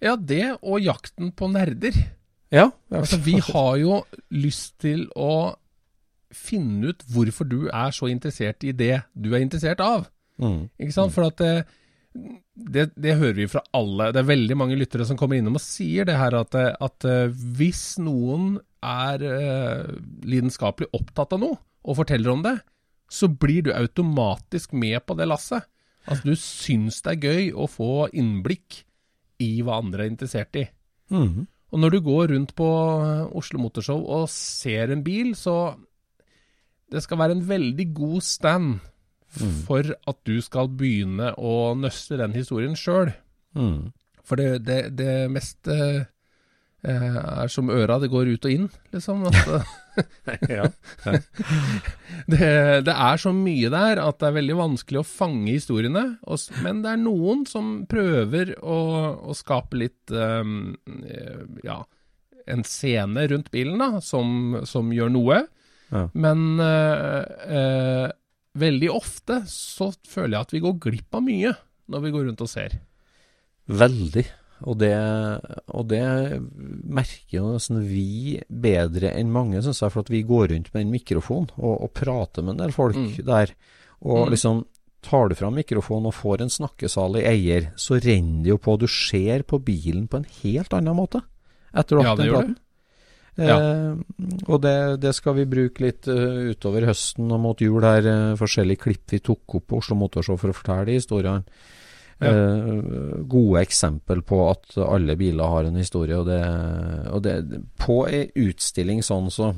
Ja, 0.02 0.16
det 0.16 0.56
og 0.62 0.80
jakten 0.82 1.30
på 1.32 1.46
nerder. 1.52 1.92
Ja, 2.50 2.70
Altså, 2.90 3.16
vi 3.24 3.38
har 3.38 3.76
jo 3.78 4.02
lyst 4.30 4.78
til 4.80 5.06
å 5.16 5.54
finne 6.32 6.88
ut 6.88 7.02
hvorfor 7.12 7.44
du 7.48 7.68
er 7.68 7.90
så 7.92 8.06
interessert 8.08 8.64
i 8.64 8.72
det 8.72 9.02
du 9.14 9.34
er 9.34 9.40
interessert 9.40 9.80
av. 9.80 10.08
mm. 10.40 10.68
Ikke 10.80 10.92
sant? 10.92 11.12
For 11.12 11.24
at 11.28 11.36
det, 11.38 11.64
det, 12.52 12.90
det 13.00 13.16
hører 13.16 13.38
vi 13.38 13.48
fra 13.48 13.62
alle. 13.76 14.10
Det 14.12 14.20
er 14.20 14.28
veldig 14.28 14.56
mange 14.60 14.76
lyttere 14.76 15.06
som 15.08 15.16
kommer 15.18 15.38
innom 15.38 15.56
og 15.56 15.64
sier 15.64 16.08
det 16.08 16.18
her 16.20 16.36
at, 16.36 16.56
at 16.56 17.06
eh, 17.08 17.32
hvis 17.56 17.96
noen 18.02 18.58
er 18.82 19.22
uh, 19.22 19.92
lidenskapelig 20.26 20.88
opptatt 20.98 21.36
av 21.36 21.42
noe 21.44 21.58
og 21.86 21.98
forteller 22.00 22.32
om 22.32 22.40
det, 22.42 22.56
så 23.12 23.28
blir 23.30 23.68
du 23.68 23.70
automatisk 23.74 24.74
med 24.74 24.98
på 25.06 25.14
det 25.18 25.28
lasset. 25.30 25.68
Altså, 26.02 26.32
du 26.32 26.38
syns 26.38 26.98
det 27.04 27.12
er 27.12 27.26
gøy 27.28 27.50
å 27.54 27.68
få 27.70 28.08
innblikk 28.10 28.82
i 29.42 29.52
hva 29.62 29.78
andre 29.82 30.04
er 30.04 30.10
interessert 30.10 30.58
i. 30.58 30.64
Mm. 31.14 31.46
Og 31.72 31.80
når 31.80 31.94
du 31.94 32.00
går 32.04 32.32
rundt 32.34 32.54
på 32.58 32.68
eh, 33.06 33.36
Oslo 33.38 33.62
Motorshow 33.62 34.02
og 34.02 34.26
ser 34.32 34.92
en 34.92 35.04
bil, 35.06 35.32
så 35.38 35.74
det 36.92 37.04
skal 37.04 37.22
være 37.22 37.38
en 37.38 37.46
veldig 37.48 37.86
god 37.96 38.26
stand 38.26 38.72
for 39.66 39.94
at 39.94 40.18
du 40.28 40.36
skal 40.44 40.68
begynne 40.68 41.32
å 41.40 41.72
nøste 41.78 42.18
den 42.20 42.34
historien 42.36 42.76
sjøl. 42.78 43.12
Mm. 43.56 43.92
For 44.26 44.38
det, 44.38 44.64
det, 44.66 44.80
det 44.98 45.14
meste 45.32 45.76
eh, 46.86 47.16
er 47.16 47.52
som 47.52 47.70
øra, 47.72 47.98
det 48.02 48.10
går 48.12 48.34
ut 48.34 48.48
og 48.48 48.54
inn, 48.54 48.68
liksom. 48.94 49.24
At, 49.30 49.72
ja. 50.58 50.68
det, 52.32 52.50
det 52.86 52.94
er 52.94 53.22
så 53.22 53.32
mye 53.36 53.72
der 53.72 54.02
at 54.02 54.20
det 54.20 54.28
er 54.30 54.38
veldig 54.38 54.58
vanskelig 54.60 55.02
å 55.02 55.08
fange 55.08 55.50
historiene. 55.50 56.04
Og, 56.26 56.44
men 56.64 56.84
det 56.84 56.94
er 56.94 57.02
noen 57.02 57.46
som 57.50 57.74
prøver 57.90 58.54
å, 58.60 58.78
å 59.32 59.36
skape 59.38 59.82
litt 59.84 60.14
eh, 60.14 60.54
Ja, 61.66 61.82
en 62.46 62.64
scene 62.66 63.26
rundt 63.30 63.52
bilen, 63.54 63.78
da, 63.78 64.00
som, 64.02 64.62
som 64.68 64.90
gjør 64.94 65.12
noe. 65.14 65.44
Ja. 65.92 66.06
Men 66.16 66.60
eh, 66.62 67.22
eh, 67.58 68.08
veldig 68.58 68.90
ofte 68.92 69.40
så 69.48 69.90
føler 70.08 70.36
jeg 70.36 70.46
at 70.46 70.52
vi 70.52 70.60
går 70.60 70.78
glipp 70.78 71.14
av 71.18 71.22
mye 71.26 71.54
når 71.92 72.02
vi 72.04 72.10
går 72.14 72.26
rundt 72.28 72.40
og 72.44 72.48
ser. 72.52 72.78
Veldig. 73.68 74.24
Og 74.62 74.76
det, 74.78 74.92
og 75.74 75.88
det 75.90 76.02
merker 76.86 77.34
jo 77.40 77.48
nesten 77.56 77.80
vi 77.88 78.36
bedre 78.46 79.10
enn 79.18 79.32
mange, 79.34 79.58
syns 79.64 79.80
jeg, 79.82 79.90
for 79.90 80.04
at 80.04 80.12
vi 80.12 80.20
går 80.26 80.52
rundt 80.52 80.68
med 80.74 80.84
en 80.84 80.92
mikrofon 80.92 81.48
og, 81.58 81.72
og 81.82 81.90
prater 81.98 82.44
med 82.46 82.54
en 82.56 82.62
del 82.66 82.74
folk 82.76 82.96
Mm. 82.96 83.24
der. 83.26 83.54
Og 84.02 84.26
Mm. 84.28 84.30
liksom 84.30 84.64
tar 85.02 85.28
du 85.28 85.34
fram 85.34 85.54
mikrofonen 85.58 86.06
og 86.06 86.14
får 86.14 86.42
en 86.42 86.48
snakkesalig 86.54 87.24
eier, 87.26 87.72
så 87.76 87.98
renner 87.98 88.44
det 88.44 88.50
jo 88.52 88.58
på. 88.58 88.78
Du 88.78 88.86
ser 88.86 89.42
på 89.42 89.58
bilen 89.58 90.06
på 90.08 90.18
en 90.20 90.26
helt 90.42 90.70
annen 90.72 90.94
måte 90.96 91.22
etter 91.74 91.96
du 91.96 92.02
har 92.02 92.10
hatt 92.14 92.18
det 92.18 92.30
praten. 92.30 92.48
gjør 92.54 92.56
Eh, 93.40 93.92
og 94.44 94.58
det, 94.60 94.76
det 95.00 95.14
skal 95.16 95.38
vi 95.38 95.48
bruke 95.48 95.84
litt 95.86 96.08
uh, 96.10 96.52
utover 96.52 96.84
høsten 96.90 97.30
og 97.32 97.40
mot 97.40 97.62
jul 97.64 97.84
her. 97.86 98.04
uh, 98.04 98.40
forskjellige 98.40 98.84
klipp 98.84 99.14
vi 99.14 99.22
tok 99.24 99.56
opp 99.56 99.70
på 99.70 99.80
Oslo 99.80 99.96
Motorshow 99.96 100.36
for 100.40 100.52
å 100.52 100.56
fortelle 100.56 100.98
historiene. 100.98 101.44
Ja. 102.22 102.32
Uh, 102.32 103.22
gode 103.26 103.64
eksempel 103.64 104.20
på 104.22 104.44
at 104.50 104.76
alle 104.84 105.16
biler 105.18 105.48
har 105.48 105.66
en 105.66 105.80
historie. 105.80 106.18
Og 106.20 106.28
det, 106.28 106.42
og 107.10 107.24
det 107.24 107.38
På 107.80 108.02
ei 108.06 108.26
utstilling 108.44 109.00
sånn, 109.02 109.32
så, 109.32 109.54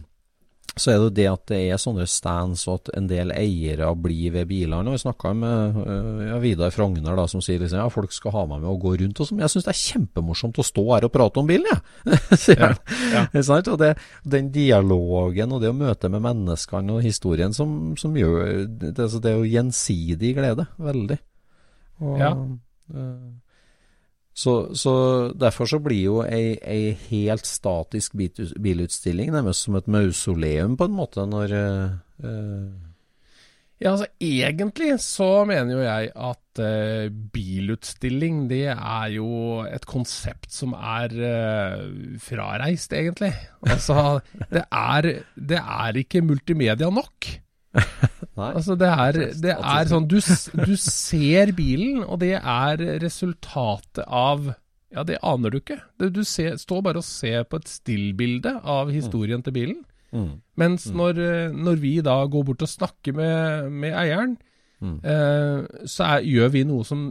så 0.76 0.90
er 0.90 0.96
det 0.98 1.04
jo 1.04 1.10
det 1.16 1.26
at 1.30 1.42
det 1.52 1.58
er 1.70 1.78
sånne 1.80 2.04
stands, 2.10 2.64
og 2.68 2.80
at 2.80 2.90
en 2.98 3.06
del 3.10 3.30
eiere 3.34 3.90
blir 3.96 4.32
ved 4.34 4.48
bilene. 4.50 4.82
Og 4.90 4.96
Jeg 4.96 5.04
snakka 5.04 5.32
med 5.38 5.76
eh, 5.84 6.22
ja, 6.30 6.38
Vidar 6.42 6.72
Frogner, 6.74 7.14
da, 7.18 7.26
som 7.30 7.42
sier 7.44 7.60
liksom, 7.62 7.78
ja, 7.78 7.88
folk 7.94 8.12
skal 8.14 8.34
ha 8.34 8.42
meg 8.50 8.64
med 8.64 8.70
å 8.72 8.76
gå 8.82 8.94
rundt. 9.00 9.20
og 9.22 9.28
sånn. 9.28 9.42
Jeg 9.44 9.52
syns 9.54 9.68
det 9.68 9.74
er 9.74 9.80
kjempemorsomt 9.82 10.58
å 10.58 10.66
stå 10.66 10.84
her 10.90 11.06
og 11.08 11.12
prate 11.14 11.42
om 11.42 11.50
bilen, 11.50 11.70
jeg. 11.70 12.18
Ja. 12.58 12.72
ja, 13.12 13.22
ja. 13.32 13.60
Og 13.72 13.78
det, 13.80 13.92
den 14.26 14.50
dialogen 14.54 15.54
og 15.54 15.62
det 15.62 15.70
å 15.70 15.76
møte 15.78 16.10
med 16.12 16.22
menneskene 16.24 16.98
og 16.98 17.04
historien 17.06 17.54
som, 17.56 17.94
som 18.00 18.14
gjør 18.18 18.66
det, 18.68 18.92
altså 18.98 19.20
det 19.22 19.32
er 19.32 19.38
jo 19.40 19.48
gjensidig 19.54 20.34
glede. 20.36 20.66
Veldig. 20.78 21.18
Og, 22.02 22.18
Ja. 22.20 22.34
eh, 22.94 23.32
så, 24.34 24.74
så 24.74 24.94
derfor 25.38 25.68
så 25.70 25.78
blir 25.82 26.00
jo 26.08 26.16
ei, 26.26 26.56
ei 26.58 26.90
helt 27.06 27.46
statisk 27.46 28.16
bilutstilling 28.18 29.30
nærmest 29.30 29.68
som 29.68 29.78
et 29.78 29.86
mausoleum, 29.86 30.74
på 30.78 30.88
en 30.90 30.96
måte, 30.98 31.22
når 31.30 31.54
uh, 31.54 32.66
Ja, 33.82 33.92
altså 33.92 34.06
egentlig 34.22 34.96
så 35.02 35.44
mener 35.46 35.76
jo 35.76 35.84
jeg 35.84 36.10
at 36.14 36.62
uh, 36.62 37.14
bilutstilling 37.34 38.44
det 38.50 38.66
er 38.72 39.06
jo 39.14 39.62
et 39.68 39.86
konsept 39.86 40.50
som 40.54 40.74
er 40.74 41.14
uh, 41.14 42.18
frareist, 42.22 42.92
egentlig. 42.92 43.32
Altså, 43.62 44.18
det 44.50 44.66
er, 44.66 45.10
det 45.34 45.62
er 45.62 46.02
ikke 46.02 46.26
multimedia 46.26 46.90
nok. 46.90 47.30
Altså, 48.34 48.74
det 48.74 48.88
er, 48.90 49.16
det 49.42 49.52
er 49.54 49.88
sånn 49.90 50.06
du, 50.10 50.16
du 50.66 50.72
ser 50.80 51.52
bilen, 51.54 52.00
og 52.02 52.18
det 52.22 52.32
er 52.40 52.80
resultatet 53.02 54.02
av 54.08 54.48
Ja, 54.94 55.02
det 55.06 55.20
aner 55.26 55.50
du 55.54 55.58
ikke. 55.60 55.76
Du, 55.98 56.20
ser, 56.26 56.56
står 56.58 56.82
bare 56.86 57.00
og 57.02 57.06
ser 57.06 57.44
på 57.50 57.58
et 57.62 57.70
stillbilde 57.70 58.56
av 58.62 58.90
historien 58.94 59.42
til 59.42 59.54
bilen. 59.56 59.80
mm, 60.14 60.32
Mens 60.60 60.86
når, 60.94 61.18
eh, 61.18 61.54
når 61.54 61.78
vi 61.82 61.94
da 62.06 62.16
går 62.30 62.44
bort 62.50 62.62
og 62.66 62.70
snakker 62.70 63.14
med, 63.14 63.70
med 63.72 63.94
eieren, 64.02 64.36
Mm. 64.84 64.98
eh, 65.06 65.86
så 65.88 66.04
er, 66.18 66.24
gjør 66.28 66.50
vi 66.52 66.60
noe 66.66 66.84
som 66.84 67.04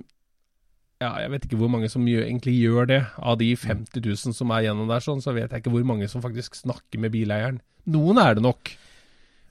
ja, 1.02 1.08
Jeg 1.24 1.32
vet 1.32 1.46
ikke 1.48 1.58
hvor 1.58 1.72
mange 1.72 1.88
som 1.90 2.04
gjør, 2.06 2.26
egentlig 2.28 2.54
gjør 2.60 2.86
det. 2.92 3.00
Av 3.18 3.38
de 3.40 3.48
50 3.58 4.04
000 4.04 4.36
som 4.36 4.52
er 4.54 4.68
gjennom 4.68 4.88
der, 4.92 5.02
sånn, 5.02 5.24
så 5.24 5.34
vet 5.34 5.50
jeg 5.52 5.64
ikke 5.64 5.72
hvor 5.74 5.84
mange 5.88 6.08
som 6.12 6.22
faktisk 6.22 6.56
snakker 6.60 7.02
med 7.02 7.12
bileieren. 7.16 7.58
Noen 7.90 8.20
er 8.22 8.36
det 8.38 8.44
nok. 8.46 8.76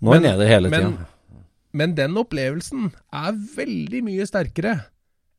Nå 0.03 0.11
Men- 0.17 0.25
er 0.27 0.37
det 0.41 0.49
hele 0.51 0.71
tida. 0.71 1.07
Men 1.73 1.95
den 1.95 2.17
opplevelsen 2.21 2.91
er 3.13 3.33
veldig 3.57 4.03
mye 4.05 4.27
sterkere 4.29 4.75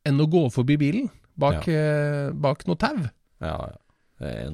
enn 0.04 0.18
å 0.18 0.26
gå 0.26 0.50
forbi 0.52 0.76
bilen 0.80 1.10
bak, 1.38 1.68
eh, 1.68 2.30
bak 2.32 2.64
noe 2.66 2.76
tau. 2.80 2.96
Ja, 3.40 3.56
ja. 3.70 3.76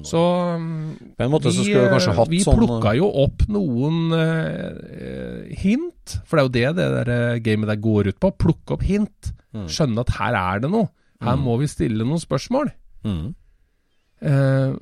Så 0.03 0.19
mm, 0.59 1.15
På 1.17 1.23
en 1.23 1.31
måte 1.31 1.51
så 1.53 1.63
skulle 1.63 1.85
vi 1.85 1.93
kanskje 1.93 2.13
hatt 2.17 2.27
vi 2.29 2.39
sånn 2.43 2.57
plukka 2.59 2.91
jo 2.97 3.07
opp 3.23 3.45
noen 3.47 4.11
eh, 4.17 5.55
hint, 5.61 6.17
for 6.25 6.37
det 6.37 6.41
er 6.41 6.47
jo 6.47 6.75
det 6.75 6.75
det 6.81 6.87
der 7.05 7.11
eh, 7.15 7.39
gamet 7.45 7.69
der 7.71 7.77
går 7.81 8.09
ut 8.11 8.19
på. 8.19 8.31
Plukke 8.41 8.75
opp 8.75 8.83
hint. 8.83 9.31
Mm. 9.53 9.67
Skjønne 9.71 10.03
at 10.03 10.09
her 10.17 10.35
er 10.35 10.59
det 10.65 10.71
noe. 10.73 10.89
Her 11.21 11.37
Mm. 11.37 11.43
må 11.45 11.57
vi 11.61 11.67
stille 11.67 12.03
noen 12.03 12.19
spørsmål. 12.19 12.71
mm. 13.05 13.35
Eh, 14.21 14.73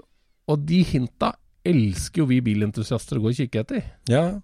og 0.50 0.66
de 0.66 0.84
hinta 0.84 1.34
elsker 1.64 2.24
jo 2.24 2.26
vi 2.26 2.42
bilentusiaster 2.42 3.20
å 3.20 3.22
gå 3.22 3.30
og 3.30 3.36
kikke 3.38 3.60
etter. 3.62 3.84
Ja. 4.10 4.42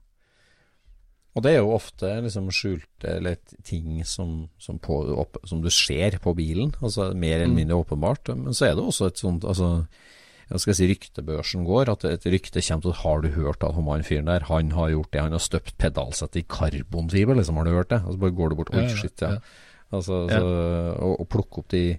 Og 1.35 1.43
det 1.43 1.51
er 1.51 1.57
jo 1.59 1.73
ofte 1.75 2.07
liksom 2.23 2.45
skjulte 2.55 3.09
eller 3.17 3.35
ting 3.67 3.99
som, 4.07 4.45
som, 4.57 4.77
på, 4.79 5.01
opp, 5.19 5.35
som 5.43 5.59
du 5.61 5.67
ser 5.73 6.15
på 6.23 6.31
bilen, 6.37 6.71
altså 6.79 7.09
mer 7.13 7.41
eller 7.41 7.51
Mm. 7.51 7.55
mindre 7.59 7.79
åpenbart. 7.83 8.31
Men 8.37 8.53
så 8.55 8.69
er 8.69 8.75
det 8.77 8.85
også 8.85 9.09
et 9.11 9.19
sånt 9.19 9.43
altså, 9.43 9.87
jeg 10.49 10.59
skal 10.61 10.75
si 10.77 10.87
ryktebørsen 10.87 11.65
går, 11.65 11.89
at 11.91 12.05
et 12.05 12.25
rykte 12.29 12.61
kommer 12.61 12.81
til 12.85 12.93
at 12.93 13.01
har 13.03 13.21
du 13.21 13.27
hørt 13.35 13.63
at 13.65 13.73
han 13.75 14.03
fyren 14.03 14.27
der, 14.31 14.45
han 14.47 14.71
har 14.71 14.89
gjort 14.93 15.11
det, 15.11 15.21
han 15.21 15.31
har 15.35 15.39
støpt 15.43 15.77
pedalsettet 15.77 16.43
i 16.43 16.47
karbonfiber, 16.47 17.35
liksom, 17.35 17.57
har 17.57 17.65
du 17.65 17.71
hørt 17.71 17.89
det? 17.89 18.01
Og 18.05 18.13
så 18.13 18.19
bare 18.19 18.31
går 18.37 18.49
du 18.49 18.55
bort, 18.55 18.73
oi 18.75 18.87
shit, 18.87 19.21
ja. 19.21 19.31
ja. 19.31 19.39
Altså, 19.91 20.27
så, 20.29 20.45
og, 21.01 21.19
og 21.19 21.27
plukke 21.29 21.59
opp 21.61 21.67
de 21.69 21.97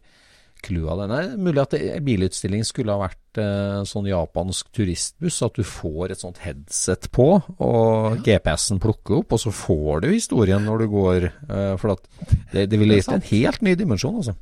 cloua 0.66 0.96
det. 1.00 1.07
Nei, 1.12 1.20
mulig 1.46 1.62
at 1.62 1.76
bilutstilling 2.05 2.64
skulle 2.66 2.92
ha 2.96 3.05
vært 3.07 3.40
eh, 3.40 3.81
sånn 3.88 4.09
japansk 4.11 4.68
turistbuss, 4.76 5.38
at 5.46 5.57
du 5.57 5.62
får 5.66 6.12
et 6.16 6.22
sånt 6.24 6.42
headset 6.44 7.09
på, 7.14 7.29
og 7.62 8.18
GPS-en 8.26 8.83
plukker 8.83 9.20
opp, 9.22 9.33
og 9.38 9.42
så 9.46 9.55
får 9.55 10.02
du 10.05 10.11
historien 10.12 10.66
når 10.66 10.85
du 10.85 10.87
går. 10.92 11.29
eh, 11.46 11.72
for 11.81 11.94
at 11.96 12.05
det, 12.52 12.66
det 12.72 12.81
ville 12.83 12.98
gitt 12.98 13.12
en 13.14 13.24
helt 13.31 13.62
ny 13.66 13.76
dimensjon, 13.79 14.20
altså. 14.22 14.37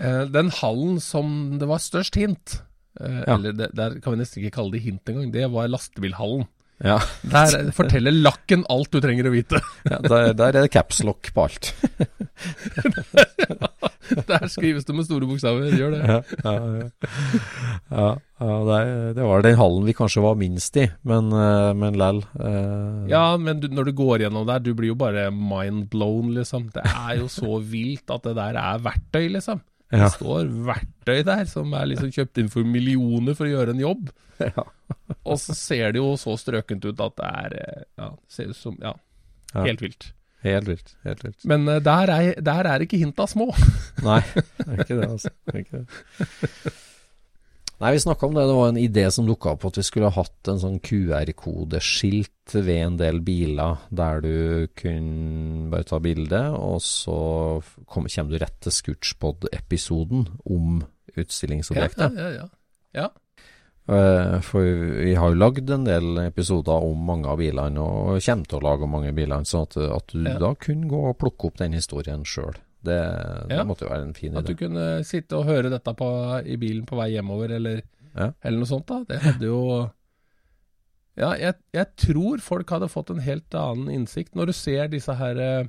Eh, 0.00 0.20
den 0.30 0.52
hallen 0.54 1.00
som 1.02 1.58
det 1.58 1.66
var 1.66 1.80
størst 1.82 2.14
hint, 2.14 2.60
eh, 3.00 3.24
Ja. 3.26 3.34
eller 3.34 3.52
det, 3.58 3.66
der 3.74 3.96
kan 4.00 4.14
vi 4.14 4.20
nesten 4.20 4.38
ikke 4.44 4.54
kalle 4.60 4.70
det 4.76 4.84
hint 4.84 5.02
engang, 5.10 5.32
det 5.34 5.48
var 5.50 5.66
lastebilhallen. 5.66 6.44
Ja, 6.80 6.96
Der 7.28 7.70
forteller 7.76 8.14
lakken 8.14 8.62
alt 8.72 8.88
du 8.94 9.00
trenger 9.04 9.26
å 9.28 9.34
vite. 9.34 9.60
ja 9.90 9.98
der, 10.00 10.32
der 10.32 10.56
er 10.56 10.64
det 10.64 10.70
capslock 10.72 11.28
på 11.36 11.44
alt. 11.44 11.74
Der 14.26 14.42
skrives 14.50 14.86
det 14.88 14.94
med 14.96 15.06
store 15.06 15.26
bokstaver, 15.28 15.70
gjør 15.76 15.92
det. 15.94 16.00
Ja, 16.02 16.16
ja, 16.42 16.52
ja. 17.94 18.08
ja 18.40 18.54
det, 19.14 19.22
var 19.22 19.44
den 19.44 19.58
hallen 19.60 19.86
vi 19.86 19.94
kanskje 19.94 20.24
var 20.24 20.38
minst 20.40 20.74
i, 20.82 20.88
men, 21.06 21.28
eh, 21.36 21.70
men 21.78 21.98
lell. 22.00 22.18
eh, 22.40 23.04
Ja, 23.12 23.36
men 23.38 23.60
du, 23.62 23.68
når 23.70 23.90
du 23.90 23.92
går 24.00 24.24
gjennom 24.24 24.48
der, 24.48 24.64
du 24.64 24.72
blir 24.74 24.90
jo 24.90 24.98
bare 24.98 25.28
mind 25.30 25.86
blown, 25.92 26.32
liksom. 26.34 26.72
Det 26.74 26.82
er 26.90 27.20
jo 27.20 27.28
så 27.30 27.60
vilt 27.62 28.10
at 28.10 28.26
det 28.26 28.34
der 28.40 28.58
er 28.58 28.82
verktøy, 28.82 29.28
liksom. 29.36 29.62
Det 29.90 30.10
står 30.16 30.50
verktøy 30.66 31.22
der 31.26 31.46
som 31.50 31.72
er 31.74 31.88
liksom 31.92 32.10
kjøpt 32.14 32.38
inn 32.42 32.50
for 32.50 32.66
millioner 32.66 33.34
for 33.38 33.46
å 33.46 33.54
gjøre 33.54 33.74
en 33.76 33.82
jobb. 33.86 34.10
Ja. 34.42 34.66
Og 35.24 35.38
så 35.40 35.56
ser 35.56 35.92
det 35.94 36.00
jo 36.00 36.14
så 36.20 36.36
strøkent 36.40 36.86
ut 36.86 37.04
at 37.04 37.18
det 37.20 37.28
er 37.28 37.58
eh, 37.60 37.84
Ja, 38.00 38.10
ser 38.30 38.52
ut 38.52 38.58
som 38.58 38.78
Ja, 38.82 38.94
helt 39.54 39.82
vilt. 39.84 40.12
Helt 40.40 40.68
vilt. 40.68 40.94
Helt 41.04 41.24
vilt. 41.24 41.42
Men 41.44 41.68
uh, 41.68 41.76
der 41.84 42.12
er, 42.14 42.28
der 42.40 42.68
er 42.70 42.84
ikke 42.84 43.00
hinta 43.00 43.26
små. 43.28 43.50
Nei, 44.08 44.22
det 44.32 44.68
er 44.68 44.84
ikke 44.86 44.96
det, 44.96 45.10
altså. 45.10 45.34
Det 45.44 45.52
er 45.52 45.64
ikke 45.66 45.82
det. 45.82 46.78
Nei, 47.80 47.94
vi 47.96 48.00
snakka 48.02 48.28
om 48.28 48.34
det. 48.36 48.42
Det 48.44 48.56
var 48.58 48.70
en 48.70 48.80
idé 48.80 49.06
som 49.12 49.28
dukka 49.28 49.54
opp, 49.54 49.64
at 49.70 49.78
vi 49.80 49.84
skulle 49.86 50.10
ha 50.12 50.20
hatt 50.20 50.48
en 50.52 50.60
sånn 50.60 50.80
QR-kodeskilt 50.84 52.52
ved 52.52 52.76
en 52.76 52.98
del 53.00 53.22
biler, 53.24 53.86
der 53.88 54.20
du 54.24 54.34
kunne 54.76 55.70
bare 55.72 55.88
ta 55.88 56.00
bilde, 56.04 56.42
og 56.56 56.82
så 56.84 57.16
kom, 57.88 58.04
kommer 58.04 58.34
du 58.34 58.40
rett 58.42 58.58
til 58.66 58.76
Scootspod-episoden 58.76 60.26
om 60.44 60.82
utstillingsobjektet. 61.16 62.20
Ja, 62.20 62.28
ja, 62.28 62.42
ja. 62.42 62.48
ja. 63.00 63.08
Eh, 63.88 64.40
For 64.40 64.62
vi 65.02 65.14
har 65.14 65.30
jo 65.32 65.38
lagd 65.40 65.70
en 65.70 65.84
del 65.84 66.18
episoder 66.26 66.84
om 66.84 66.98
mange 67.06 67.26
av 67.26 67.38
bilene, 67.38 67.80
og 67.80 68.20
kommer 68.22 68.46
til 68.46 68.58
å 68.60 68.62
lage 68.62 68.86
mange 68.88 69.12
biler. 69.14 69.26
bilene, 69.38 69.44
sånn 69.46 69.62
at, 69.66 69.76
at 69.76 70.06
du 70.12 70.22
Ja. 70.24 70.38
da 70.38 70.54
kunne 70.54 70.88
gå 70.88 71.08
og 71.10 71.18
plukke 71.18 71.46
opp 71.46 71.56
den 71.58 71.72
historien 71.72 72.22
sjøl. 72.24 72.54
Det, 72.82 72.96
det 73.48 73.56
Ja. 73.58 73.64
måtte 73.64 73.82
jo 73.84 73.88
være 73.90 74.02
en 74.06 74.14
fin 74.14 74.32
idé. 74.32 74.38
At 74.38 74.46
du 74.46 74.54
kunne 74.54 75.04
sitte 75.04 75.36
og 75.36 75.44
høre 75.46 75.68
dette 75.70 75.92
på, 75.94 76.06
i 76.46 76.56
bilen 76.56 76.86
på 76.86 76.96
vei 76.96 77.10
hjemover, 77.12 77.50
eller, 77.50 77.82
Ja. 78.16 78.32
eller 78.42 78.58
noe 78.58 78.66
sånt. 78.66 78.86
da 78.86 79.04
Det 79.04 79.20
hadde 79.20 79.42
jo 79.46 79.90
Ja, 81.16 81.34
jeg, 81.34 81.54
jeg 81.74 81.86
tror 81.96 82.38
folk 82.40 82.70
hadde 82.70 82.88
fått 82.88 83.10
en 83.10 83.18
helt 83.20 83.50
annen 83.52 83.88
innsikt 83.90 84.34
når 84.34 84.46
du 84.46 84.52
ser 84.52 84.88
disse 84.88 85.12
her 85.14 85.36
eh, 85.38 85.64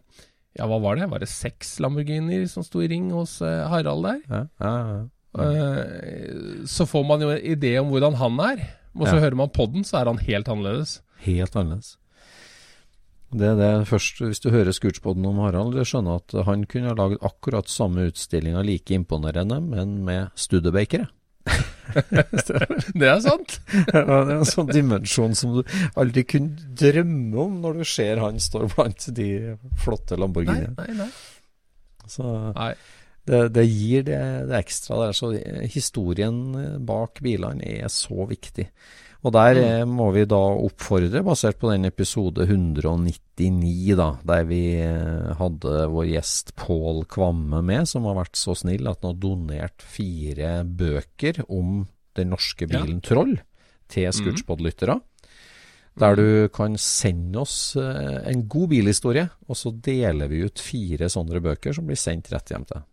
Ja, 0.58 0.66
hva 0.68 0.80
var 0.82 0.96
det? 0.96 1.10
Var 1.10 1.20
det 1.20 1.28
seks 1.28 1.80
Lamborghinier 1.80 2.48
som 2.48 2.64
sto 2.64 2.80
i 2.80 2.88
ring 2.88 3.10
hos 3.12 3.42
eh, 3.42 3.68
Harald 3.68 4.04
der? 4.04 4.22
Ja, 4.30 4.46
ja, 4.62 4.76
ja. 4.94 5.08
Eh, 5.40 6.66
så 6.68 6.84
får 6.90 7.06
man 7.08 7.22
jo 7.24 7.30
en 7.32 7.46
idé 7.54 7.78
om 7.80 7.88
hvordan 7.94 8.18
han 8.20 8.40
er. 8.40 8.64
Og 8.96 9.08
så 9.08 9.16
Ja. 9.16 9.22
hører 9.22 9.36
man 9.36 9.50
podden, 9.50 9.84
så 9.88 10.02
er 10.02 10.06
han 10.06 10.18
helt 10.18 10.48
annerledes. 10.48 11.00
Helt 11.24 11.56
annerledes. 11.56 11.98
Det 13.32 13.48
er 13.48 13.56
det 13.56 13.88
først, 13.88 14.20
Hvis 14.20 14.42
du 14.42 14.50
hører 14.50 14.74
Scootspoden 14.74 15.26
om 15.26 15.38
Harald, 15.40 15.72
du 15.72 15.80
skjønner 15.86 16.16
at 16.20 16.46
han 16.46 16.66
kunne 16.66 16.90
ha 16.90 16.94
laget 16.94 17.20
akkurat 17.24 17.70
samme 17.70 18.12
utstillinga 18.12 18.62
like 18.66 18.92
imponerende, 18.94 19.62
men 19.62 20.04
med 20.04 20.32
Studebakere. 20.36 21.08
Det 22.94 23.08
er 23.08 23.20
sant. 23.24 23.60
Ja, 23.94 24.24
det 24.24 24.36
er 24.36 24.38
en 24.38 24.46
sånn 24.48 24.70
dimensjon 24.72 25.34
som 25.36 25.56
du 25.58 25.64
aldri 26.00 26.24
kunne 26.28 26.56
drømme 26.78 27.36
om 27.38 27.62
når 27.64 27.80
du 27.82 27.84
ser 27.88 28.22
han 28.22 28.40
står 28.40 28.70
blant 28.76 29.08
de 29.16 29.58
flotte 29.82 30.18
Nei, 30.20 30.68
nei, 30.78 30.94
nei. 30.96 31.10
Så 32.08 32.54
nei. 32.56 32.74
Det, 33.32 33.44
det 33.56 33.64
gir 33.68 34.04
det, 34.08 34.20
det 34.52 34.60
ekstra 34.60 35.00
der. 35.06 35.16
Så 35.18 35.32
historien 35.72 36.42
bak 36.86 37.24
bilene 37.24 37.80
er 37.82 37.90
så 37.94 38.28
viktig. 38.30 38.68
Og 39.22 39.34
der 39.36 39.60
eh, 39.62 39.84
må 39.86 40.08
vi 40.16 40.24
da 40.26 40.40
oppfordre, 40.66 41.22
basert 41.26 41.60
på 41.62 41.70
den 41.70 41.86
episode 41.86 42.48
199, 42.48 43.94
da, 44.00 44.08
der 44.26 44.48
vi 44.50 44.62
eh, 44.82 45.30
hadde 45.38 45.86
vår 45.94 46.08
gjest 46.10 46.56
Pål 46.58 47.04
Kvamme 47.12 47.62
med, 47.66 47.86
som 47.90 48.08
har 48.10 48.18
vært 48.18 48.40
så 48.40 48.56
snill 48.58 48.90
at 48.90 49.04
han 49.04 49.14
har 49.14 49.22
donert 49.22 49.86
fire 49.86 50.56
bøker 50.66 51.44
om 51.48 51.84
den 52.18 52.34
norske 52.34 52.66
Ja. 52.66 52.82
bilen 52.82 53.02
Troll 53.06 53.38
til 53.92 54.10
Scootspod-lyttere. 54.16 54.98
Der 56.02 56.16
du 56.16 56.48
kan 56.56 56.78
sende 56.80 57.44
oss 57.44 57.76
eh, 57.78 58.22
en 58.32 58.48
god 58.50 58.72
bilhistorie, 58.74 59.28
og 59.46 59.60
så 59.60 59.70
deler 59.76 60.32
vi 60.32 60.46
ut 60.48 60.64
fire 60.64 61.12
sånne 61.12 61.44
bøker 61.44 61.76
som 61.78 61.86
blir 61.86 62.00
sendt 62.00 62.32
rett 62.34 62.50
hjem 62.56 62.66
til 62.66 62.80
deg. 62.80 62.88
Ja. 62.88 62.91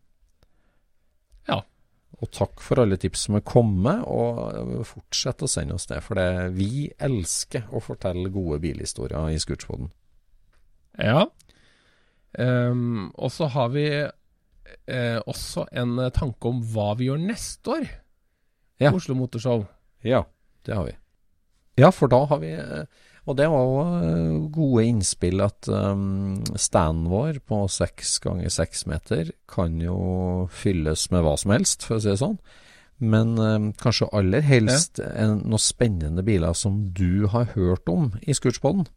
Og 2.18 2.31
takk 2.35 2.62
for 2.64 2.83
alle 2.83 2.97
tips 2.99 3.27
som 3.29 3.37
er 3.38 3.44
kommet, 3.47 4.01
og 4.09 4.83
fortsett 4.88 5.44
å 5.44 5.51
sende 5.51 5.77
oss 5.77 5.87
det. 5.90 6.01
For 6.03 6.18
det, 6.18 6.55
vi 6.57 6.88
elsker 6.99 7.68
å 7.71 7.83
fortelle 7.85 8.33
gode 8.35 8.59
bilhistorier 8.64 9.31
i 9.31 9.38
Scootspoden. 9.38 9.92
Ja. 10.99 11.29
Um, 12.38 13.12
og 13.14 13.31
så 13.33 13.47
har 13.55 13.71
vi 13.73 13.87
eh, 14.03 15.18
også 15.31 15.68
en 15.71 15.94
tanke 16.14 16.51
om 16.51 16.59
hva 16.75 16.90
vi 16.99 17.09
gjør 17.09 17.23
neste 17.23 17.77
år. 17.77 17.87
Ja. 18.83 18.92
Oslo 18.94 19.14
Motorshow. 19.18 19.66
Ja, 20.07 20.25
det 20.66 20.75
har 20.75 20.88
vi. 20.88 20.97
Ja, 21.79 21.92
for 21.94 22.11
da 22.11 22.25
har 22.31 22.42
vi 22.42 22.51
eh, 22.59 23.07
Og 23.28 23.36
det 23.36 23.48
var 23.52 23.66
jo 23.66 23.80
eh, 24.08 24.36
gode 24.54 24.84
innspill 24.88 25.42
at 25.44 25.68
um, 25.68 26.38
standen 26.56 27.10
vår 27.12 27.42
på 27.44 27.60
seks 27.72 28.16
ganger 28.24 28.52
seks 28.52 28.86
meter 28.88 29.34
kan 29.50 29.76
jo 29.82 29.98
fylles 30.48 31.10
med 31.12 31.26
hva 31.26 31.34
som 31.40 31.52
helst, 31.52 31.84
for 31.84 31.98
å 31.98 32.02
si 32.02 32.08
det 32.08 32.22
sånn. 32.22 32.38
Men 32.98 33.36
um, 33.36 33.68
kanskje 33.78 34.08
aller 34.16 34.42
helst 34.42 35.02
en, 35.04 35.42
noen 35.44 35.62
spennende 35.62 36.24
biler 36.26 36.56
som 36.56 36.86
du 36.96 37.28
har 37.30 37.52
hørt 37.52 37.92
om 37.92 38.14
i 38.24 38.34
Scootspoden. 38.34 38.88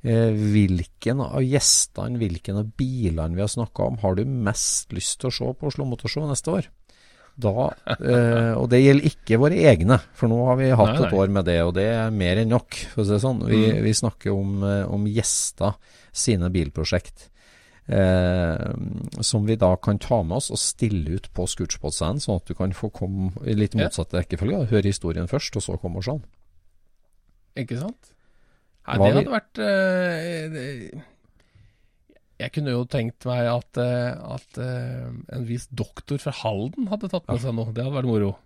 Eh, 0.00 0.32
hvilken 0.32 1.20
av 1.22 1.44
gjestene, 1.44 2.18
hvilken 2.20 2.58
av 2.62 2.74
bilene 2.80 3.36
vi 3.36 3.44
har 3.44 3.52
snakka 3.52 3.86
om, 3.86 3.98
har 4.02 4.16
du 4.16 4.24
mest 4.24 4.92
lyst 4.96 5.20
til 5.20 5.30
å 5.30 5.36
se 5.36 5.54
på 5.60 5.70
Oslo 5.70 5.86
Motorshow 5.88 6.26
neste 6.28 6.54
år? 6.56 6.70
Da, 7.40 7.66
eh, 7.96 8.52
og 8.58 8.68
det 8.72 8.82
gjelder 8.82 9.08
ikke 9.10 9.38
våre 9.40 9.58
egne, 9.72 9.96
for 10.16 10.28
nå 10.28 10.38
har 10.46 10.56
vi 10.60 10.68
hatt 10.70 10.94
Nei, 10.98 11.06
et 11.08 11.14
år 11.16 11.32
med 11.32 11.44
det, 11.48 11.58
og 11.64 11.74
det 11.78 11.86
er 11.94 12.10
mer 12.14 12.36
enn 12.42 12.52
nok. 12.52 12.76
For 12.92 13.02
å 13.02 13.06
si 13.08 13.14
det 13.16 13.22
sånn. 13.24 13.42
Vi, 13.48 13.60
Mm. 13.72 13.82
vi 13.86 13.92
snakker 13.96 14.32
om, 14.34 14.62
eh, 14.64 14.84
om 14.92 15.04
gjester 15.06 15.74
sine 16.12 16.50
bilprosjekt. 16.52 17.28
Eh, 17.90 18.74
som 19.20 19.46
vi 19.46 19.56
da 19.56 19.72
kan 19.76 19.98
ta 19.98 20.22
med 20.22 20.36
oss 20.36 20.50
og 20.54 20.58
stille 20.62 21.16
ut 21.16 21.26
på 21.34 21.42
Scootspot-scenen, 21.48 22.20
sånn 22.22 22.36
at 22.38 22.46
du 22.46 22.54
kan 22.54 22.70
få 22.76 22.92
komme 22.94 23.32
i 23.44 23.54
litt 23.58 23.74
motsatt 23.74 24.12
rekkefølge. 24.14 24.68
Høre 24.70 24.86
historien 24.92 25.26
først, 25.26 25.56
og 25.56 25.62
så 25.64 25.78
komme 25.80 25.96
og 25.98 26.04
se 26.06 26.12
den. 26.12 26.24
Ikke 27.64 27.80
sant? 27.80 28.12
Nei, 28.86 28.96
det 28.98 29.14
hadde 29.14 29.32
vært 29.34 29.58
eh, 29.58 31.00
Jeg 32.40 32.54
kunne 32.54 32.72
jo 32.72 32.84
tenkt 32.88 33.26
meg 33.28 33.48
at, 33.50 33.80
eh, 33.80 34.12
at 34.36 34.60
eh, 34.60 35.08
en 35.36 35.48
viss 35.48 35.68
doktor 35.68 36.20
fra 36.22 36.32
Halden 36.42 36.88
hadde 36.92 37.10
tatt 37.12 37.28
med 37.28 37.42
seg 37.42 37.56
noe. 37.56 37.74
Det 37.74 37.84
hadde 37.84 37.98
vært 38.00 38.10
moro. 38.10 38.36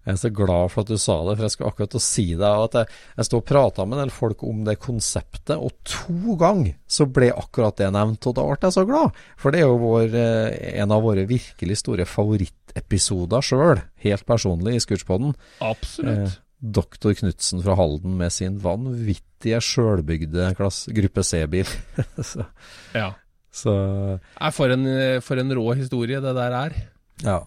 Jeg 0.00 0.14
er 0.14 0.20
så 0.22 0.30
glad 0.32 0.70
for 0.72 0.80
at 0.80 0.88
du 0.88 0.96
sa 0.96 1.14
det, 1.26 1.34
for 1.36 1.44
jeg 1.44 1.52
skulle 1.52 1.70
akkurat 1.74 1.96
å 1.98 2.00
si 2.00 2.24
det. 2.32 2.50
At 2.64 2.76
jeg, 2.78 2.98
jeg 3.18 3.28
stod 3.28 3.42
og 3.42 3.48
prata 3.50 3.84
med 3.84 3.98
en 3.98 4.02
del 4.06 4.12
folk 4.16 4.44
om 4.48 4.62
det 4.64 4.78
konseptet, 4.80 5.56
og 5.60 5.74
to 5.84 6.36
ganger 6.40 6.78
så 6.88 7.04
ble 7.04 7.28
akkurat 7.36 7.76
det 7.76 7.90
nevnt. 7.92 8.28
Og 8.30 8.36
da 8.38 8.46
ble 8.48 8.58
jeg 8.64 8.76
så 8.78 8.86
glad, 8.88 9.20
for 9.40 9.52
det 9.52 9.60
er 9.60 9.68
jo 9.68 9.80
vår, 9.82 10.16
eh, 10.16 10.60
en 10.80 10.96
av 10.96 11.04
våre 11.04 11.26
virkelig 11.28 11.82
store 11.82 12.08
favorittepisoder 12.08 13.44
sjøl, 13.44 13.82
helt 14.06 14.28
personlig, 14.28 14.78
i 14.78 14.84
Scootspoden. 14.86 15.36
Absolutt. 15.68 16.30
Eh, 16.30 16.38
Doktor 16.60 17.14
Knutsen 17.16 17.62
fra 17.64 17.76
Halden 17.76 18.18
med 18.20 18.32
sin 18.32 18.58
vanvittige 18.60 19.60
sjølbygde 19.64 20.52
gruppe 20.56 21.24
C-bil. 21.24 21.68
Ja. 22.96 23.12
Så 23.50 23.72
Nei, 24.16 24.50
for, 24.54 24.72
en, 24.72 24.86
eh, 24.86 25.20
for 25.24 25.40
en 25.42 25.54
rå 25.58 25.72
historie 25.78 26.20
det 26.22 26.34
der 26.36 26.56
er. 26.56 26.76
Ja. 27.24 27.40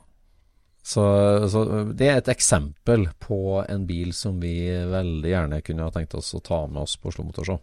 Så, 0.83 1.03
så 1.47 1.63
det 1.95 2.09
er 2.09 2.17
et 2.19 2.31
eksempel 2.33 3.07
på 3.23 3.61
en 3.63 3.85
bil 3.87 4.11
som 4.15 4.41
vi 4.43 4.67
veldig 4.67 5.29
gjerne 5.31 5.61
kunne 5.63 5.87
ha 5.87 5.93
tenkt 5.95 6.15
oss 6.19 6.33
å 6.35 6.43
ta 6.43 6.65
med 6.67 6.83
oss 6.83 6.97
på 6.99 7.07
Oslo 7.11 7.23
Motorshow. 7.29 7.61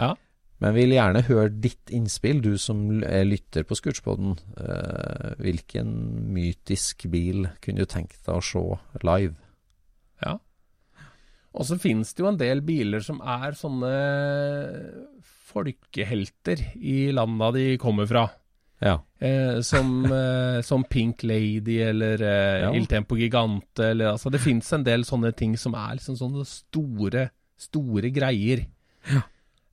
Ja. 0.00 0.16
Men 0.58 0.74
vi 0.74 0.82
vil 0.82 0.96
gjerne 0.96 1.22
høre 1.28 1.52
ditt 1.62 1.92
innspill, 1.94 2.40
du 2.42 2.56
som 2.58 2.82
er 3.06 3.28
lytter 3.28 3.62
på 3.66 3.78
Scootspoden. 3.78 4.34
Eh, 4.58 5.36
hvilken 5.38 5.92
mytisk 6.34 7.06
bil 7.12 7.46
kunne 7.62 7.86
du 7.86 7.90
tenkt 7.90 8.18
deg 8.26 8.40
å 8.40 8.42
se 8.42 8.64
live? 9.06 9.36
Ja. 10.24 10.34
Og 11.54 11.70
så 11.70 11.78
finnes 11.78 12.10
det 12.10 12.24
jo 12.24 12.32
en 12.32 12.40
del 12.40 12.64
biler 12.66 13.04
som 13.06 13.22
er 13.22 13.54
sånne 13.58 13.94
folkehelter 15.48 16.62
i 16.76 17.08
landa 17.14 17.50
de 17.56 17.70
kommer 17.80 18.08
fra. 18.10 18.26
Ja. 18.78 18.98
Eh, 19.18 19.58
som, 19.66 20.04
eh, 20.20 20.60
som 20.62 20.84
Pink 20.84 21.24
Lady 21.26 21.80
eller 21.82 22.22
eh, 22.22 22.60
Ja. 22.62 22.74
Il 22.74 22.86
Tempo 22.86 23.16
Gigante 23.18 23.90
eller 23.90 24.12
altså 24.12 24.30
Det 24.30 24.38
fins 24.42 24.70
en 24.72 24.84
del 24.86 25.02
sånne 25.08 25.32
ting 25.34 25.56
som 25.58 25.74
er 25.74 25.96
liksom 25.98 26.18
sånne 26.20 26.46
store, 26.46 27.28
store 27.58 28.12
greier. 28.14 28.68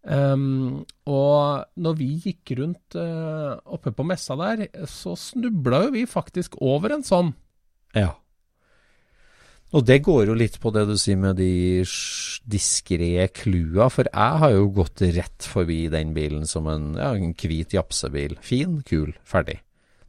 Um, 0.06 0.84
og 1.10 1.66
når 1.82 1.96
vi 1.98 2.08
gikk 2.28 2.52
rundt 2.60 2.98
eh, 3.00 3.54
oppe 3.74 3.90
på 3.90 4.06
messa 4.06 4.38
der, 4.38 4.68
så 4.86 5.16
snubla 5.18 5.88
jo 5.88 5.96
vi 5.96 6.04
faktisk 6.10 6.60
over 6.62 6.94
en 6.94 7.06
sånn. 7.06 7.34
ja. 7.98 8.14
Og 9.76 9.84
det 9.84 9.98
går 10.06 10.30
jo 10.30 10.36
litt 10.40 10.56
på 10.64 10.72
det 10.72 10.86
du 10.88 10.94
sier 10.96 11.18
med 11.20 11.36
de 11.36 11.82
diskré 12.48 13.26
klua, 13.36 13.90
for 13.92 14.08
jeg 14.08 14.40
har 14.42 14.54
jo 14.56 14.70
gått 14.78 15.02
rett 15.18 15.48
forbi 15.52 15.82
den 15.92 16.14
bilen 16.16 16.46
som 16.48 16.70
en, 16.72 16.94
ja, 16.96 17.10
en 17.18 17.34
hvit 17.36 17.76
japsebil. 17.76 18.38
Fin, 18.46 18.78
kul, 18.88 19.12
ferdig. 19.28 19.58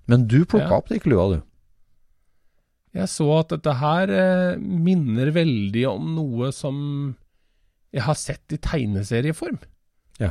Men 0.06 0.28
du 0.30 0.44
plukka 0.44 0.70
Ja. 0.70 0.76
opp 0.78 0.88
de 0.92 1.00
klua, 1.02 1.26
du. 1.34 1.42
Jeg 2.96 3.08
så 3.12 3.26
at 3.40 3.50
dette 3.52 3.74
her 3.76 4.08
eh, 4.08 4.56
minner 4.62 5.32
veldig 5.34 5.82
om 5.90 6.14
noe 6.14 6.52
som 6.54 6.78
jeg 7.92 8.02
har 8.06 8.14
sett 8.16 8.54
i 8.54 8.56
tegneserieform. 8.62 9.58
Ja. 10.22 10.30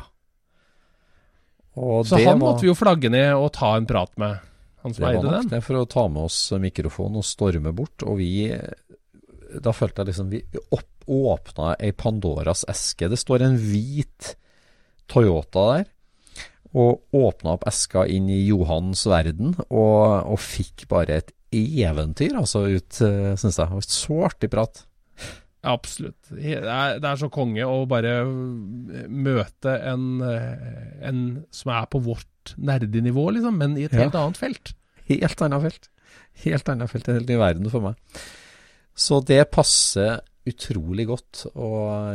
Og 1.75 2.07
Så 2.07 2.23
han 2.23 2.39
måtte 2.39 2.63
vi 2.63 2.71
jo 2.71 2.77
flagge 2.77 3.11
ned 3.11 3.33
og 3.35 3.51
ta 3.53 3.75
en 3.77 3.85
prat 3.85 4.11
med, 4.17 4.39
han 4.81 4.93
som 4.95 5.03
Det 5.03 5.15
var 5.19 5.41
nok 5.41 5.49
det 5.51 5.61
for 5.65 5.75
å 5.81 5.85
ta 5.89 6.07
med 6.07 6.23
oss 6.29 6.39
mikrofonen 6.61 7.19
og 7.19 7.25
storme 7.27 7.73
bort. 7.75 8.01
Og 8.07 8.17
vi 8.21 8.47
Da 9.61 9.71
følte 9.75 10.01
jeg 10.03 10.09
liksom 10.11 10.29
Vi 10.31 10.41
opp, 10.73 10.89
åpna 11.07 11.75
ei 11.79 11.91
Pandoras 11.93 12.63
eske. 12.71 13.09
Det 13.11 13.19
står 13.21 13.45
en 13.45 13.57
hvit 13.61 14.31
Toyota 15.11 15.65
der. 15.75 15.85
Og 16.75 17.05
åpna 17.15 17.53
opp 17.55 17.63
eska 17.69 18.03
inn 18.11 18.27
i 18.33 18.41
Johans 18.49 19.05
verden, 19.07 19.53
og, 19.69 20.25
og 20.33 20.39
fikk 20.43 20.87
bare 20.91 21.21
et 21.21 21.29
eventyr 21.55 22.33
altså 22.35 22.65
ut, 22.67 22.97
syns 22.99 23.59
jeg. 23.61 23.85
Så 23.87 24.17
artig 24.27 24.49
prat. 24.51 24.81
Absolutt. 25.65 26.17
Det 26.35 26.57
er, 26.59 26.99
det 26.99 27.07
er 27.09 27.21
så 27.21 27.29
konge 27.33 27.63
å 27.65 27.85
bare 27.89 28.17
møte 28.27 29.71
en, 29.87 30.19
eh, 30.21 31.07
en 31.09 31.21
som 31.55 31.71
er 31.73 31.87
på 31.89 32.01
vårt 32.05 32.53
nerdenivå, 32.59 33.29
liksom, 33.37 33.55
men 33.57 33.77
i 33.79 33.87
et 33.87 33.95
Ja. 33.95 34.03
helt 34.03 34.19
annet 34.19 34.37
felt. 34.37 34.73
Helt 35.07 35.41
annet 35.41 35.63
felt. 35.63 35.89
Helt 36.43 36.69
annet 36.69 36.91
felt 36.91 37.07
helt 37.09 37.29
i 37.33 37.39
verden 37.39 37.71
for 37.71 37.81
meg. 37.81 37.95
Så 38.95 39.19
det 39.27 39.43
passer 39.51 40.21
utrolig 40.47 41.07
godt 41.09 41.41
å 41.57 41.69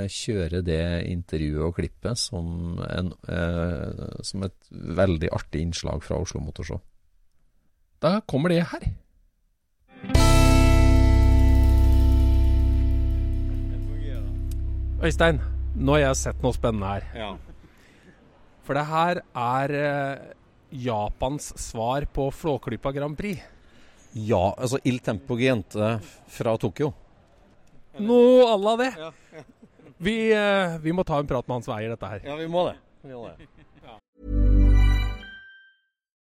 kjøre 0.09 0.63
det 0.65 1.05
intervjuet 1.11 1.67
og 1.67 1.75
klippet 1.77 2.17
som, 2.17 2.79
en, 2.87 3.11
eh, 3.29 4.17
som 4.25 4.47
et 4.47 4.71
veldig 4.71 5.29
artig 5.35 5.65
innslag 5.67 6.01
fra 6.07 6.23
Oslo 6.23 6.41
Motorshow. 6.41 6.81
Da 8.01 8.21
kommer 8.25 8.55
det 8.55 8.65
her. 8.71 8.87
Øystein, 15.01 15.41
nå 15.77 15.97
har 15.97 16.07
jeg 16.07 16.21
sett 16.23 16.43
noe 16.45 16.57
spennende 16.57 16.89
her. 16.95 17.07
Ja. 17.17 17.31
For 18.65 18.77
det 18.77 18.89
her 18.89 19.21
er 19.37 19.77
eh, 19.85 20.27
Japans 20.87 21.53
svar 21.61 22.09
på 22.09 22.31
Flåklypa 22.33 22.93
Grand 22.97 23.17
Prix. 23.19 23.41
Ja, 24.13 24.55
altså 24.57 24.79
Il 24.85 24.99
Tempo 25.05 25.37
Gente 25.39 25.99
fra 26.29 26.57
Tokyo. 26.59 26.93
Noe 28.01 28.47
à 28.49 28.57
la 28.57 28.77
det. 28.81 28.93
Vi, 30.01 30.33
eh, 30.33 30.79
vi 30.81 30.93
må 30.97 31.05
ta 31.05 31.19
en 31.21 31.27
prat 31.29 31.47
med 31.47 31.59
han 31.59 31.67
som 31.67 31.75
eier 31.77 31.93
dette 31.93 32.09
her. 32.09 32.23
Ja, 32.25 32.37
vi 32.39 32.47
må 32.49 32.65
det. 32.71 32.77
Vi 33.03 33.13
må 33.13 33.27
det. 33.29 33.49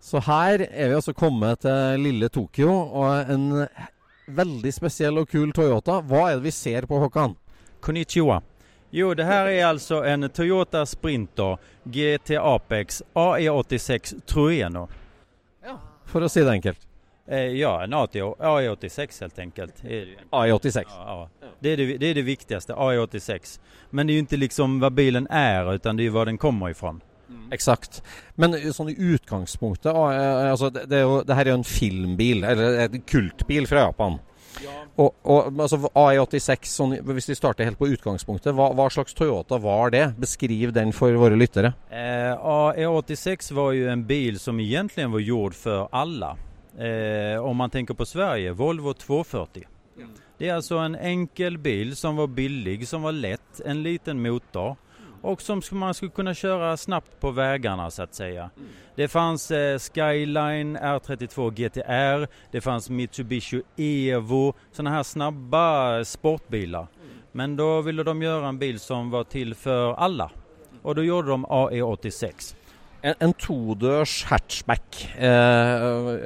Så 0.00 0.20
her 0.24 0.62
er 0.64 0.88
vi 0.88 0.96
altså 0.96 1.12
kommet 1.12 1.60
til 1.60 2.00
lille 2.00 2.28
Tokyo, 2.32 2.72
og 2.72 3.30
en 3.30 3.66
veldig 4.26 4.72
spesiell 4.72 5.20
og 5.20 5.28
kul 5.28 5.52
Toyota. 5.52 6.00
Hva 6.00 6.30
er 6.30 6.38
det 6.38 6.48
vi 6.48 6.54
ser 6.56 6.88
på, 6.88 6.98
Håkan? 7.02 7.36
Konnichiwa. 7.84 8.40
Jo, 8.90 9.12
det 9.14 9.26
her 9.26 9.46
er 9.46 9.66
altså 9.68 10.02
en 10.02 10.28
Toyota 10.34 10.84
Sprinter 10.84 11.60
GT 11.84 12.40
Apex 12.40 13.02
AE86 13.14 14.16
Trueno. 14.26 14.88
For 16.10 16.26
å 16.26 16.30
si 16.32 16.42
det 16.42 16.56
enkelt. 16.56 16.86
Eh, 17.30 17.52
ja, 17.60 17.76
en 17.84 17.94
AE86 17.94 19.20
helt 19.20 19.38
enkelt. 19.38 19.84
Är 19.84 19.88
det, 19.88 19.96
ju. 19.96 20.16
AI86. 20.30 20.84
ja, 20.88 21.28
ja. 21.40 21.48
Det, 21.60 21.72
er 21.72 21.76
det, 21.76 21.98
det 21.98 22.06
är 22.06 22.14
det 22.14 22.22
viktigaste, 22.22 22.74
AE86. 22.74 23.60
Men 23.90 24.06
det 24.06 24.12
är 24.12 24.14
ju 24.14 24.20
inte 24.20 24.36
liksom 24.36 24.80
vad 24.80 24.92
bilen 24.92 25.26
är 25.30 25.74
utan 25.74 25.96
det 25.96 26.02
är 26.02 26.04
ju 26.04 26.10
var 26.10 26.26
den 26.26 26.38
kommer 26.38 26.70
ifrån. 26.70 27.00
Eksakt. 27.54 28.00
Men 28.40 28.56
sånn 28.74 28.92
i 28.92 28.96
utgangspunktet 29.14 29.90
eh, 29.90 30.50
altså 30.50 30.70
det, 30.70 30.86
det, 30.90 31.00
er 31.00 31.06
jo, 31.06 31.20
det 31.26 31.36
her 31.38 31.48
er 31.48 31.54
jo 31.54 31.60
en 31.60 31.70
filmbil, 31.70 32.44
eller 32.46 32.82
en 32.86 33.06
kultbil 33.06 33.68
fra 33.70 33.88
Japan. 33.88 34.20
Og, 35.00 35.14
og 35.24 35.60
altså 35.62 35.78
AI86, 35.96 36.72
sånn, 36.74 36.94
hvis 37.06 37.30
vi 37.30 37.36
starter 37.38 37.68
helt 37.68 37.78
på 37.80 37.88
utgangspunktet, 37.94 38.52
hva, 38.56 38.70
hva 38.76 38.88
slags 38.92 39.16
Toyota 39.16 39.60
var 39.62 39.94
det? 39.94 40.04
Beskriv 40.20 40.74
den 40.76 40.92
for 40.96 41.14
våre 41.20 41.38
lyttere. 41.38 41.72
Eh, 41.88 42.34
AE86 42.34 43.52
var 43.56 43.72
jo 43.78 43.88
en 43.92 44.04
bil 44.08 44.40
som 44.42 44.60
egentlig 44.60 45.08
var 45.14 45.24
gjord 45.24 45.56
for 45.56 45.88
alle. 45.96 46.34
Eh, 46.76 47.36
om 47.40 47.56
man 47.56 47.72
tenker 47.72 47.96
på 47.96 48.06
Sverige, 48.08 48.52
Volvo 48.58 48.94
240. 48.98 49.66
Det 50.40 50.48
er 50.48 50.56
altså 50.56 50.78
en 50.80 50.94
enkel 50.96 51.58
bil 51.60 51.92
som 51.96 52.16
var 52.16 52.30
billig, 52.32 52.78
som 52.88 53.04
var 53.04 53.12
lett, 53.16 53.60
en 53.64 53.82
liten 53.84 54.20
motor 54.22 54.78
och 55.22 55.42
som 55.42 55.62
man 55.72 55.94
skulle 55.94 56.10
kunna 56.10 56.34
köra 56.34 56.76
snabbt 56.76 57.20
på 57.20 57.30
vägarna 57.30 57.90
så 57.90 58.02
att 58.02 58.14
säga. 58.14 58.50
Det 58.94 59.08
fanns 59.08 59.50
eh, 59.50 59.78
Skyline 59.78 60.78
R32 60.78 61.50
GTR, 61.50 62.28
det 62.50 62.60
fanns 62.60 62.90
Mitsubishi 62.90 63.62
Evo, 63.76 64.54
sådana 64.72 64.90
här 64.96 65.02
snabba 65.02 66.04
sportbilar. 66.04 66.86
Men 67.32 67.56
då 67.56 67.80
ville 67.80 68.02
de 68.02 68.22
göra 68.22 68.48
en 68.48 68.58
bil 68.58 68.80
som 68.80 69.10
var 69.10 69.24
till 69.24 69.54
för 69.54 69.94
alla. 69.94 70.30
Och 70.82 70.94
då 70.94 71.04
gjorde 71.04 71.28
de 71.28 71.46
AE86. 71.46 72.54
En, 73.02 73.14
en 73.18 73.32
todørs 73.32 74.24
hatchback. 74.24 75.14
Eh, 75.18 75.28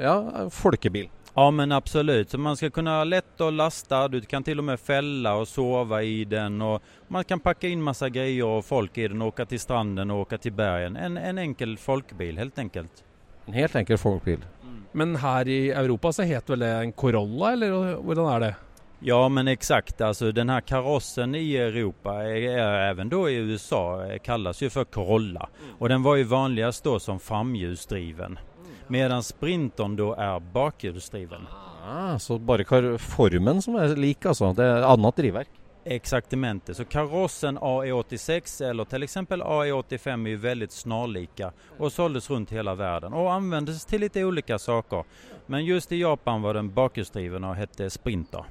ja, 0.03 0.49
folkebil. 0.49 1.09
Ja 1.37 1.51
men 1.51 1.71
absolut, 1.71 2.29
så 2.29 2.37
man 2.37 2.57
ska 2.57 2.69
kunna 2.69 3.03
lätt 3.03 3.41
att 3.41 3.53
lasta, 3.53 4.07
du 4.07 4.21
kan 4.21 4.43
till 4.43 4.57
och 4.57 4.63
med 4.63 4.79
fälla 4.79 5.35
och 5.35 5.47
sova 5.47 6.03
i 6.03 6.25
den 6.25 6.61
och 6.61 6.81
man 7.07 7.23
kan 7.23 7.39
packa 7.39 7.67
in 7.67 7.81
massa 7.81 8.09
grejer 8.09 8.45
och 8.45 8.65
folk 8.65 8.97
i 8.97 9.07
den 9.07 9.21
och 9.21 9.27
åka 9.27 9.45
till 9.45 9.59
stranden 9.59 10.11
och 10.11 10.19
åka 10.19 10.37
till 10.37 10.53
bergen. 10.53 10.95
En, 10.95 11.17
en 11.17 11.37
enkel 11.37 11.77
folkbil 11.77 12.37
helt 12.37 12.59
enkelt. 12.59 13.03
En 13.45 13.53
helt 13.53 13.75
enkel 13.75 13.97
folkbil. 13.97 14.45
Men 14.91 15.15
her 15.15 15.47
i 15.47 15.71
Europa 15.71 16.13
så 16.13 16.23
heter 16.23 16.53
vel 16.53 16.59
det 16.59 16.67
en 16.67 16.91
Corolla, 16.91 17.53
eller 17.53 17.95
hvordan 17.95 18.35
er 18.35 18.39
det? 18.39 18.55
Ja 18.99 19.29
men 19.29 19.47
exakt, 19.47 20.01
alltså 20.01 20.31
den 20.31 20.49
här 20.49 20.61
karossen 20.61 21.35
i 21.35 21.55
Europa, 21.55 22.13
är, 22.13 22.57
är, 22.57 22.89
även 22.89 23.09
då 23.09 23.29
i 23.29 23.35
USA, 23.35 24.09
kallas 24.23 24.61
ju 24.61 24.69
för 24.69 24.83
Corolla. 24.83 25.49
Och 25.79 25.89
den 25.89 26.03
var 26.03 26.15
ju 26.15 26.23
vanligast 26.23 26.83
då 26.83 26.99
som 26.99 27.19
framhjulsdriven. 27.19 28.39
Medan 28.87 29.23
sprinteren 29.23 29.95
da 29.95 30.13
er 30.15 30.39
bakhjulsdriven. 30.39 31.47
Ah, 31.85 32.17
så 32.17 32.37
bare 32.39 32.97
formen 32.97 33.61
som 33.61 33.75
er 33.75 33.95
lik, 33.95 34.25
altså. 34.25 34.53
Det 34.53 34.65
er 34.65 34.85
annet 34.87 35.15
drivverk. 35.15 35.61
Exaktamente, 35.87 36.73
så 36.73 36.85
karossen 36.85 37.57
AE86 37.57 38.69
eller 38.69 38.85
till 38.85 39.03
exempel 39.03 39.41
AE85 39.41 40.25
är 40.25 40.29
ju 40.29 40.35
väldigt 40.35 40.71
snarlika 40.71 41.51
och 41.77 41.91
såldes 41.91 42.29
runt 42.29 42.51
hela 42.51 42.75
världen 42.75 43.13
och 43.13 43.33
användes 43.33 43.85
till 43.85 44.01
lite 44.01 44.23
olika 44.23 44.59
saker. 44.59 45.03
Men 45.45 45.65
just 45.65 45.91
i 45.91 45.95
Japan 46.01 46.41
var 46.41 46.53
den 46.53 46.73
bakhjulsdriven 46.73 47.43
och 47.43 47.55
hette 47.55 47.89
Sprinter. 47.89 48.43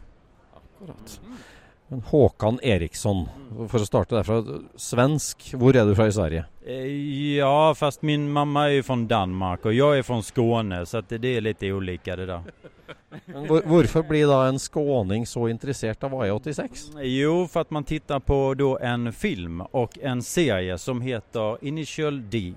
Men 1.94 2.02
Håkan 2.02 2.58
Eriksson, 2.62 3.28
for 3.70 3.78
å 3.78 3.86
starte 3.86 4.16
derfra. 4.16 4.40
Svensk. 4.74 5.44
Hvor 5.54 5.76
er 5.78 5.86
du 5.86 5.92
fra 5.94 6.08
i 6.10 6.14
Sverige? 6.16 6.40
Eh, 6.66 7.36
Ja, 7.36 7.74
fast 7.78 8.02
min 8.02 8.24
mamma 8.32 8.64
er 8.66 8.80
jo 8.80 8.86
fra 8.88 8.96
Danmark 9.06 9.68
og 9.68 9.76
jeg 9.76 10.00
er 10.00 10.02
fra 10.02 10.18
Skåne 10.26 10.80
så 10.90 11.04
det 11.06 11.22
er 11.22 11.44
litt 11.44 11.62
ulike 11.62 12.16
det 12.18 12.26
da 12.26 12.40
Men 13.26 13.46
hvor, 13.46 13.62
hvorfor 13.62 14.02
blir 14.08 14.26
da 14.26 14.40
en 14.48 14.58
skåning 14.58 15.22
så 15.26 15.46
interessert 15.52 16.02
av 16.02 16.16
AI86? 16.18 16.98
Jo, 17.06 17.46
for 17.46 17.62
at 17.62 17.70
man 17.70 17.86
tittar 17.86 18.18
på 18.26 18.54
då 18.58 18.72
en 18.82 19.12
film 19.12 19.62
og 19.70 19.94
en 20.02 20.22
serie 20.22 20.78
som 20.78 21.00
heter 21.00 21.62
Initial 21.62 22.18
D. 22.30 22.54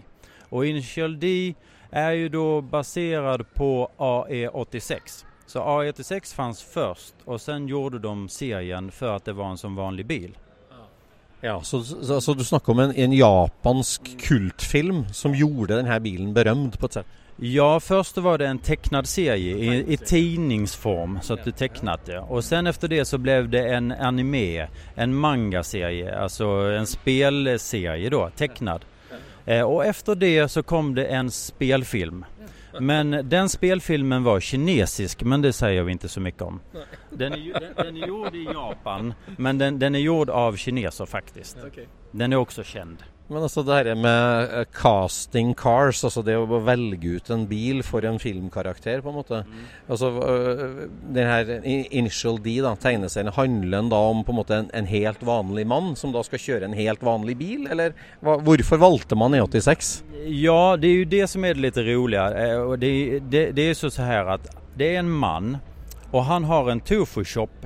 Og 0.50 0.65
Initial 0.65 1.13
D 1.19 1.54
er 1.91 2.12
jo 2.23 2.34
da 2.34 2.50
basert 2.73 3.45
på 3.54 3.71
AE86. 4.00 5.27
Så 5.47 5.60
A86 5.60 6.36
fanns 6.36 6.62
först 6.62 7.13
och 7.25 7.41
sen 7.41 7.67
gjorde 7.67 7.99
de 7.99 8.29
serien 8.29 8.91
för 8.91 9.15
att 9.15 9.25
det 9.25 9.33
var 9.33 9.49
en 9.49 9.57
som 9.57 9.75
vanlig 9.75 10.05
bil. 10.05 10.38
Ja, 11.41 11.62
så, 11.62 11.83
så, 11.83 12.21
så 12.21 12.33
du 12.33 12.43
snakker 12.43 12.71
om 12.71 12.79
en, 12.79 12.95
en 12.95 13.13
japansk 13.13 14.19
kultfilm 14.19 15.05
som 15.13 15.36
gjorde 15.36 15.75
denne 15.75 15.99
bilen 15.99 16.33
berømt 16.33 16.79
på 16.79 16.86
et 16.86 16.93
sett? 16.93 17.05
Ja, 17.39 17.79
først 17.79 18.17
var 18.17 18.38
det 18.38 18.47
en 18.47 18.60
tecknad 18.60 19.07
serie 19.07 19.57
i, 19.57 19.93
i 19.93 19.97
tidningsform 19.97 21.19
så 21.21 21.33
att 21.33 21.43
du 21.43 21.51
tecknade. 21.51 22.01
det. 22.05 22.19
Och 22.19 22.43
sen 22.43 22.67
efter 22.67 22.88
det 22.88 23.05
så 23.05 23.17
blev 23.17 23.49
det 23.49 23.67
en 23.67 23.91
anime, 23.91 24.67
en 24.95 25.15
manga-serie, 25.15 26.19
alltså 26.19 26.45
en 26.48 26.87
spelserie 26.87 28.10
då, 28.10 28.29
tecknad. 28.35 28.85
Eh, 29.45 29.62
och 29.62 29.85
efter 29.85 30.15
det 30.15 30.50
så 30.50 30.63
kom 30.63 30.95
det 30.95 31.06
en 31.06 31.31
spelfilm. 31.31 32.25
Men 32.80 33.30
den 33.30 33.50
spelfilmen 33.50 34.23
var 34.23 34.40
kinesisk, 34.40 35.23
men 35.23 35.42
det 35.42 35.54
sier 35.58 35.84
vi 35.88 35.98
ikke 35.98 36.10
så 36.12 36.23
mye 36.23 36.48
om. 36.48 36.60
Den 37.12 37.34
er, 37.34 37.60
den, 37.60 37.75
den 37.78 38.02
er 38.02 38.08
gjord 38.08 38.36
i 38.36 38.44
Japan, 38.46 39.13
men 39.38 39.62
den, 39.62 39.80
den 39.80 39.96
er 39.96 40.04
gjord 40.04 40.30
av 40.30 40.58
kineser 40.58 41.10
faktisk. 41.10 41.58
Den 42.12 42.34
er 42.34 42.42
også 42.42 42.63
känd. 42.67 43.04
Men 43.28 43.44
altså 43.44 43.60
det 43.67 43.75
her 43.75 43.98
med 44.00 44.54
eh, 44.56 44.65
casting 44.71 45.50
cars, 45.60 46.00
altså 46.08 46.21
det 46.23 46.38
å 46.40 46.60
velge 46.63 47.17
ut 47.17 47.32
en 47.34 47.44
bil 47.50 47.82
for 47.84 48.06
en 48.08 48.19
filmkarakter, 48.23 49.02
på 49.04 49.12
en 49.12 49.17
måte. 49.17 49.42
Altså 49.92 50.12
øh, 50.15 50.86
den 51.12 51.28
her 51.28 51.52
Initial 51.67 52.40
D, 52.44 52.54
da, 52.63 52.71
tegneserien, 52.80 53.34
handler 53.36 53.82
den 53.82 53.90
da 53.92 54.00
om 54.13 54.23
på 54.23 54.32
en 54.32 54.40
måte 54.40 54.60
en, 54.62 54.69
en 54.71 54.88
helt 54.88 55.25
vanlig 55.28 55.65
mann 55.67 55.92
som 56.00 56.13
da 56.15 56.23
skal 56.23 56.40
kjøre 56.40 56.69
en 56.69 56.78
helt 56.78 57.04
vanlig 57.04 57.36
bil, 57.42 57.65
eller 57.67 57.98
hva, 58.23 58.38
hvorfor 58.48 58.80
valgte 58.80 59.19
man 59.19 59.36
E86? 59.36 59.98
Ja, 60.32 60.78
det 60.80 60.94
er 60.94 61.02
jo 61.02 61.10
det 61.17 61.23
som 61.34 61.44
er 61.44 61.58
det 61.58 61.65
litt 61.65 61.82
roliga. 61.84 62.30
Eh, 62.32 62.78
det, 62.80 62.92
det, 63.28 63.50
det 63.60 63.65
er 63.73 63.75
så 63.75 63.92
så 63.92 64.08
at 64.38 64.48
det 64.80 64.94
er 64.94 65.02
en 65.02 65.12
mann, 65.12 65.58
og 66.13 66.23
han 66.30 66.48
har 66.48 66.71
en 66.71 66.80
tofu 66.80 67.25
shop 67.28 67.65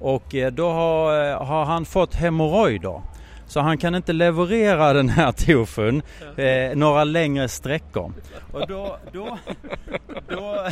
Og 0.00 0.32
da 0.32 0.70
har, 0.72 1.12
eh, 1.12 1.44
har 1.48 1.64
han 1.68 1.84
fått 1.84 2.16
hemorrojder. 2.20 3.15
Så 3.48 3.60
han 3.60 3.78
kan 3.78 3.94
ikke 3.94 4.12
leverere 4.12 4.92
denne 4.92 5.12
här 5.12 5.32
tofun 5.32 6.02
eh, 6.36 6.74
noen 6.74 7.12
lengre 7.12 7.48
strekker. 7.48 8.12
Og 8.52 8.68
da 8.68 8.98
då, 9.12 9.38
då, 10.28 10.68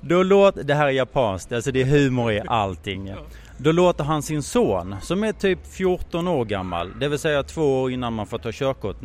då 0.00 0.22
låter, 0.22 0.62
det 0.62 0.74
her 0.74 0.86
er 0.86 0.90
japanskt, 1.00 1.52
altså 1.52 1.70
det 1.70 1.82
er 1.82 1.90
humor 1.90 2.32
i 2.32 2.40
allting. 2.46 3.10
Da 3.56 3.72
låter 3.72 4.04
han 4.04 4.22
sin 4.22 4.42
son, 4.42 4.96
som 5.02 5.24
er 5.24 5.32
typ 5.32 5.66
14 5.66 6.28
år 6.28 6.44
gammel, 6.44 6.92
det 7.00 7.08
vill 7.08 7.18
säga 7.18 7.42
två 7.42 7.82
år 7.82 7.90
innan 7.90 8.12
man 8.12 8.26
får 8.26 8.38
ta 8.38 8.52
kjørekort, 8.52 8.96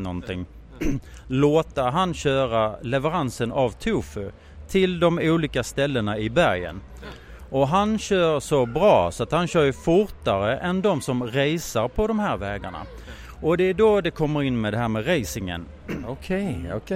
låter 1.27 1.91
han 1.91 2.13
kjøre 2.13 2.75
leveransen 2.81 3.51
av 3.51 3.69
tofu 3.69 4.31
til 4.69 4.99
de 4.99 5.19
olika 5.19 5.63
stedene 5.63 6.17
i 6.17 6.29
bergen. 6.29 6.81
Och 7.51 7.67
han 7.67 7.97
kjører 7.97 8.39
så 8.39 8.65
bra 8.65 9.11
så 9.11 9.23
att 9.23 9.31
han 9.31 9.47
kjører 9.47 9.71
fortere 9.73 10.57
enn 10.61 10.81
de 10.81 11.01
som 11.01 11.23
reiser 11.23 11.87
på 11.87 12.07
de 12.07 12.19
her 12.19 12.37
veiene. 12.37 12.83
Og 13.41 13.57
det 13.57 13.69
er 13.69 13.79
da 13.79 14.01
det 14.05 14.11
kommer 14.13 14.45
inn 14.45 14.59
med 14.61 14.73
det 14.73 14.81
her 14.81 14.91
med 14.91 15.07
racingen. 15.07 15.65
Ok, 16.13 16.29
ok. 16.75 16.93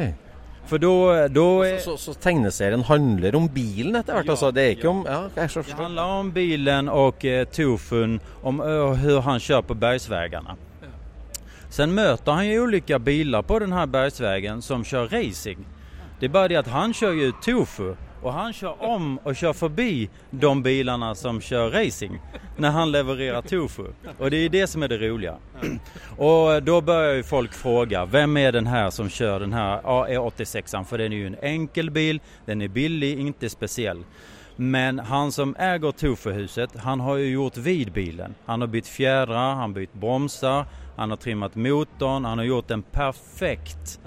For 0.66 0.78
da, 0.78 1.28
då 1.28 1.64
är... 1.64 1.78
Så, 1.78 1.98
så, 1.98 2.14
så 2.14 2.20
tegneserien 2.20 2.84
handler 2.84 3.36
om 3.36 3.48
bilen 3.48 3.96
etter 3.96 4.14
hvert? 4.14 4.30
altså? 4.30 4.52
Det 4.52 4.64
er 4.64 4.76
ikke 4.78 4.90
om 4.90 5.02
Ja, 5.06 5.24
jeg 5.36 5.50
Det 5.66 5.74
handler 5.76 6.04
om 6.04 6.32
bilen 6.32 6.90
og 6.90 7.26
eh, 7.26 7.46
tofun, 7.46 8.20
om 8.44 8.62
hvordan 8.62 9.22
han 9.22 9.40
kjører 9.40 9.62
på 9.62 9.74
bergsvägarna. 9.74 10.56
Sen 11.70 11.92
møter 11.92 12.32
han 12.32 12.46
jo 12.46 12.64
ulike 12.64 13.00
biler 13.00 13.42
på 13.42 13.60
den 13.60 13.74
här 13.74 13.86
bergsvägen 13.86 14.62
som 14.62 14.84
kjører 14.84 15.10
racing. 15.10 15.66
Det 16.20 16.30
er 16.30 16.32
bare 16.32 16.48
det 16.48 16.58
at 16.58 16.68
han 16.68 16.94
kjører 16.94 17.26
jo 17.26 17.32
tofu 17.42 17.96
och 18.24 18.34
han 18.34 18.54
kör 18.54 18.84
om 18.84 19.20
och 19.24 19.36
kör 19.36 19.54
förbi 19.54 20.10
de 20.30 20.64
bilarna 20.64 21.16
som 21.16 21.42
kör 21.42 21.72
racing 21.72 22.20
när 22.58 22.70
han 22.70 22.92
levererar 22.92 23.42
tofu. 23.42 23.84
Och 24.18 24.32
det 24.32 24.38
är 24.38 24.50
det 24.50 24.68
som 24.68 24.84
är 24.84 24.88
det 24.88 24.98
roliga. 24.98 25.38
Och 26.18 26.64
då 26.64 26.82
börjar 26.82 27.14
ju 27.14 27.24
folk 27.24 27.54
fråga, 27.54 28.06
vem 28.06 28.38
är 28.38 28.52
den 28.52 28.68
här 28.68 28.90
som 28.90 29.10
kör 29.10 29.40
den 29.40 29.54
här 29.54 29.82
AE86an? 29.82 30.84
För 30.84 30.98
den 30.98 31.14
är 31.14 31.18
ju 31.18 31.28
en 31.28 31.38
enkel 31.42 31.92
bil, 31.92 32.20
den 32.46 32.62
är 32.62 32.68
billig, 32.68 33.20
inte 33.20 33.50
speciell. 33.50 34.04
Men 34.56 35.00
han 35.00 35.32
som 35.32 35.56
äger 35.60 35.92
tofuhuset, 35.92 36.70
han 36.78 37.00
har 37.00 37.16
ju 37.16 37.30
gjort 37.30 37.58
vid 37.58 37.92
bilen. 37.92 38.36
Han 38.46 38.62
har 38.62 38.68
bytt 38.68 38.88
fjädrar, 38.88 39.50
han 39.50 39.60
har 39.60 39.68
bytt 39.68 39.94
bromsar, 39.94 40.66
han 40.96 41.10
har 41.10 41.18
trimmat 41.18 41.56
motorn, 41.56 42.26
han 42.26 42.38
har 42.38 42.46
gjort 42.46 42.68
den 42.68 42.82
perfekt. 42.82 44.00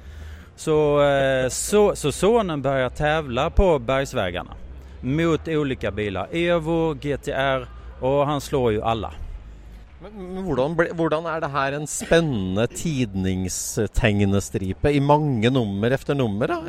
Så, 0.57 1.05
eh, 1.05 1.49
så, 1.49 1.97
så 1.97 2.13
sonen 2.13 2.63
börjar 2.63 2.89
tävla 2.89 3.51
på 3.51 3.79
bergsvägarna 3.79 4.55
mot 5.01 5.49
olika 5.49 5.91
bilar. 5.91 6.29
Evo, 6.33 6.95
GTR 6.95 7.67
og 8.01 8.27
han 8.27 8.41
slår 8.41 8.73
jo 8.77 8.83
alle. 8.85 9.11
Men, 10.03 10.45
hvordan, 10.45 10.77
ble, 10.77 10.93
hvordan, 10.93 11.27
er 11.31 11.41
det 11.41 11.51
her 11.55 11.73
en 11.79 11.87
spennende 11.89 12.67
tidningstegnestripe 12.69 14.91
i 14.93 15.01
mange 15.01 15.51
nummer 15.51 15.91
efter 15.91 16.15
nummer? 16.15 16.47
Da? 16.53 16.63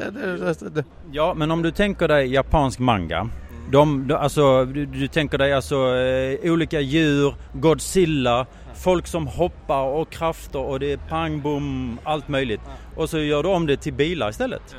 Ja, 1.11 1.33
men 1.35 1.51
om 1.51 1.61
du 1.63 1.71
tenker 1.71 2.07
deg 2.11 2.31
japansk 2.31 2.79
manga 2.79 3.29
de, 3.67 4.03
de, 4.07 4.15
altså, 4.15 4.63
du, 4.71 4.85
du 4.87 5.07
tenker 5.11 5.37
deg 5.41 5.51
altså 5.57 5.75
ulike 6.47 6.79
dyr, 6.79 6.87
djur, 6.87 7.35
Godzilla, 7.59 8.45
folk 8.77 9.07
som 9.09 9.27
hoppar 9.37 9.91
og 9.99 10.09
krafter 10.13 10.61
og 10.61 10.81
det 10.83 10.93
er 10.95 11.03
pang 11.09 11.41
bom, 11.43 11.99
alt 12.05 12.29
mulig. 12.29 12.59
Og 12.95 13.09
så 13.11 13.21
gjør 13.23 13.43
du 13.43 13.53
om 13.53 13.67
det 13.69 13.81
til 13.85 13.95
biler 13.97 14.33
i 14.33 14.37
stedet. 14.37 14.77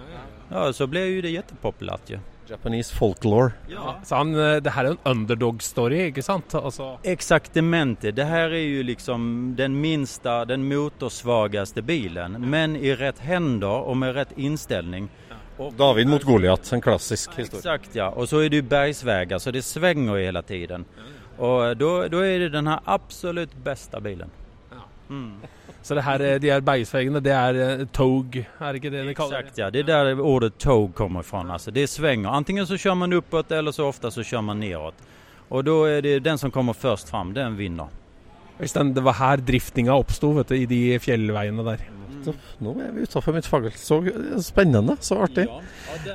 Ja, 0.49 0.71
så 0.73 0.89
blir 0.89 1.11
jo 1.13 1.23
det 1.25 1.35
kjempepopulært. 1.37 2.15
Ja. 2.17 2.25
Japanese 2.49 2.95
folklore. 2.95 3.53
Ja. 3.69 4.01
Så 4.05 4.15
han, 4.15 4.35
eh, 4.35 4.57
det 4.57 4.71
her 4.71 4.85
er 4.85 4.91
en 4.91 4.99
underdog-story, 5.05 6.01
ikke 6.09 6.23
sant? 6.23 6.55
Altså... 6.55 6.99
Exaktamente. 7.05 8.11
Det 8.11 8.25
her 8.25 8.55
er 8.57 8.65
jo 8.65 8.83
liksom 8.83 9.55
den 9.57 9.77
minste, 9.81 10.45
den 10.49 10.65
motorsvakeste 10.69 11.83
bilen. 11.83 12.39
Men 12.51 12.77
i 12.77 12.95
rett 12.97 13.21
hender 13.21 13.85
og 13.85 13.97
med 14.01 14.17
rett 14.17 14.33
innstilling. 14.37 15.11
Og, 15.59 15.75
David 15.75 16.09
mot 16.09 16.25
Goliat, 16.25 16.73
en 16.73 16.81
klassisk 16.81 17.35
historie. 17.35 17.59
Exakt 17.59 17.97
ja, 17.99 18.13
Og 18.15 18.29
så 18.31 18.45
er 18.45 18.53
det 18.53 18.61
jo 18.63 18.69
bergsvägar 18.71 19.41
så 19.43 19.51
det 19.51 19.65
svinger 19.67 20.15
hele 20.15 20.27
hela 20.29 20.43
tiden. 20.43 20.87
Och 21.39 21.77
da 21.77 22.25
er 22.25 22.39
det 22.39 22.49
den 22.53 22.67
her 22.67 22.81
absolutt 22.85 23.55
beste 23.65 24.01
bilen. 24.01 24.31
Mm. 25.09 25.33
Så 25.83 25.95
det 25.95 26.03
her, 26.03 26.39
de 26.39 26.51
her 26.51 26.61
bergsveggene, 26.61 27.21
det 27.25 27.33
er 27.33 27.59
uh, 27.81 27.85
tog, 27.95 28.35
er 28.37 28.73
det 28.73 28.81
ikke 28.83 28.91
det 28.93 29.05
de 29.07 29.15
kaller 29.17 29.39
det? 29.39 29.45
Exakt 29.47 29.61
ja, 29.61 29.69
det 29.73 29.85
er 29.85 29.87
der 29.89 30.21
ordet 30.21 30.59
tog 30.59 30.91
kommer 30.95 31.23
fra. 31.23 31.45
Altså, 31.53 31.71
det 31.71 31.87
svänger. 31.89 32.29
Antingen 32.29 32.67
så 32.67 32.77
kjører 32.77 32.99
man 33.05 33.15
oppåt, 33.17 33.53
eller 33.53 33.73
så 33.73 33.87
ofte 33.89 34.11
så 34.13 34.25
kjører 34.27 34.45
man 34.51 34.61
nedover. 34.61 34.99
Og 35.49 35.65
da 35.65 35.77
er 35.89 36.03
det 36.05 36.19
den 36.27 36.39
som 36.39 36.53
kommer 36.53 36.77
først 36.77 37.09
fram, 37.09 37.33
den 37.33 37.57
vinner. 37.57 37.89
Øystein, 38.61 38.93
det 38.95 39.05
var 39.07 39.17
her 39.17 39.41
driftinga 39.41 39.95
oppsto, 39.95 40.35
vet 40.37 40.51
du, 40.51 40.59
i 40.59 40.67
de 40.69 40.99
fjellveiene 41.01 41.65
der. 41.65 41.87
Nå 42.65 42.75
er 42.85 42.93
vi 42.95 43.05
utafor 43.09 43.37
mitt 43.37 43.49
fagfelt. 43.49 43.79
Så 43.81 44.01
spennende, 44.45 44.97
så 45.01 45.21
artig. 45.25 45.47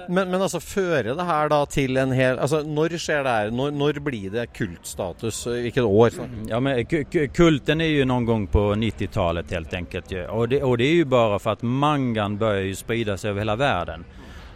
Men, 0.08 0.30
men, 0.30 0.40
altså 0.42 0.62
fører 0.64 1.14
det 1.14 1.28
her 1.28 1.52
da 1.52 1.60
til 1.70 1.98
en 2.00 2.14
hel 2.16 2.38
Altså 2.40 2.62
når 2.64 2.98
skjer 3.02 3.24
det 3.26 3.36
her? 3.36 3.54
Når, 3.56 3.74
når 3.76 4.00
blir 4.06 4.34
det 4.34 4.48
kultstatus? 4.56 5.44
Hvilket 5.48 5.84
år? 5.84 6.18
Ja, 6.50 6.60
men 6.64 6.84
kulten 7.36 7.84
er 7.84 7.94
jo 7.94 8.08
noen 8.10 8.28
gang 8.30 8.48
på 8.52 8.68
90-talet 8.80 9.54
helt 9.58 9.74
enkelt. 9.78 10.18
Og 10.30 10.50
det, 10.52 10.64
og 10.64 10.78
det 10.82 10.90
er 10.90 11.00
jo 11.04 11.14
bare 11.14 11.40
for 11.44 11.58
at 11.58 11.64
mangan 11.64 12.38
bør 12.42 12.62
spride 12.78 13.18
seg 13.20 13.34
over 13.34 13.46
hele 13.46 13.58
verden. 13.60 14.06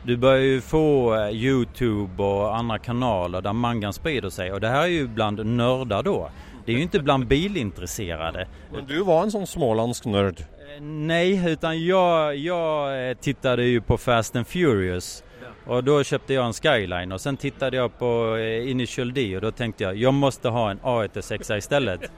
Du 0.08 0.14
bør 0.18 0.38
jo 0.40 0.60
få 0.64 0.86
eh, 1.18 1.34
Youtube 1.36 2.24
og 2.24 2.54
andre 2.56 2.78
kanaler 2.80 3.44
der 3.44 3.56
mangan 3.58 3.96
sprider 3.96 4.32
seg. 4.32 4.54
Og 4.56 4.62
det 4.64 4.72
her 4.72 4.86
er 4.86 4.94
jo 4.94 5.10
blant 5.12 5.42
nerder 5.44 6.06
da. 6.08 6.30
Det 6.64 6.72
er 6.72 6.78
jo 6.78 6.86
ikke 6.86 7.02
blant 7.04 7.28
bilinteresserte. 7.28 8.46
Men 8.72 8.88
du 8.88 8.98
var 9.08 9.26
en 9.26 9.34
sånn 9.34 9.48
smålandsk 9.48 10.08
nörd? 10.08 10.46
Nej, 10.82 11.52
utan 11.52 11.86
jag, 11.86 12.36
jag 12.36 13.10
eh, 13.10 13.18
tittade 13.18 13.64
ju 13.64 13.82
på 13.82 13.98
Fast 13.98 14.36
and 14.36 14.48
Furious. 14.48 15.24
Och 15.66 15.84
då 15.84 16.04
köpte 16.04 16.34
jag 16.34 16.46
en 16.46 16.54
Skyline 16.54 17.12
och 17.12 17.22
sen 17.22 17.38
tittade 17.38 17.78
jag 17.78 18.00
på 18.00 18.36
eh, 18.36 18.72
Initial 18.72 19.14
D 19.14 19.36
och 19.36 19.42
då 19.42 19.52
tänkte 19.52 19.84
jag 19.84 19.96
jag 19.96 20.14
måste 20.14 20.50
ha 20.50 20.72
en 20.72 20.80
A106 20.80 21.58
istället. 21.58 22.12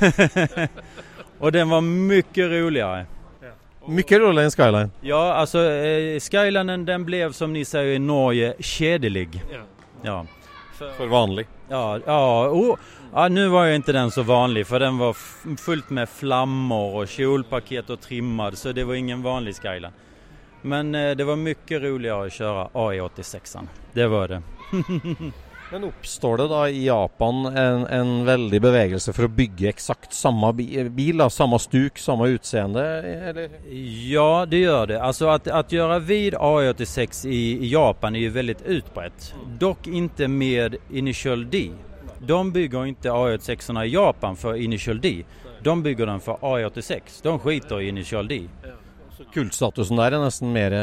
och 1.38 1.52
den 1.52 1.68
var 1.68 1.80
mycket 1.80 2.50
roligare. 2.50 3.06
Mycket 3.86 4.18
roligare 4.18 4.44
än 4.44 4.50
Skyline? 4.50 4.90
Ja, 5.00 5.34
alltså 5.34 5.58
eh, 5.70 6.20
Skylinen 6.20 6.84
den 6.84 7.04
blev 7.04 7.32
som 7.32 7.52
ni 7.52 7.64
säger 7.64 7.94
i 7.94 7.98
Norge 7.98 8.54
kjedelig. 8.58 9.44
Ja. 10.02 10.26
För, 10.74 10.92
för 10.92 11.06
vanlig? 11.06 11.46
Ja, 11.68 11.98
ja, 12.06 12.48
oh, 12.48 12.76
ja, 13.14 13.28
nu 13.28 13.48
var 13.48 13.64
ju 13.64 13.74
inte 13.74 13.92
den 13.92 14.10
så 14.10 14.22
vanlig 14.22 14.66
för 14.66 14.80
den 14.80 14.98
var 14.98 15.16
fullt 15.56 15.90
med 15.90 16.08
flammor 16.08 16.94
och 16.94 17.08
kjolpaket 17.08 17.90
och 17.90 18.00
trimmad 18.00 18.58
så 18.58 18.72
det 18.72 18.84
var 18.84 18.94
ingen 18.94 19.22
vanlig 19.22 19.54
Skyline. 19.56 19.92
Men 20.62 20.94
eh, 20.94 21.16
det 21.16 21.24
var 21.24 21.36
mycket 21.36 21.82
roligere 21.82 22.26
å 22.26 22.32
kjøre 22.32 22.66
AE86. 22.74 23.68
Det 23.92 24.06
var 24.06 24.28
det. 24.28 24.42
Men 25.70 25.84
oppstår 25.84 26.36
det 26.36 26.46
da 26.50 26.64
i 26.68 26.84
Japan 26.84 27.46
en, 27.46 27.84
en 27.86 28.08
veldig 28.26 28.58
bevegelse 28.62 29.12
for 29.14 29.28
å 29.28 29.30
bygge 29.30 29.68
eksakt 29.70 30.14
samme 30.14 30.50
bil? 30.56 31.20
Da, 31.22 31.28
samme 31.30 31.60
stuk, 31.62 31.98
samme 32.02 32.26
utseende? 32.34 32.82
Eller? 33.30 33.54
Ja, 34.10 34.44
det 34.50 34.64
gjør 34.64 34.90
det. 34.90 34.98
Altså 34.98 35.30
at, 35.30 35.46
at 35.46 35.70
gjøre 35.70 36.00
vid 36.08 36.34
AI86 36.34 37.22
i, 37.30 37.42
i 37.68 37.70
Japan 37.70 38.18
er 38.18 38.26
jo 38.26 38.34
veldig 38.34 38.56
utbrett. 38.80 39.30
dokk 39.62 39.86
ikke 39.86 40.26
med 40.26 40.80
Initial 40.90 41.46
D. 41.46 41.68
De 42.18 42.52
bygger 42.52 42.86
inte 42.86 43.08
A86 43.08 43.84
i 43.84 43.88
Japan 43.88 44.36
för 44.36 44.54
Initial 44.54 45.00
D. 45.00 45.24
De 45.62 45.82
bygger 45.82 46.06
den 46.06 46.20
för 46.20 46.32
A86. 46.32 47.00
De 47.22 47.38
skiter 47.38 47.80
i 47.80 47.88
Initial 47.88 48.28
D. 48.28 48.48
Kultstatusen 49.34 49.96
der 49.96 50.14
er 50.16 50.22
nesten 50.24 50.52
mer 50.52 50.74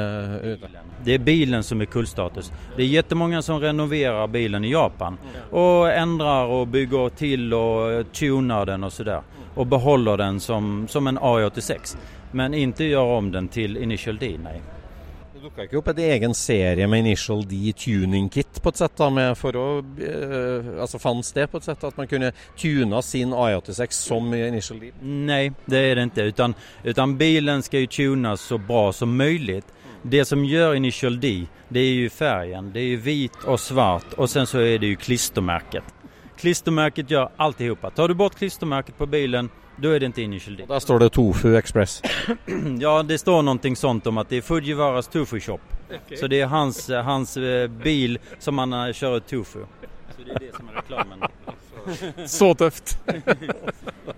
ute. 0.44 0.70
Det 1.04 1.16
er 1.18 1.24
bilen 1.26 1.64
som 1.64 1.82
er 1.82 1.90
kultstatus. 1.90 2.52
Det 2.76 2.86
er 2.86 2.92
kjempemange 2.92 3.42
som 3.42 3.60
renoverer 3.60 4.28
bilen 4.28 4.66
i 4.66 4.72
Japan 4.72 5.18
Og 5.52 5.90
endrer 5.90 6.54
og 6.54 6.70
bygger 6.72 7.10
til 7.18 7.54
og 7.54 8.14
tuner 8.14 8.66
den 8.66 8.84
og 8.84 8.94
så 8.94 9.04
der. 9.04 9.22
Og 9.56 9.68
behåller 9.68 10.18
den 10.18 10.40
som, 10.40 10.88
som 10.88 11.08
en 11.08 11.18
A86. 11.18 11.98
Men 12.32 12.54
ikke 12.54 12.92
gjør 12.92 13.18
om 13.18 13.32
den 13.32 13.48
til 13.50 13.78
Initial 13.78 14.18
D, 14.18 14.38
nej. 14.44 14.62
Det 15.38 15.44
dukka 15.44 15.66
ikke 15.68 15.78
opp 15.78 15.90
en 15.92 16.00
egen 16.02 16.34
serie 16.34 16.86
med 16.90 17.04
Initial 17.04 17.44
D 17.46 17.70
tuning 17.78 18.26
kit 18.34 18.58
på 18.64 18.72
et 18.74 18.80
sett 18.80 18.96
da, 18.98 19.10
med 19.14 19.36
for 19.38 19.54
å 19.54 19.66
eh, 20.02 20.70
Altså 20.82 20.98
fantes 20.98 21.30
det 21.36 21.46
på 21.52 21.60
et 21.62 21.68
sett 21.68 21.84
at 21.86 22.00
man 22.00 22.10
kunne 22.10 22.32
tune 22.58 23.02
sin 23.06 23.36
A86 23.38 24.00
som 24.00 24.34
Initial 24.34 24.80
D? 24.82 24.90
Nei, 25.06 25.52
det 25.70 25.82
er 25.92 26.00
det 26.00 26.08
ikke. 26.08 26.26
Utan, 26.32 26.56
utan 26.88 27.14
bilen 27.20 27.62
skal 27.62 27.86
jo 27.86 27.92
tunes 28.00 28.48
så 28.50 28.58
bra 28.58 28.88
som 28.90 29.14
mulig. 29.14 29.60
Det 30.02 30.24
som 30.26 30.42
gjør 30.42 30.74
Initial 30.80 31.22
D, 31.22 31.36
det 31.70 31.86
er 31.86 31.94
jo 32.08 32.16
fargen. 32.18 32.74
Det 32.74 32.82
er 32.82 32.90
jo 32.96 33.04
hvit 33.06 33.40
og 33.46 33.62
svart 33.62 34.18
og 34.18 34.34
sen 34.34 34.50
så 34.50 34.66
er 34.66 34.82
det 34.82 34.96
ju 34.96 35.00
klistermärket. 35.06 35.94
Klistermärket 36.42 37.12
gör 37.14 37.30
alltihopa. 37.38 37.94
Tar 37.94 38.08
du 38.08 38.18
bort 38.18 38.42
klistremerket 38.42 38.98
på 38.98 39.06
bilen 39.06 39.54
då 39.78 39.90
är 39.90 40.00
det 40.00 40.06
inte 40.06 40.22
Initial 40.22 40.56
D. 40.56 40.66
Där 40.68 40.80
står 40.80 41.00
det 41.00 41.10
Tofu 41.10 41.58
Express. 41.58 42.02
ja, 42.80 43.04
det 43.04 43.18
står 43.18 43.42
någonting 43.42 43.76
sånt 43.76 44.08
om 44.08 44.18
att 44.18 44.30
det 44.30 44.38
är 44.38 44.42
Fujiwaras 44.42 45.08
Tofu 45.08 45.40
Shop. 45.40 45.60
Okay. 45.88 46.18
Så 46.18 46.28
det 46.28 46.42
är 46.42 46.46
hans, 46.46 46.90
hans 46.90 47.38
bil 47.84 48.20
som 48.40 48.58
han 48.58 48.94
kör 48.94 49.20
tofu. 49.20 49.60
Så 50.18 50.24
det 50.26 50.32
är 50.32 50.40
det 50.40 50.56
som 50.56 50.70
är 50.70 50.74
reklamen. 50.74 51.20
Så 52.26 52.54
tøft. 52.54 53.00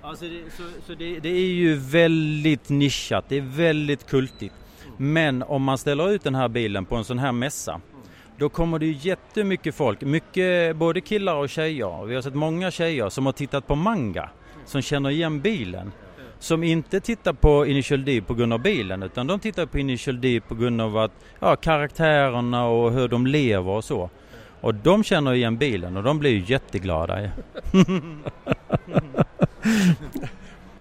altså 0.02 0.26
det, 0.30 0.42
så 0.58 0.64
så 0.88 0.94
det, 0.96 1.20
det 1.20 1.30
er 1.30 1.52
jo 1.54 1.76
veldig 1.92 2.58
nischat, 2.70 3.30
det 3.30 3.38
er 3.38 3.52
veldig 3.58 4.00
kultig. 4.10 4.52
Men 4.98 5.44
om 5.44 5.64
man 5.64 5.78
ställer 5.78 6.10
ut 6.10 6.24
denne 6.24 6.50
bilen 6.50 6.86
på 6.86 6.98
en 6.98 7.06
sånn 7.06 7.22
her 7.22 7.32
mässa 7.32 7.78
då 8.40 8.50
kommer 8.50 8.80
det 8.80 8.86
ju 8.86 9.10
jättemycket 9.10 9.76
folk, 9.76 10.02
mycket 10.02 10.76
både 10.76 11.02
killar 11.02 11.36
och 11.36 11.50
tjejer. 11.50 12.06
Vi 12.06 12.16
har 12.16 12.22
sett 12.22 12.36
mange 12.36 12.72
tjejer 12.72 13.10
som 13.10 13.26
har 13.26 13.34
tittat 13.34 13.68
på 13.68 13.76
manga 13.76 14.30
som 14.70 14.82
känner 14.82 15.10
igen 15.10 15.42
bilen. 15.42 15.92
Som 16.40 16.64
inte 16.64 17.00
tittar 17.00 17.34
på 17.34 17.66
Initial 17.66 18.06
D 18.06 18.22
på 18.22 18.34
grund 18.34 18.54
av 18.54 18.62
bilen 18.62 19.04
utan 19.04 19.28
de 19.28 19.40
tittar 19.40 19.66
på 19.66 19.80
Initial 19.80 20.22
D 20.22 20.42
på 20.48 20.56
grund 20.56 20.82
av 20.82 20.98
att, 20.98 21.12
ja, 21.40 21.56
karaktärerna 21.56 22.66
och 22.66 22.92
hur 22.92 23.08
de 23.08 23.28
lever 23.28 23.72
och 23.72 23.84
så. 23.84 24.10
Och 24.62 24.76
de 24.76 25.04
känner 25.04 25.34
igen 25.34 25.58
bilen 25.58 25.98
och 25.98 26.04
de 26.04 26.20
blir 26.20 26.32
ju 26.32 26.44
jätteglada. 26.46 27.18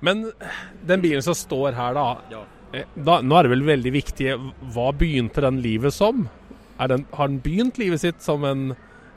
Men 0.01 0.33
den 0.81 1.01
bilen 1.01 1.23
som 1.23 1.35
står 1.35 1.73
her, 1.73 1.95
da, 1.95 2.19
eh, 2.73 2.87
da 2.95 3.21
Nå 3.21 3.39
er 3.39 3.43
det 3.43 3.51
vel 3.51 3.63
veldig 3.67 3.93
viktig 3.93 4.35
Hva 4.75 4.93
begynte 4.95 5.41
den 5.43 5.61
livet 5.63 5.95
som? 5.95 6.29
Er 6.79 6.89
den, 6.89 7.07
har 7.11 7.29
den 7.29 7.41
begynt 7.43 7.79
livet 7.79 8.01
sitt 8.01 8.23
som 8.23 8.45
en 8.45 8.75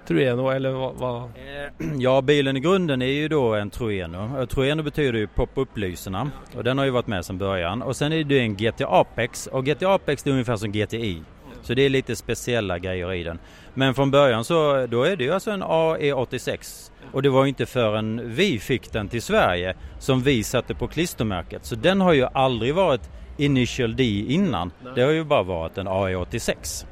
Trueno, 0.07 0.49
eller 0.49 0.71
hva? 0.71 0.91
hva? 0.91 1.29
Eh, 1.35 1.87
Ja, 1.97 2.21
bilen 2.21 2.57
i 2.57 2.59
grunden 2.59 3.01
är 3.01 3.05
ju 3.05 3.27
då 3.27 3.53
en 3.55 3.69
Trueno. 3.69 4.45
Trueno 4.45 4.83
betyder 4.83 5.19
ju 5.19 5.27
pop-up-lyserna 5.27 6.31
och 6.55 6.63
den 6.63 6.77
har 6.77 6.85
ju 6.85 6.91
varit 6.91 7.07
med 7.07 7.25
sedan 7.25 7.37
början. 7.37 7.81
Och 7.81 7.95
sen 7.95 8.13
är 8.13 8.23
det 8.23 8.39
en 8.39 8.55
GT 8.55 8.81
Apex 8.81 9.47
och 9.47 9.65
GT 9.65 9.83
Apex 9.83 10.25
er 10.27 10.29
är 10.29 10.33
ungefär 10.33 10.55
som 10.55 10.71
GTI. 10.71 11.21
Så 11.61 11.73
det 11.73 11.81
är 11.81 11.89
lite 11.89 12.15
speciella 12.15 12.79
grejer 12.79 13.13
i 13.13 13.23
den. 13.23 13.39
Men 13.73 13.93
från 13.93 14.11
början 14.11 14.43
så 14.43 14.87
då 14.87 15.03
är 15.03 15.15
det 15.15 15.23
ju 15.23 15.31
alltså 15.33 15.51
en 15.51 15.63
AE86 15.63 16.91
och 17.11 17.21
det 17.21 17.29
var 17.29 17.43
ju 17.43 17.49
inte 17.49 17.65
förrän 17.65 18.21
vi 18.35 18.59
fick 18.59 18.91
den 18.91 19.09
till 19.09 19.21
Sverige 19.21 19.75
som 19.99 20.21
vi 20.21 20.43
satte 20.43 20.75
på 20.75 20.87
klistermärket. 20.87 21.65
Så 21.65 21.75
den 21.75 22.01
har 22.01 22.13
ju 22.13 22.25
aldrig 22.33 22.75
varit 22.75 23.09
Initial 23.37 23.95
D 23.95 24.03
innan. 24.27 24.71
Det 24.95 25.01
har 25.01 25.11
ju 25.11 25.23
bara 25.23 25.43
varit 25.43 25.77
en 25.77 25.87
AE86. 25.87 26.85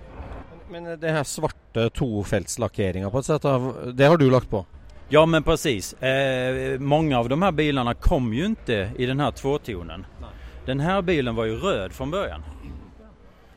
Men 0.71 0.99
det 0.99 1.11
her 1.11 1.23
svarte 1.23 1.89
tofeltslakkeringa 1.89 3.09
på 3.09 3.19
et 3.19 3.25
sett, 3.25 3.47
det 3.97 4.05
har 4.05 4.17
du 4.17 4.29
lagt 4.29 4.49
på? 4.49 4.65
Ja 5.09 5.25
men 5.25 5.43
precis. 5.43 5.93
Eh, 5.93 6.79
många 6.79 7.19
av 7.19 7.29
de 7.29 7.41
här 7.41 7.51
bilarna 7.51 7.93
kom 7.93 8.33
ju 8.33 8.45
inte 8.45 8.91
i 8.97 9.05
den 9.05 9.19
här 9.19 9.31
tvåtonen. 9.31 10.05
Den 10.65 10.79
här 10.79 11.01
bilen 11.01 11.35
var 11.35 11.45
ju 11.45 11.55
röd 11.55 11.93
från 11.93 12.11
början. 12.11 12.43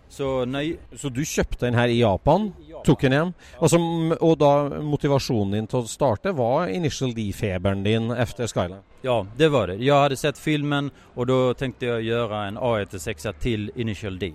Så 0.09 0.45
nei. 0.45 0.77
Så 0.97 1.09
du 1.09 1.25
kjøpte 1.25 1.67
den 1.67 1.75
her 1.75 1.89
i 1.89 2.01
Japan, 2.01 2.51
tok 2.85 3.01
den 3.01 3.15
hjem, 3.17 3.31
og, 3.65 3.77
og 4.21 4.35
da 4.41 4.51
motivasjonen 4.85 5.55
din 5.57 5.69
til 5.73 5.81
å 5.81 5.89
starte 5.89 6.35
var 6.37 6.69
Initial 6.69 7.15
D-feberen 7.17 7.85
din 7.85 8.11
etter 8.13 8.49
Skyline? 8.51 8.83
ja, 9.03 9.27
det 9.37 9.49
var 9.49 9.67
det. 9.67 9.79
Jeg 9.81 9.97
hadde 9.97 10.17
sett 10.21 10.39
filmen 10.39 10.91
og 11.17 11.27
da 11.27 11.39
tenkte 11.59 11.89
jeg 11.89 11.95
å 11.97 12.05
gjøre 12.07 12.43
en 12.49 12.59
A106 12.61 13.33
til 13.41 13.71
Initial 13.75 14.19
D. 14.21 14.35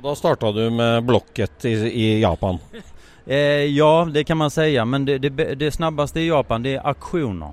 Og 0.00 0.06
Da 0.06 0.14
starta 0.16 0.52
du 0.52 0.70
med 0.70 1.04
Blocket 1.04 1.64
i, 1.64 1.72
i 1.72 2.20
Japan. 2.20 2.58
Eh, 3.26 3.64
ja, 3.64 4.08
det 4.12 4.24
kan 4.24 4.36
man 4.36 4.50
si. 4.50 4.84
Men 4.84 5.04
det, 5.04 5.18
det, 5.18 5.54
det 5.54 5.70
snabbeste 5.70 6.20
i 6.20 6.28
Japan 6.28 6.62
det 6.62 6.72
er 6.74 6.86
aksjoner. 6.88 7.52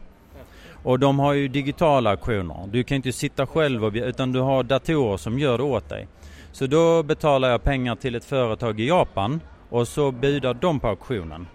Och 0.84 1.00
de 1.00 1.20
har 1.20 1.34
ju 1.34 1.48
digitala 1.48 2.10
auktioner. 2.10 2.68
Du 2.72 2.84
kan 2.84 2.96
inte 2.96 3.12
sitta 3.12 3.48
själv 3.48 3.86
och, 3.86 3.94
utan 3.94 4.32
du 4.32 4.40
har 4.40 4.64
datorer 4.64 5.18
som 5.18 5.40
gör 5.40 5.58
det 5.58 5.64
åt 5.64 5.90
dig. 5.90 6.08
Så 6.52 6.68
då 6.68 7.04
betalar 7.04 7.50
jag 7.50 7.64
pengar 7.64 7.96
till 7.96 8.16
ett 8.16 8.26
företag 8.26 8.80
i 8.80 8.88
Japan 8.88 9.42
och 9.70 9.88
så 9.88 10.12
bjuder 10.12 10.54
de 10.54 10.80
på 10.80 10.88
auktionen. 10.88 11.48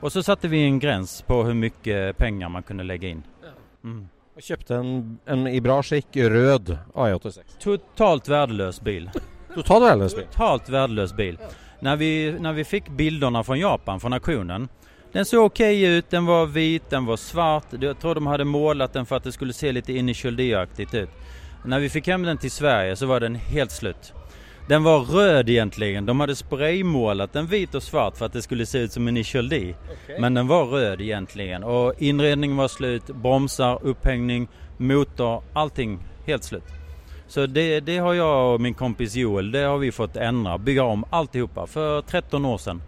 Och 0.00 0.12
så 0.12 0.22
satte 0.22 0.48
vi 0.48 0.64
en 0.64 0.78
gräns 0.78 1.22
på 1.22 1.44
hur 1.44 1.54
mycket 1.54 2.16
pengar 2.16 2.48
man 2.48 2.62
kunde 2.62 2.84
lägga 2.84 3.08
in. 3.08 3.22
Mm. 3.84 4.08
Og 4.38 4.44
kjøpte 4.46 4.76
en, 4.78 5.18
en 5.26 5.48
i 5.50 5.58
bra 5.58 5.80
skikk 5.82 6.14
rød 6.30 6.76
A86. 6.94 7.56
Totalt 7.58 8.28
värdelös 8.28 8.80
bil. 8.80 9.10
Totalt 9.62 9.84
värdelös 9.84 10.16
bil. 10.16 10.24
Totalt 10.32 10.68
värdelös 10.68 11.16
bil. 11.16 11.38
När 11.80 11.96
vi, 11.96 12.36
när 12.40 12.52
vi 12.52 12.64
fick 12.64 12.88
bilderna 12.88 13.44
från 13.44 13.58
Japan, 13.58 14.00
från 14.00 14.12
auktionen. 14.12 14.68
Den 15.12 15.24
såg 15.24 15.44
okej 15.44 15.82
ut, 15.82 16.10
den 16.10 16.26
var 16.26 16.46
vit, 16.46 16.90
den 16.90 17.06
var 17.06 17.16
svart. 17.16 17.64
Jag 17.80 18.00
tror 18.00 18.14
de 18.14 18.26
hade 18.26 18.44
målat 18.44 18.92
den 18.92 19.06
för 19.06 19.16
att 19.16 19.24
det 19.24 19.32
skulle 19.32 19.52
se 19.52 19.72
lite 19.72 19.92
Initial 19.92 20.36
D-aktigt 20.36 20.94
ut. 20.94 21.08
När 21.64 21.78
vi 21.78 21.90
fick 21.90 22.06
hem 22.06 22.22
den 22.22 22.38
till 22.38 22.50
Sverige 22.50 22.96
så 22.96 23.06
var 23.06 23.20
den 23.20 23.34
helt 23.34 23.70
slut. 23.70 24.12
Den 24.68 24.82
var 24.82 25.00
röd 25.00 25.48
egentligen. 25.48 26.06
De 26.06 26.20
hade 26.20 26.36
spraymålat 26.36 27.32
den 27.32 27.46
vit 27.46 27.74
och 27.74 27.82
svart 27.82 28.16
för 28.16 28.26
att 28.26 28.32
det 28.32 28.42
skulle 28.42 28.66
se 28.66 28.78
ut 28.78 28.92
som 28.92 29.08
Initial 29.08 29.48
D. 29.48 29.74
Men 30.20 30.34
den 30.34 30.46
var 30.46 30.64
röd 30.64 31.00
egentligen. 31.00 31.64
Och 31.64 31.94
inredningen 31.98 32.56
var 32.56 32.68
slut, 32.68 33.06
bromsar, 33.06 33.78
upphängning, 33.82 34.48
motor, 34.76 35.42
allting 35.52 35.98
helt 36.26 36.44
slut. 36.44 36.77
Så 37.28 37.46
det, 37.46 37.80
det 37.80 37.98
har 37.98 38.14
jag 38.14 38.54
och 38.54 38.60
min 38.60 38.74
kompis 38.74 39.14
Joel, 39.14 39.50
det 39.52 39.58
har 39.58 39.78
vi 39.78 39.92
fått 39.92 40.16
ändra, 40.16 40.58
bygga 40.58 40.84
om 40.84 41.04
alltihopa 41.10 41.66
för 41.66 42.02
13 42.02 42.44
år 42.44 42.58
sedan. 42.58 42.82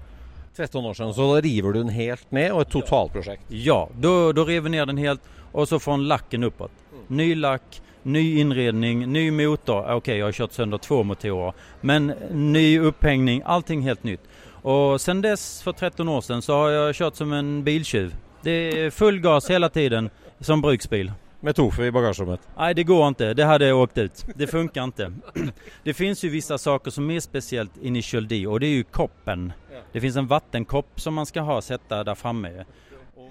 13 0.57 0.85
år 0.85 0.95
siden, 0.95 1.15
så 1.15 1.35
da 1.35 1.41
river 1.41 1.73
du 1.73 1.79
den 1.79 1.89
helt 1.89 2.31
ned, 2.31 2.53
og 2.53 2.61
et 2.63 2.71
totalprosjekt. 2.71 3.43
Ja, 3.49 3.89
då, 3.99 4.33
då 4.33 4.45
rev 4.45 4.63
vi 4.63 4.71
ner 4.71 4.87
den 4.87 4.99
helt 4.99 5.21
och 5.53 5.69
så 5.69 5.79
från 5.79 6.09
lacken 6.09 6.45
uppåt. 6.45 6.71
Ny 7.07 7.35
lack, 7.35 7.83
ny 8.03 8.39
inredning, 8.41 9.13
ny 9.13 9.31
motor. 9.31 9.95
Okej, 9.95 10.19
jag 10.19 10.27
har 10.27 10.33
kört 10.33 10.53
sönder 10.53 10.79
två 10.79 11.03
motorer. 11.03 11.53
Men 11.81 12.07
ny 12.31 12.79
upphängning, 12.79 13.43
allting 13.45 13.83
helt 13.83 14.03
nytt. 14.03 14.21
Och 14.63 15.01
sen 15.01 15.23
dess, 15.23 15.63
för 15.63 15.73
13 15.73 16.09
år 16.09 16.21
sedan, 16.21 16.43
så 16.43 16.55
har 16.55 16.71
jag 16.71 16.95
kört 16.95 17.17
som 17.17 17.33
en 17.33 17.65
biltjuv. 17.65 18.15
Det 18.43 18.51
är 18.51 18.91
full 18.91 19.21
gas 19.21 19.51
hela 19.51 19.69
tiden, 19.69 20.11
som 20.41 20.61
bruksbil. 20.63 21.13
Med 21.41 21.57
tofu 21.57 21.87
i 21.87 21.91
bagasjerommet. 21.91 22.45
Nei, 22.59 22.73
det 22.77 22.85
går 22.85 23.07
ikke. 23.11 23.33
Det 23.35 23.49
hade 23.49 23.73
åkt 23.73 23.99
ut. 23.99 24.25
Det 24.37 24.47
funker 24.47 24.93
ikke. 24.93 25.11
Det 25.87 25.95
fins 25.97 26.25
jo 26.25 26.31
vissa 26.31 26.59
saker 26.59 26.93
som 26.93 27.11
er 27.11 27.25
spesielt 27.25 27.81
inni 27.81 28.03
kjøldi, 28.05 28.43
og 28.47 28.61
det 28.61 28.69
er 28.69 28.83
jo 28.83 28.89
koppen. 28.93 29.51
Det 29.93 30.03
fins 30.05 30.19
en 30.21 30.29
vattenkopp 30.29 31.01
som 31.01 31.17
man 31.17 31.27
skal 31.27 31.49
ha 31.49 31.61
sätta 31.61 32.05
der 32.05 32.15
framme. 32.15 32.67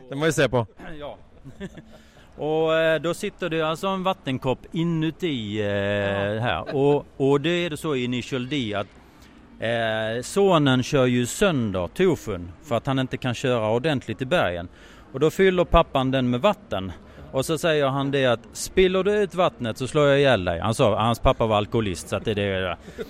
Det 0.09 0.17
må 0.17 0.25
vi 0.25 0.31
se 0.31 0.49
på. 0.49 0.65
Ja. 0.99 1.15
Og 2.39 2.79
eh, 2.79 3.01
då 3.01 3.13
sitter 3.13 3.49
det 3.49 3.61
altså 3.61 3.87
en 3.87 4.03
vattenkopp 4.03 4.59
inuti 4.71 5.59
eh, 5.59 6.39
her. 6.39 6.75
Og, 6.75 7.05
og, 7.17 7.41
det 7.41 7.55
er 7.65 7.69
det 7.69 7.79
så 7.81 7.95
i 7.99 8.21
kjøldi 8.23 8.61
at 8.79 8.93
eh, 9.59 10.21
sonen 10.23 10.79
kjører 10.79 11.11
jo 11.11 11.25
sønder 11.27 11.91
tofuen 11.91 12.47
for 12.63 12.79
at 12.79 12.87
han 12.87 13.03
ikke 13.03 13.19
kan 13.25 13.35
kjøre 13.35 13.73
ordentlig 13.75 14.15
til 14.21 14.31
bergen. 14.31 14.71
Og 15.11 15.19
da 15.19 15.29
fyller 15.33 15.67
pappan 15.67 16.13
den 16.15 16.31
med 16.31 16.39
vatten. 16.39 16.93
Och 17.31 17.45
så 17.45 17.57
sier 17.57 17.85
han 17.85 18.11
det 18.11 18.25
at 18.25 18.39
spiller 18.53 19.03
du 19.03 19.11
ut 19.11 19.35
vattnet 19.35 19.77
så 19.77 19.87
slår 19.87 20.07
jeg 20.07 20.19
i 20.19 20.23
hjel 20.23 20.45
deg'. 20.45 20.61
Han 20.61 20.73
sa, 20.75 20.95
hans 20.95 21.19
pappa 21.19 21.45
var 21.45 21.57
alkoholist 21.57 22.09
så 22.09 22.19
det 22.19 22.37
er 22.37 22.61
det. 22.61 23.05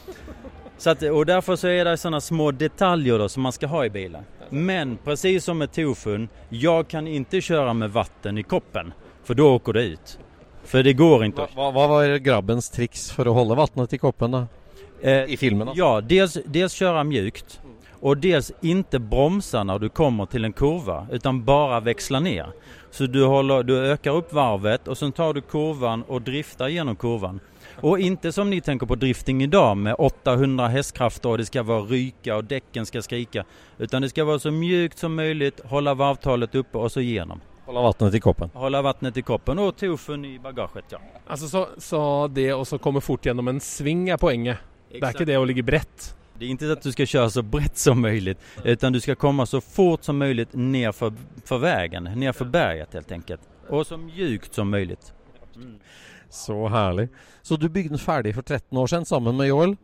Så 0.77 0.89
at, 0.89 1.03
og 1.03 1.25
derfor 1.27 1.55
så 1.55 1.67
er 1.67 1.85
det 1.85 1.97
sånne 1.99 2.21
små 2.21 2.51
detaljer 2.51 3.19
da, 3.19 3.29
som 3.29 3.43
man 3.43 3.51
skal 3.51 3.69
ha 3.69 3.85
i 3.85 3.89
bilen. 3.89 4.23
Men 4.49 4.97
precis 5.03 5.43
som 5.43 5.57
med 5.57 5.71
tofun, 5.71 6.29
jeg 6.49 6.87
kan 6.87 7.07
ikke 7.07 7.41
kjøre 7.41 7.73
med 7.73 7.91
vann 7.91 8.37
i 8.37 8.43
koppen. 8.43 8.93
for 9.23 9.35
da 9.35 9.43
åker 9.43 9.73
det 9.73 9.83
ut. 9.83 10.17
For 10.63 10.83
det 10.83 10.93
går 10.93 11.25
ikke. 11.25 11.47
Hva, 11.55 11.71
hva 11.71 11.87
var 11.87 12.17
grabbens 12.17 12.69
triks 12.69 13.11
for 13.11 13.27
å 13.27 13.33
holde 13.33 13.55
vannet 13.55 13.93
i 13.93 13.97
koppen, 13.97 14.31
da? 14.31 14.47
Eh, 15.01 15.33
I 15.33 15.37
filmen, 15.37 15.67
altså? 15.67 15.79
Ja, 15.79 16.01
dels, 16.01 16.37
dels 16.45 16.73
kjøre 16.73 17.03
mjukt. 17.03 17.59
Och 18.01 18.17
dels 18.17 18.51
inte 18.61 18.99
bromsa 18.99 19.63
när 19.63 19.79
du 19.79 19.89
kommer 19.89 20.25
till 20.25 20.45
en 20.45 20.53
kurva 20.53 21.07
utan 21.11 21.43
bara 21.43 21.79
växla 21.79 22.19
ner. 22.19 22.47
Så 22.91 23.05
du, 23.05 23.25
håller, 23.25 23.63
du 23.63 23.77
ökar 23.77 24.11
upp 24.11 24.33
varvet 24.33 24.87
och 24.87 24.97
sen 24.97 25.11
tar 25.11 25.33
du 25.33 25.41
kurvan 25.41 26.03
och 26.03 26.21
driftar 26.21 26.67
genom 26.67 26.95
kurvan. 26.95 27.39
Och 27.81 27.99
inte 27.99 28.31
som 28.31 28.49
ni 28.49 28.61
tänker 28.61 28.85
på 28.85 28.95
drifting 28.95 29.43
idag 29.43 29.77
med 29.77 29.95
800 29.97 30.67
hästkrafter 30.67 31.29
och 31.29 31.37
det 31.37 31.45
ska 31.45 31.63
vara 31.63 31.81
ryka 31.81 32.35
och 32.35 32.43
däcken 32.43 32.85
ska 32.85 33.01
skrika. 33.01 33.45
Utan 33.77 34.01
det 34.01 34.09
ska 34.09 34.23
vara 34.23 34.39
så 34.39 34.51
mjukt 34.51 34.97
som 34.97 35.15
möjligt, 35.15 35.61
hålla 35.65 35.93
varvtalet 35.93 36.55
uppe 36.55 36.77
och 36.77 36.91
så 36.91 36.99
igenom. 36.99 37.41
Holde 37.65 37.81
vannet 37.81 38.15
i 38.15 38.19
koppen. 38.19 38.49
Holde 38.53 38.81
vattnet 38.81 39.17
i 39.17 39.21
koppen 39.21 39.59
og 39.61 39.75
tofen 39.77 40.23
i 40.25 40.39
bagaget, 40.41 40.85
ja. 40.89 40.99
Altså, 41.27 41.49
så, 41.49 41.67
så 41.77 41.99
det 42.33 42.47
å 42.53 42.63
komme 42.81 43.01
fort 43.01 43.27
gjennom 43.29 43.47
en 43.51 43.59
sving 43.61 44.07
er 44.09 44.17
poenget. 44.17 44.57
Det 44.89 45.03
er 45.03 45.13
ikke 45.13 45.27
det 45.29 45.37
å 45.37 45.45
ligge 45.45 45.61
bredt. 45.63 46.07
Det 46.39 46.45
är 46.45 46.49
inte 46.49 46.71
att 46.71 46.81
du 46.81 46.91
ska 46.91 47.05
köra 47.05 47.29
så 47.29 47.41
brett 47.41 47.77
som 47.77 48.01
möjligt 48.01 48.39
utan 48.63 48.93
du 48.93 48.99
ska 48.99 49.15
komma 49.15 49.45
så 49.45 49.61
fort 49.61 50.03
som 50.03 50.17
möjligt 50.17 50.49
ner 50.53 50.91
för, 50.91 51.13
för 51.45 51.57
vägen, 51.57 52.03
ner 52.03 52.31
för 52.31 52.45
berget 52.45 52.93
helt 52.93 53.11
enkelt. 53.11 53.41
Och 53.69 53.87
så 53.87 53.97
mjukt 53.97 54.53
som 54.53 54.69
möjligt. 54.69 55.13
Så 56.29 56.67
herlig. 56.67 57.09
Så 57.41 57.55
du 57.55 57.69
bygde 57.69 57.89
den 57.89 57.99
ferdig 57.99 58.35
for 58.35 58.41
13 58.41 58.77
år 58.77 58.87
siden 58.87 59.05
sammen 59.05 59.37
med 59.37 59.47
Joel. 59.47 59.75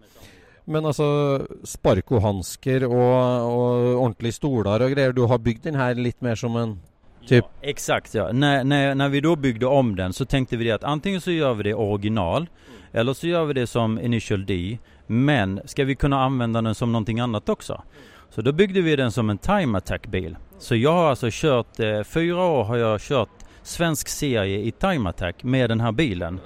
Men 0.66 0.86
altså 0.86 1.46
sparkohansker 1.64 2.88
og, 2.88 3.52
og 3.52 4.00
ordentlige 4.00 4.34
stoler 4.40 4.82
og 4.82 4.96
greier. 4.96 5.14
Du 5.14 5.26
har 5.30 5.38
bygd 5.38 5.68
den 5.68 5.76
her 5.76 5.94
litt 5.94 6.22
mer 6.26 6.36
som 6.40 6.56
en 6.58 6.80
typ 7.28 7.46
Exakt 7.62 8.14
ja. 8.14 8.32
När, 8.32 8.64
när, 8.64 8.96
när 8.96 9.10
vi 9.10 9.22
då 9.22 9.36
byggde 9.36 9.66
om 9.66 9.96
den 9.96 10.14
så 10.14 10.26
tänkte 10.26 10.58
vi 10.58 10.66
det 10.66 10.72
att 10.72 10.84
antingen 10.84 11.22
så 11.22 11.32
gör 11.32 11.54
vi 11.54 11.64
det 11.64 11.74
original 11.74 12.48
eller 12.92 13.14
så 13.14 13.28
gör 13.28 13.46
vi 13.46 13.54
det 13.54 13.68
som 13.68 14.00
Initial 14.00 14.46
D. 14.46 14.78
Men 15.08 15.62
ska 15.66 15.84
vi 15.84 15.96
kunna 15.96 16.24
använda 16.24 16.62
den 16.62 16.76
som 16.76 16.92
någonting 16.92 17.20
annat 17.20 17.50
också? 17.50 17.84
Så 18.30 18.42
då 18.42 18.52
byggde 18.52 18.82
vi 18.82 18.96
den 18.96 19.12
som 19.12 19.30
en 19.30 19.38
time 19.38 19.78
attack 19.78 20.08
bil. 20.08 20.38
Så 20.60 20.76
jag 20.76 20.92
har 20.92 21.10
alltså 21.10 21.28
kört, 21.32 21.80
eh, 21.80 22.04
fyra 22.04 22.44
år 22.44 22.64
har 22.64 22.78
jag 22.78 23.02
kört 23.02 23.30
svensk 23.64 24.08
serie 24.08 24.60
i 24.60 24.72
Time 24.72 25.10
Attack 25.10 25.44
med 25.44 25.70
den 25.70 25.80
här 25.80 25.92
bilen. 25.92 26.40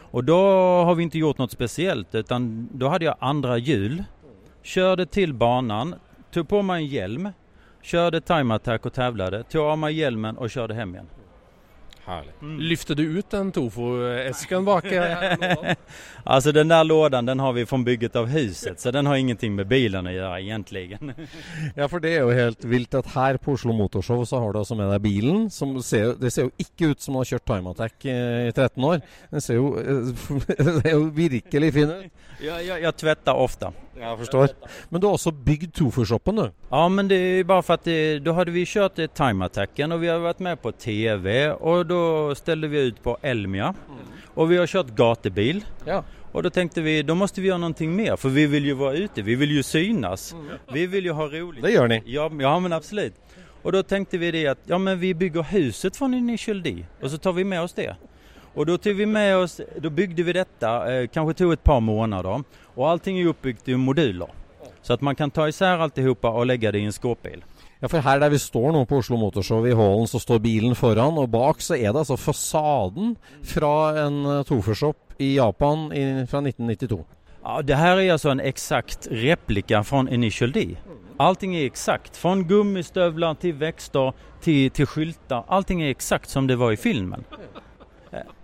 Och 0.00 0.24
då 0.24 0.36
har 0.84 0.94
vi 0.94 1.02
inte 1.02 1.18
gjort 1.18 1.38
något 1.38 1.50
speciellt 1.50 2.14
utan 2.14 2.68
då 2.72 2.88
hade 2.88 3.04
jag 3.04 3.16
andra 3.18 3.58
hjul, 3.58 4.04
körde 4.62 5.06
till 5.06 5.34
banan, 5.34 5.94
tog 6.32 6.48
på 6.48 6.62
mig 6.62 6.82
en 6.82 6.88
hjälm, 6.88 7.28
körde 7.82 8.20
Time 8.20 8.54
Attack 8.54 8.86
och 8.86 8.92
tävlade, 8.92 9.42
tog 9.42 9.62
av 9.62 9.78
mig 9.78 9.94
hjälmen 9.94 10.36
och 10.36 10.50
körde 10.50 10.74
hem 10.74 10.94
igen. 10.94 11.06
Mm. 12.06 12.60
Lyfter 12.60 12.94
du 12.94 13.02
ut 13.02 13.30
den 13.30 13.52
tofu-esken 13.52 14.64
bak 14.64 14.84
Altså? 14.84 15.74
Alltså 16.24 16.52
den 16.52 16.68
där 16.68 16.84
lådan 16.84 17.26
den 17.26 17.40
har 17.40 17.52
vi 17.52 17.66
från 17.66 17.84
bygget 17.84 18.16
av 18.16 18.26
huset 18.26 18.80
så 18.80 18.90
den 18.90 19.06
har 19.06 19.16
ingenting 19.16 19.54
med 19.54 19.66
bilen 19.66 20.06
å 20.06 20.12
gjøre 20.12 20.40
egentligen. 20.42 21.12
Ja, 21.76 21.88
for 21.88 22.02
det 22.02 22.16
er 22.16 22.26
jo 22.26 22.34
helt 22.34 22.64
vilt 22.64 22.94
at 22.94 23.06
her 23.14 23.38
på 23.38 23.54
Oslo 23.54 23.72
Motorshow 23.72 24.24
så 24.24 24.40
har 24.42 24.52
du 24.52 24.58
altså 24.58 24.76
med 24.76 24.90
deg 24.90 25.02
bilen. 25.04 25.46
Som 25.50 25.76
ser, 25.82 26.16
det 26.18 26.32
ser 26.34 26.48
jo 26.48 26.52
ikke 26.58 26.92
ut 26.92 27.02
som 27.02 27.14
du 27.14 27.22
har 27.22 27.30
kjørt 27.30 27.46
Time 27.46 27.70
Attack 27.70 28.04
eh, 28.04 28.48
i 28.48 28.52
13 28.52 28.84
år. 28.84 29.00
Den 29.30 29.44
ser 29.44 29.60
jo, 29.60 29.70
eh, 29.78 30.10
det 30.82 30.90
er 30.90 30.96
jo 30.96 31.06
virkelig 31.16 31.72
fin 31.78 31.94
ut. 31.94 32.26
Jeg, 32.42 32.66
jeg, 32.66 32.82
jeg 32.82 32.98
tvetter 32.98 33.38
ofta. 33.46 33.70
Jeg 33.96 34.18
forstår. 34.18 34.48
Men 34.88 35.00
du 35.00 35.06
har 35.06 35.12
også 35.14 35.32
bygd 35.32 35.72
Tofu-shoppen. 35.74 36.50
Ja 36.70 36.88
men 36.88 37.08
det 37.08 37.14
är 37.14 37.44
bare 37.44 37.62
bara 37.62 37.62
för 37.62 37.74
att 37.74 37.84
det, 37.84 38.18
då 38.18 38.32
hade 38.32 38.50
vi 38.50 38.66
kört 38.66 38.98
eh, 38.98 39.06
Time 39.06 39.44
Attacken 39.44 39.92
och 39.92 40.02
vi 40.02 40.08
har 40.08 40.18
varit 40.18 40.38
med 40.38 40.62
på 40.62 40.72
TV 40.72 41.50
och 41.50 41.86
då 41.86 42.34
ställde 42.34 42.68
vi 42.68 42.80
ut 42.80 43.02
på 43.02 43.18
Elmia. 43.22 43.74
Och 44.34 44.50
vi 44.50 44.56
har 44.56 44.66
kört 44.66 44.86
gatebil. 44.86 45.64
Ja. 45.84 46.04
Och 46.32 46.42
då 46.42 46.50
tänkte 46.50 46.80
vi, 46.80 47.02
då 47.02 47.14
måste 47.14 47.40
vi 47.40 47.48
göra 47.48 47.58
någonting 47.58 47.96
mer 47.96 48.16
för 48.16 48.28
vi 48.28 48.46
vill 48.46 48.64
ju 48.64 48.74
vara 48.74 48.94
ute, 48.94 49.22
vi 49.22 49.34
vill 49.34 49.50
ju 49.50 49.62
synas. 49.62 50.34
Vi 50.72 50.86
vill 50.86 51.04
ju 51.04 51.12
ha 51.12 51.26
roligt. 51.26 51.62
Det 51.62 51.70
gjør 51.70 51.88
ni. 51.88 52.02
Ja, 52.06 52.30
ja 52.40 52.58
men 52.60 52.72
absolut. 52.72 53.14
Och 53.62 53.72
då 53.72 53.82
tänkte 53.82 54.18
vi 54.18 54.30
det 54.30 54.46
att, 54.46 54.58
ja 54.64 54.78
men 54.78 54.98
vi 54.98 55.14
bygger 55.14 55.42
huset 55.42 55.96
från 55.96 56.14
Initial 56.14 56.62
D 56.62 56.86
och 57.02 57.10
så 57.10 57.18
tar 57.18 57.32
vi 57.32 57.44
med 57.44 57.62
oss 57.62 57.72
det. 57.72 57.96
Och 58.54 58.66
då 58.66 58.78
tog 58.78 58.94
vi 58.94 59.06
med 59.06 59.36
oss, 59.36 59.60
då 59.76 59.90
byggde 59.90 60.22
vi 60.22 60.32
detta, 60.32 60.94
eh, 60.94 61.08
kanske 61.08 61.34
tog 61.34 61.52
ett 61.52 61.64
par 61.64 61.80
månader. 61.80 62.44
Och 62.74 62.90
allting 62.90 63.18
är 63.18 63.26
uppbyggt 63.26 63.68
i 63.68 63.76
moduler. 63.76 64.28
Så 64.82 64.92
att 64.92 65.00
man 65.00 65.14
kan 65.14 65.30
ta 65.30 65.48
isär 65.48 65.78
alltihopa 65.78 66.28
och 66.30 66.46
lägga 66.46 66.72
det 66.72 66.78
i 66.78 66.84
en 66.84 66.92
skåpbil. 66.92 67.44
Ja, 67.82 67.88
for 67.88 67.98
her 67.98 68.20
der 68.20 68.30
vi 68.30 68.38
står 68.38 68.72
nå 68.72 68.84
på 68.86 69.00
Oslo 69.02 69.16
Motorshow 69.18 69.64
i 69.66 69.74
hallen, 69.74 70.06
så 70.06 70.20
står 70.22 70.38
bilen 70.38 70.74
foran, 70.78 71.16
og 71.18 71.30
bak 71.30 71.58
så 71.60 71.74
er 71.74 71.90
det 71.90 71.98
altså 72.04 72.14
fasaden 72.16 73.16
fra 73.42 74.04
en 74.04 74.20
eh, 74.26 74.92
i 75.18 75.34
Japan 75.34 75.88
i, 75.90 76.04
fra 76.30 76.38
1992. 76.46 77.00
Ja, 77.42 77.62
det 77.62 77.76
her 77.76 77.98
er 77.98 78.12
altså 78.12 78.30
en 78.30 78.40
eksakt 78.40 79.08
replika 79.10 79.82
fra 79.82 80.04
Initial 80.10 80.54
D. 80.54 80.76
Allting 81.18 81.56
er 81.56 81.66
eksakt. 81.66 82.16
Fra 82.16 82.36
gummistøvler 82.36 83.34
til 83.34 83.58
vekster 83.58 84.14
til, 84.42 84.70
til 84.70 84.86
skyltar. 84.86 85.42
Allting 85.50 85.82
er 85.82 85.90
eksakt 85.90 86.30
som 86.30 86.46
det 86.46 86.60
var 86.62 86.70
i 86.70 86.78
filmen. 86.78 87.26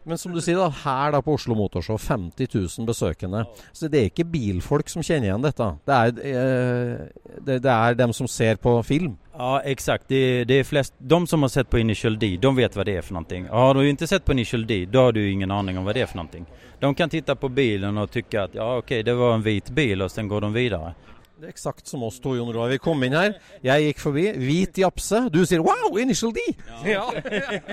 Men 0.09 0.19
som 0.19 0.33
du 0.33 0.41
sier, 0.41 0.57
da, 0.57 0.69
her 0.85 1.13
da 1.13 1.21
på 1.25 1.35
Oslo 1.37 1.55
Motorshow, 1.59 1.99
50 2.01 2.49
000 2.55 2.87
besøkende. 2.89 3.45
Så 3.73 3.89
det 3.93 4.01
er 4.01 4.11
ikke 4.11 4.25
bilfolk 4.33 4.89
som 4.89 5.05
kjenner 5.05 5.29
igjen 5.29 5.45
dette. 5.45 5.67
Det 5.85 5.99
er, 5.99 6.21
eh, 6.33 7.33
det, 7.45 7.59
det 7.67 7.75
er 7.75 7.99
dem 7.99 8.15
som 8.17 8.31
ser 8.31 8.57
på 8.63 8.79
film. 8.87 9.19
Ja, 9.39 9.61
exakt. 9.61 10.09
Det, 10.09 10.45
det 10.45 10.55
är 10.55 10.65
flest, 10.65 10.95
de 10.99 11.27
som 11.27 11.43
har 11.43 11.49
sett 11.49 11.71
på 11.71 11.79
Initial 11.79 12.19
D, 12.19 12.39
de 12.43 12.57
vet 12.57 12.77
vad 12.77 12.87
det 12.87 12.97
är 12.97 13.03
för 13.03 13.15
någonting. 13.15 13.49
Har 13.49 13.75
du 13.75 13.89
inte 13.89 14.07
sett 14.07 14.25
på 14.25 14.33
Initial 14.33 14.67
D, 14.67 14.87
då 14.91 15.01
har 15.01 15.13
du 15.13 15.31
ingen 15.31 15.51
aning 15.51 15.79
om 15.79 15.85
vad 15.85 15.95
det 15.95 16.01
är 16.01 16.07
för 16.07 16.17
någonting. 16.17 16.47
De 16.81 16.95
kan 16.95 17.11
titta 17.11 17.37
på 17.37 17.49
bilen 17.49 17.99
och 17.99 18.11
tycka 18.11 18.43
att 18.43 18.55
ja, 18.55 18.77
okej, 18.77 19.03
det 19.03 19.15
var 19.15 19.35
en 19.35 19.43
vit 19.43 19.71
bil 19.71 20.03
och 20.03 20.11
sen 20.11 20.29
går 20.29 20.41
de 20.41 20.53
vidare. 20.53 20.95
Det 21.39 21.47
er 21.47 21.53
eksakt 21.53 21.87
som 21.87 22.03
oss 22.03 22.17
to, 22.19 22.33
Jon 22.35 22.49
Roar. 22.51 22.67
Vi 22.73 22.81
kom 22.83 23.03
inn 23.07 23.15
her, 23.15 23.37
jeg 23.63 23.85
gikk 23.85 24.01
forbi, 24.03 24.25
hvit 24.43 24.81
japse. 24.83 25.21
Du 25.31 25.45
sier 25.47 25.63
'wow, 25.63 25.95
Initial 26.03 26.33
D'! 26.35 26.43
Ja. 26.83 27.05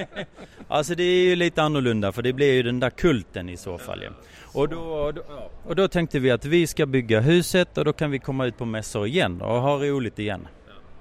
altså, 0.76 0.94
det 0.94 1.02
er 1.06 1.30
jo 1.32 1.40
litt 1.42 1.58
annorlunda 1.58 2.12
for 2.14 2.22
det 2.22 2.36
blir 2.38 2.60
jo 2.60 2.68
den 2.70 2.80
der 2.80 2.94
kulten 2.94 3.50
i 3.50 3.58
så 3.58 3.80
fall. 3.82 4.04
Ja. 4.06 4.12
Og 4.54 4.70
da 4.70 5.12
då, 5.12 5.24
och 5.66 5.76
då 5.76 5.88
tänkte 5.88 6.20
vi 6.20 6.32
at 6.32 6.46
vi 6.46 6.68
skal 6.68 6.86
bygge 6.88 7.22
huset 7.22 7.78
og 7.78 7.86
da 7.86 7.94
kan 7.94 8.12
vi 8.12 8.20
komme 8.20 8.46
ut 8.46 8.58
på 8.58 8.66
messer 8.66 9.08
igjen 9.08 9.42
og 9.42 9.62
ha 9.62 9.78
litt 10.00 10.20
igjen 10.20 10.48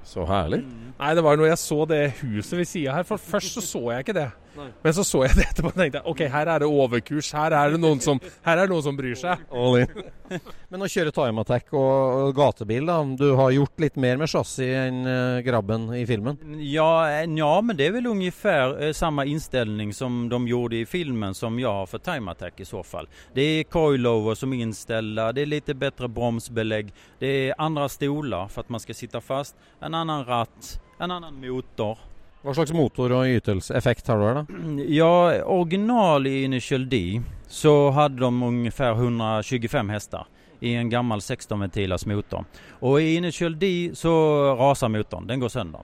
Så 0.04 0.24
herlig. 0.24 0.64
Nei, 0.98 1.14
det 1.14 1.22
var 1.24 1.36
noe 1.36 1.48
jeg 1.48 1.58
så 1.58 1.84
det 1.84 2.14
huset 2.22 2.58
ved 2.58 2.64
sida 2.64 2.92
her. 2.92 3.02
For 3.02 3.16
først 3.16 3.54
så 3.54 3.60
så 3.60 3.90
jeg 3.92 4.00
ikke 4.04 4.12
det. 4.12 4.30
Men 4.56 4.94
så 4.96 5.04
så 5.06 5.24
jeg 5.24 5.38
det 5.38 5.46
etterpå 5.50 5.72
og 5.72 5.78
tenkte 5.78 6.02
ok, 6.10 6.24
her 6.30 6.50
er 6.54 6.62
det 6.62 6.68
overkurs. 6.68 7.30
Her 7.34 7.56
er 7.58 7.74
det 7.74 7.80
noen 7.82 8.02
som, 8.04 8.20
her 8.44 8.58
er 8.58 8.66
det 8.66 8.74
noen 8.74 8.86
som 8.86 8.98
bryr 8.98 9.16
seg. 9.18 9.42
All 9.54 9.80
in. 9.82 10.04
Men 10.72 10.82
å 10.82 10.88
kjøre 10.90 11.12
time 11.14 11.42
attack 11.44 11.68
og, 11.76 12.28
og 12.28 12.36
gatebil, 12.36 12.86
da. 12.88 12.96
Du 13.18 13.26
har 13.38 13.52
gjort 13.54 13.82
litt 13.82 13.98
mer 14.00 14.18
med 14.20 14.30
chassis 14.30 14.72
enn 14.74 15.04
uh, 15.06 15.42
grabben 15.44 15.86
i 15.94 16.02
filmen? 16.08 16.38
Ja, 16.58 16.88
eh, 17.10 17.26
ja, 17.38 17.50
men 17.62 17.78
det 17.78 17.88
er 17.88 17.94
vel 17.98 18.08
omtrent 18.10 18.80
uh, 18.80 18.88
samme 18.96 19.26
innstilling 19.30 19.92
som 19.94 20.24
de 20.32 20.40
gjorde 20.50 20.80
i 20.80 20.88
filmen 20.88 21.36
som 21.36 21.58
jeg 21.60 21.68
har 21.68 21.86
for 21.90 22.02
Time 22.02 22.32
Attack 22.32 22.62
i 22.64 22.68
så 22.68 22.82
fall. 22.86 23.06
Det 23.36 23.44
er 23.60 23.68
coilover 23.70 24.38
som 24.38 24.54
innstiller, 24.56 25.34
det 25.36 25.44
er 25.44 25.52
litt 25.52 25.70
bedre 25.78 26.08
bromsbelegg, 26.10 26.90
det 27.20 27.34
er 27.44 27.60
andre 27.62 27.86
stoler 27.92 28.50
for 28.50 28.64
at 28.64 28.72
man 28.74 28.82
skal 28.82 28.98
sitte 28.98 29.22
fast, 29.22 29.54
en 29.84 29.94
annen 29.94 30.26
ratt, 30.26 30.74
en 30.98 31.14
annen 31.14 31.38
motor. 31.42 32.00
Hva 32.44 32.52
slags 32.52 32.74
motor 32.76 33.12
og 33.16 33.30
ytelseffekt 33.38 34.08
har 34.12 34.18
du 34.20 34.24
her, 34.26 34.42
da? 34.42 34.58
Ja, 35.00 35.40
original 35.48 36.26
i 36.28 36.42
Initial 36.44 36.84
D 36.88 37.22
så 37.48 37.90
hadde 37.96 38.20
de 38.20 38.28
omtrent 38.28 39.00
125 39.00 39.92
hester 39.94 40.26
i 40.60 40.74
en 40.76 40.90
gammel 40.92 41.22
16-ventilers 41.24 42.04
motor. 42.08 42.44
Og 42.84 43.00
i 43.00 43.14
Initial 43.16 43.56
D 43.58 43.70
så 43.96 44.12
rasar 44.60 44.92
motoren. 44.92 45.26
den 45.26 45.40
går 45.40 45.48
sønder. 45.48 45.80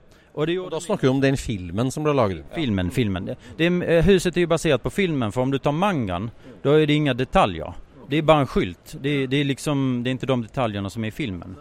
Da 0.70 0.80
snakker 0.80 1.06
vi 1.06 1.08
om 1.08 1.20
den 1.20 1.36
filmen 1.36 1.90
som 1.90 2.04
ble 2.04 2.12
laget. 2.14 2.44
Filmen, 2.54 2.90
filmen. 2.90 3.32
Det, 3.56 3.70
huset 4.06 4.36
er 4.36 4.44
jo 4.44 4.52
basert 4.52 4.82
på 4.82 4.92
filmen 4.92 5.32
for 5.32 5.42
om 5.42 5.50
du 5.50 5.58
tar 5.58 5.72
mangan 5.72 6.30
da 6.62 6.76
er 6.76 6.86
det 6.86 6.94
inga 6.96 7.14
detaljer. 7.14 7.72
Det 8.10 8.18
er 8.18 8.22
bare 8.22 8.44
en 8.44 8.46
skylt. 8.46 8.96
Det, 9.00 9.26
det 9.26 9.36
är 9.40 9.44
liksom, 9.44 10.02
det 10.04 10.10
er 10.10 10.14
ikke 10.14 10.26
de 10.26 10.42
detaljene 10.42 10.90
som 10.90 11.04
er 11.04 11.08
i 11.08 11.14
filmen. 11.14 11.56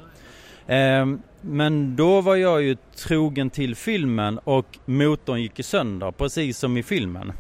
Ehm, 0.70 1.22
men 1.42 1.96
då 1.96 2.22
var 2.22 2.36
jag 2.36 2.62
ju 2.62 2.78
trogen 2.96 3.50
till 3.50 3.76
filmen 3.76 4.40
och 4.44 4.78
motorn 4.86 5.42
gick 5.42 5.60
i 5.60 5.64
sönder 5.64 6.12
precis 6.12 6.58
som 6.58 6.78
i 6.78 6.84
filmen. 6.84 7.34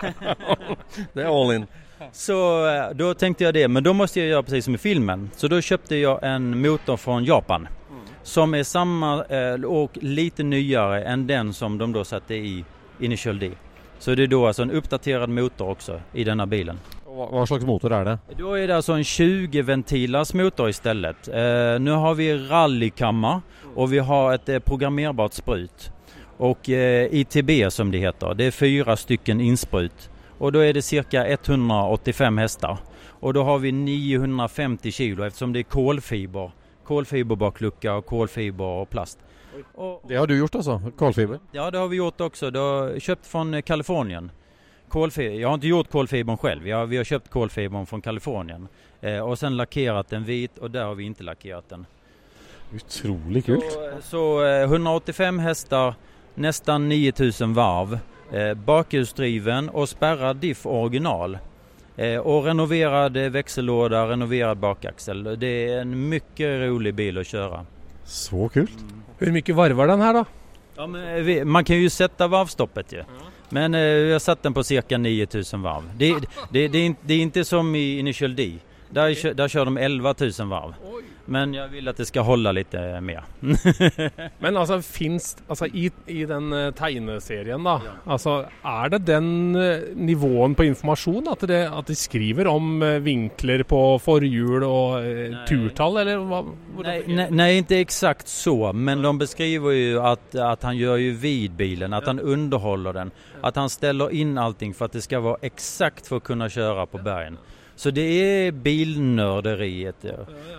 Det 1.12 1.22
er 1.22 1.42
all 1.42 1.54
in. 1.54 1.66
Så 2.12 2.64
da 2.64 2.92
då 2.92 3.14
tänkte 3.14 3.44
jag 3.44 3.54
det, 3.54 3.68
men 3.68 3.82
då 3.82 3.92
måste 3.92 4.20
jag 4.20 4.28
göra 4.28 4.42
precis 4.42 4.64
som 4.64 4.74
i 4.74 4.78
filmen. 4.78 5.30
Så 5.36 5.48
då 5.48 5.60
köpte 5.60 5.96
jag 5.96 6.18
en 6.22 6.62
motor 6.62 6.96
från 6.96 7.24
Japan. 7.24 7.68
Som 8.22 8.54
är 8.54 8.62
samma 8.62 9.24
og 9.64 9.82
och 9.82 9.98
lite 10.00 10.42
nyare 10.42 11.04
än 11.04 11.26
den 11.26 11.52
som 11.52 11.78
de 11.78 11.92
då 11.92 12.04
satte 12.04 12.34
i 12.34 12.64
Initial 13.00 13.38
D. 13.38 13.50
Så 13.98 14.14
det 14.14 14.22
är 14.22 14.26
då 14.26 14.46
alltså 14.46 14.62
en 14.62 14.70
uppdaterad 14.70 15.28
motor 15.28 15.68
också 15.68 16.00
i 16.12 16.24
denna 16.24 16.46
bilen. 16.46 16.78
Hva, 17.16 17.46
slags 17.46 17.64
motor 17.64 17.92
er 17.92 18.04
det? 18.04 18.18
Då 18.38 18.54
är 18.54 18.68
det 18.68 18.76
alltså 18.76 18.92
en 18.92 19.02
20-ventilers 19.02 20.36
motor 20.36 20.68
istället. 20.68 21.28
Eh, 21.28 21.80
nu 21.80 21.90
har 21.90 22.14
vi 22.14 22.38
rallykammar 22.38 23.40
och 23.74 23.92
vi 23.92 23.98
har 23.98 24.34
ett 24.34 24.48
eh, 24.48 24.58
programmerbart 24.58 25.32
sprut. 25.32 25.90
Och 26.36 26.70
eh, 26.70 27.14
ITB 27.14 27.72
som 27.72 27.90
det 27.90 27.98
heter, 27.98 28.34
det 28.34 28.44
är 28.44 28.50
fyra 28.50 28.96
stycken 28.96 29.40
insprut. 29.40 30.10
Och 30.38 30.52
då 30.52 30.58
är 30.58 30.72
det 30.74 30.82
cirka 30.82 31.26
185 31.26 32.38
hästar. 32.38 32.78
Och 33.20 33.34
då 33.34 33.42
har 33.42 33.58
vi 33.58 33.72
950 33.72 34.92
kilo 34.92 35.24
eftersom 35.24 35.52
det 35.52 35.58
är 35.58 35.62
kolfiber. 35.62 36.50
Kolfiberbaklucka 36.84 37.94
och 37.94 38.06
kolfiber 38.06 38.64
och 38.64 38.90
plast. 38.90 39.18
Och, 39.74 40.02
Det 40.08 40.16
har 40.16 40.26
du 40.26 40.38
gjort, 40.38 40.54
altså? 40.54 40.80
Kålfiber? 40.98 41.38
Ja, 41.52 41.70
det 41.70 41.78
har 41.78 41.88
vi 41.88 41.96
gjort 41.96 42.20
också. 42.20 42.50
Det 42.50 42.58
har 42.58 42.98
köpt 42.98 43.26
från 43.26 43.54
eh, 43.54 43.62
Kalifornien. 43.62 44.30
Kolfiber. 44.88 45.40
Jag 45.40 45.48
har 45.48 45.54
inte 45.54 45.66
gjort 45.66 45.90
kolfibern 45.90 46.36
själv. 46.36 46.68
Jag, 46.68 46.86
vi 46.86 46.96
har 46.96 47.04
köpt 47.04 47.30
kolfibern 47.30 47.86
från 47.86 48.02
Kalifornien. 48.02 48.68
Eh, 49.00 49.18
och 49.18 49.38
sen 49.38 49.56
lackerat 49.56 50.08
den 50.08 50.24
vit 50.24 50.58
och 50.58 50.70
där 50.70 50.84
har 50.84 50.94
vi 50.94 51.04
inte 51.04 51.22
lackerat 51.22 51.68
den. 51.68 51.86
Utrolig 52.74 53.46
kult. 53.46 53.64
Så, 53.72 54.02
så 54.02 54.44
eh, 54.44 54.62
185 54.62 55.38
hästar, 55.38 55.94
nästan 56.34 56.88
9000 56.88 57.54
varv. 57.54 57.98
Eh, 58.32 58.54
bakhjulsdriven 58.54 59.68
och 59.68 59.88
spärrad 59.88 60.36
diff 60.36 60.66
original. 60.66 61.38
Eh, 61.96 62.18
och 62.18 62.44
renoverad 62.44 63.16
eh, 63.16 63.30
växellåda, 63.30 64.08
renoverad 64.08 64.58
bakaxel. 64.58 65.36
Det 65.38 65.68
är 65.68 65.80
en 65.80 66.08
mycket 66.08 66.60
rolig 66.60 66.94
bil 66.94 67.18
att 67.18 67.26
köra. 67.26 67.66
Så 68.04 68.48
kult. 68.48 68.84
Hur 69.18 69.32
mye 69.32 69.52
varvar 69.54 69.86
den 69.86 70.00
her, 70.00 70.14
da? 70.14 70.24
Ja, 70.76 70.86
men 70.86 71.16
eh, 71.16 71.22
vi, 71.22 71.44
man 71.44 71.64
kan 71.64 71.76
ju 71.76 71.90
sätta 71.90 72.28
varvstoppet 72.28 72.92
ju. 72.92 73.04
Men 73.48 73.74
eh, 73.74 73.80
jag 73.80 74.22
satt 74.22 74.42
den 74.42 74.54
på 74.54 74.64
cirka 74.64 74.98
9000 74.98 75.62
varv. 75.62 75.82
Det, 75.96 76.14
det, 76.50 76.68
det, 76.68 76.94
det 77.02 77.14
är 77.14 77.18
inte 77.18 77.44
som 77.44 77.74
i 77.74 77.98
Initial 77.98 78.36
D. 78.36 78.52
Där, 78.90 79.34
där 79.34 79.48
kör 79.48 79.64
de 79.64 79.76
11 79.76 80.14
000 80.20 80.30
varv. 80.48 80.74
Men 81.32 81.54
jeg 81.56 81.70
vil 81.72 81.90
at 81.90 81.98
det 81.98 82.06
skal 82.08 82.26
holde 82.26 82.52
litt 82.54 82.74
mer. 83.02 83.26
Men 84.42 84.56
altså, 84.56 84.78
fins 84.84 85.34
Altså, 85.46 85.66
i, 85.66 85.88
i 86.10 86.24
den 86.28 86.52
eh, 86.54 86.70
tegneserien, 86.76 87.62
da. 87.66 87.76
Altså, 88.04 88.36
er 88.66 88.90
det 88.94 89.02
den 89.08 89.56
eh, 89.58 89.88
nivåen 89.94 90.56
på 90.58 90.66
informasjon 90.68 91.30
at, 91.32 91.44
det, 91.48 91.60
at 91.70 91.90
de 91.90 91.96
skriver 91.98 92.50
om 92.50 92.82
eh, 92.84 92.98
vinkler 93.04 93.64
på 93.68 93.80
forhjul 94.02 94.66
og 94.66 95.06
nei. 95.06 95.44
turtall, 95.48 96.00
eller 96.02 96.22
hva? 96.26 96.42
Nei, 96.46 96.56
nei, 96.76 96.86
nei, 96.86 96.96
ikke 97.00 97.18
det? 97.18 97.28
nej, 97.40 97.58
inte 97.62 97.80
exakt 97.80 98.30
så. 98.32 98.56
Men 98.72 99.04
de 99.04 99.14
beskriver 99.20 99.76
jo 99.76 100.04
at, 100.06 100.28
at 100.34 100.66
han 100.66 100.78
gjør 100.78 101.02
jo 101.02 101.16
vid 101.22 101.56
bilen, 101.58 101.92
att 101.92 102.06
han 102.06 102.20
underholder 102.20 102.92
den. 102.92 103.12
At 103.42 103.56
han 103.56 103.70
steller 103.70 104.10
inn 104.10 104.38
allting 104.38 104.74
for 104.74 104.86
at 104.86 104.96
det 104.96 105.04
skal 105.06 105.24
være 105.24 105.50
eksakt 105.50 106.08
for 106.08 106.20
å 106.20 106.26
kunne 106.26 106.50
kjøre 106.52 106.86
på 106.90 107.02
bergen. 107.04 107.38
Så 107.76 107.90
det 107.90 108.00
är 108.00 108.52
bilnörderiet. 108.52 109.96
Ja. 110.00 110.12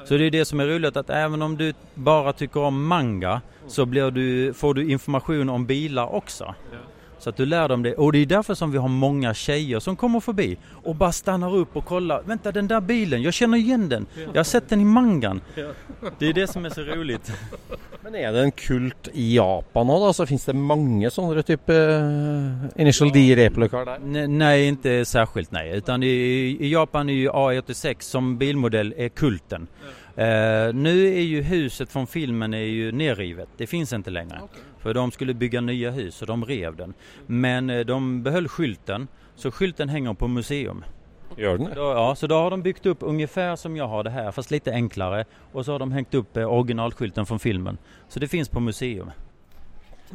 Så 0.06 0.18
det 0.18 0.26
är 0.26 0.32
det 0.32 0.46
som 0.46 0.60
är 0.60 0.68
roligt 0.68 0.98
att 0.98 1.10
även 1.10 1.42
om 1.42 1.58
du 1.58 1.74
bara 1.94 2.34
tycker 2.34 2.60
om 2.60 2.88
manga 2.88 3.42
så 3.68 3.86
blir 3.86 4.12
du, 4.12 4.54
får 4.54 4.74
du 4.74 4.92
information 4.92 5.50
om 5.50 5.66
bilar 5.66 6.16
också. 6.16 6.56
Så 7.20 7.30
att 7.30 7.38
du 7.38 7.46
lär 7.46 7.68
dem 7.70 7.84
det. 7.84 7.96
Och 7.96 8.12
det 8.12 8.18
är 8.20 8.26
därför 8.26 8.54
som 8.56 8.72
vi 8.72 8.78
har 8.78 8.88
många 8.88 9.34
tjejer 9.34 9.80
som 9.80 9.96
kommer 9.96 10.20
förbi 10.20 10.58
och 10.84 10.96
bara 10.96 11.12
stannar 11.12 11.56
upp 11.56 11.76
och 11.76 11.86
kollar. 11.86 12.22
Vänta 12.26 12.52
den 12.52 12.68
där 12.68 12.82
bilen, 12.82 13.22
jag 13.22 13.34
känner 13.34 13.58
igen 13.58 13.90
den. 13.90 14.06
Jag 14.34 14.40
har 14.40 14.44
sett 14.44 14.70
den 14.70 14.82
i 14.82 14.86
mangan. 14.86 15.42
Det 16.20 16.26
är 16.28 16.34
det 16.34 16.48
som 16.48 16.66
är 16.66 16.70
så 16.70 16.82
roligt. 16.82 17.32
Men 18.02 18.16
er 18.16 18.32
det 18.32 18.42
en 18.42 18.52
kult 18.52 19.08
i 19.14 19.36
Japan 19.36 19.88
då? 19.88 20.14
Så 20.14 20.26
finnes 20.26 20.46
det 20.46 20.54
mange 20.54 21.10
sånne 21.12 21.44
typ 21.44 21.70
eh, 21.70 22.82
Initial 22.82 23.12
D-replikar 23.12 23.86
der? 23.86 23.98
Ne- 24.00 24.28
Nej, 24.28 24.68
inte 24.68 25.06
särskilt 25.06 25.52
nej. 25.52 25.72
Utan 25.78 26.04
i, 26.04 26.08
i 26.60 26.72
Japan 26.72 27.10
är 27.10 27.14
ju 27.14 27.30
A86 27.30 27.96
som 28.00 28.38
bilmodell 28.38 28.94
är 28.98 29.10
kulten. 29.10 29.68
Eh, 30.18 30.74
nu 30.74 31.08
är 31.08 31.22
ju 31.22 31.42
huset 31.42 31.92
från 31.92 32.08
filmen 32.08 32.54
är 32.54 32.58
ju 32.58 32.92
nerrivet. 32.92 33.50
Det 33.58 33.68
finns 33.68 33.94
inte 33.94 34.10
längre. 34.10 34.42
För 34.78 34.94
de 34.94 35.12
skulle 35.12 35.34
bygga 35.34 35.62
nya 35.62 35.92
hus 35.92 36.22
och 36.22 36.28
de 36.28 36.46
rev 36.46 36.76
den. 36.76 36.94
Men 37.26 37.70
eh, 37.70 37.86
de 37.86 38.24
behöll 38.24 38.48
skylten. 38.48 39.08
Så 39.36 39.52
skylten 39.52 39.90
hänger 39.90 40.14
på 40.14 40.28
museum. 40.28 40.84
Gör 41.38 41.58
den 41.58 41.68
det? 41.68 41.76
Ja, 41.76 42.16
så 42.16 42.28
då 42.28 42.36
har 42.36 42.52
de 42.52 42.62
byggt 42.62 42.86
upp 42.86 42.98
ungefär 43.02 43.56
som 43.56 43.76
jag 43.78 43.88
har 43.88 44.04
det 44.04 44.10
här 44.10 44.32
fast 44.32 44.52
lite 44.52 44.72
enklare. 44.72 45.26
Och 45.52 45.66
så 45.66 45.72
har 45.72 45.80
de 45.80 45.92
hängt 45.92 46.14
upp 46.14 46.38
eh, 46.38 46.54
originalskylten 46.54 47.26
från 47.26 47.40
filmen. 47.40 47.78
Så 48.08 48.20
det 48.20 48.28
finns 48.28 48.50
på 48.50 48.60
museum. 48.60 49.12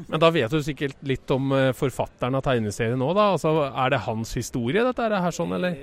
Men 0.07 0.21
da 0.21 0.31
vet 0.33 0.51
du 0.51 0.63
sikkert 0.65 1.03
litt 1.05 1.31
om 1.35 1.53
eh, 1.53 1.71
forfatteren 1.77 2.39
av 2.39 2.45
tegneserien 2.47 3.03
òg, 3.05 3.15
da. 3.19 3.27
Altså, 3.35 3.53
er 3.69 3.93
det 3.93 4.05
hans 4.07 4.37
historie, 4.39 4.85
dette 4.87 5.09
her, 5.13 5.35
sånn, 5.35 5.53
eller? 5.59 5.77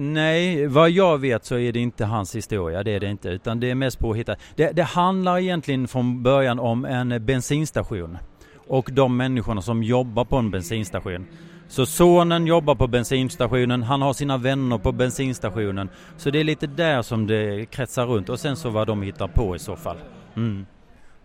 Nei, 0.00 0.66
hva 0.70 0.86
jeg 0.90 1.22
vet 1.24 1.48
så 1.48 1.58
er 1.58 1.74
det 1.74 1.82
ikke 1.88 2.10
hans 2.12 2.34
historie. 2.38 2.82
det 2.86 2.94
er 2.94 3.02
det 3.02 3.16
ikke. 3.18 3.38
Utan 3.40 3.62
det 3.62 3.72
er 3.72 3.80
mest 3.80 3.98
påhittet. 3.98 4.40
Det, 4.56 4.70
det 4.76 4.92
handler 4.94 5.42
egentlig 5.42 5.88
fra 5.90 6.02
begynnelsen 6.02 6.62
om 6.62 6.84
en 6.84 7.18
bensinstasjon 7.24 8.20
og 8.68 8.88
de 8.96 9.08
menneskene 9.10 9.62
som 9.62 9.82
jobber 9.84 10.24
på 10.24 10.38
en 10.40 10.50
bensinstasjon. 10.50 11.26
Så 11.68 11.86
sonen 11.86 12.46
jobber 12.46 12.74
på 12.74 12.86
bensinstasjonen, 12.86 13.82
han 13.82 14.02
har 14.02 14.12
sine 14.12 14.38
vänner 14.38 14.78
på 14.78 14.92
bensinstasjonen. 14.92 15.88
Så 16.16 16.30
det 16.30 16.40
er 16.40 16.44
litt 16.44 16.64
der 16.76 17.02
som 17.02 17.26
det 17.26 17.70
kretser 17.72 18.06
rundt. 18.06 18.30
Og 18.30 18.38
sen 18.38 18.56
så 18.56 18.70
hva 18.70 18.84
de 18.84 18.96
hittar 19.02 19.32
på 19.32 19.54
i 19.56 19.58
så 19.58 19.76
fall. 19.76 19.98
Mm. 20.36 20.66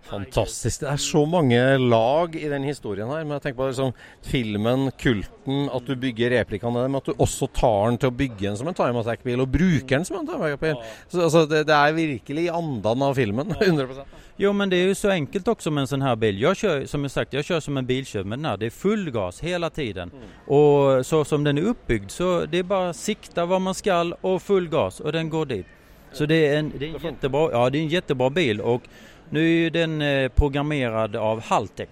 Fantastisk. 0.08 0.82
Det 0.82 0.88
er 0.90 1.02
så 1.02 1.22
mange 1.30 1.60
lag 1.78 2.36
i 2.36 2.48
den 2.50 2.64
historien 2.66 3.10
her. 3.12 3.26
Men 3.26 3.36
jeg 3.38 3.44
tenker 3.44 3.60
på 3.60 3.68
liksom, 3.70 3.92
filmen, 4.26 4.88
kulten, 4.98 5.68
at 5.74 5.86
du 5.86 5.94
bygger 6.00 6.34
replikaene 6.38 6.88
men 6.88 6.98
at 7.02 7.10
du 7.10 7.14
også 7.14 7.50
tar 7.54 7.92
den 7.92 8.00
til 8.02 8.10
å 8.10 8.18
bygge 8.22 8.48
den 8.48 8.58
som 8.58 8.70
en 8.72 8.78
time 8.78 9.04
attack-bil, 9.04 9.44
og 9.44 9.52
bruker 9.54 9.98
den 9.98 10.08
som 10.08 10.18
en 10.22 10.30
time 10.30 10.50
attack-bil. 10.50 10.80
Så, 11.08 11.22
altså, 11.28 11.46
det, 11.50 11.66
det 11.70 11.78
er 11.78 11.98
virkelig 11.98 12.48
i 12.48 12.56
andan 12.62 13.06
av 13.06 13.20
filmen. 13.20 13.54
100% 13.60 14.18
Jo 14.40 14.54
men 14.56 14.72
det 14.72 14.78
er 14.80 14.86
jo 14.88 14.96
så 14.96 15.10
enkelt 15.12 15.50
også 15.52 15.72
med 15.76 15.84
en 15.84 15.90
sånn 15.92 16.06
her 16.06 16.16
bil. 16.20 16.38
Jeg 16.40 16.62
kjører, 16.62 16.86
som 16.88 17.04
jeg 17.04 17.12
sagt, 17.12 17.34
jeg 17.36 17.44
kjører 17.44 17.64
som 17.66 17.80
en 17.82 17.90
biltjuv 17.90 18.24
med 18.24 18.40
den. 18.40 18.54
Det 18.62 18.70
er 18.70 18.76
full 18.76 19.10
gas 19.12 19.42
hele 19.44 19.68
tiden. 19.76 20.14
Og 20.48 21.04
så 21.06 21.26
som 21.28 21.44
den 21.44 21.60
er 21.60 21.68
oppbygd, 21.74 22.08
så 22.12 22.46
det 22.46 22.64
är 22.64 22.64
bara 22.64 22.94
sikte 22.94 23.44
hva 23.44 23.60
man 23.60 23.76
skal, 23.76 24.16
og 24.24 24.40
full 24.42 24.70
gas 24.72 25.02
og 25.04 25.12
den 25.14 25.30
går 25.30 25.52
dit. 25.52 25.76
Så 26.14 26.26
det 26.26 26.40
er 26.48 26.58
en, 26.60 26.72
det 26.72 26.88
er 26.88 26.96
en, 26.96 27.04
jättebra, 27.04 27.52
ja, 27.52 27.70
det 27.70 27.78
är 27.78 27.82
en 27.82 27.88
jättebra 27.88 28.30
bil 28.30 28.62
och 28.62 28.88
nu 29.30 29.66
är 29.66 29.70
den 29.70 30.02
eh, 30.02 30.30
programmerad 30.30 31.16
av 31.16 31.42
Haltec. 31.42 31.90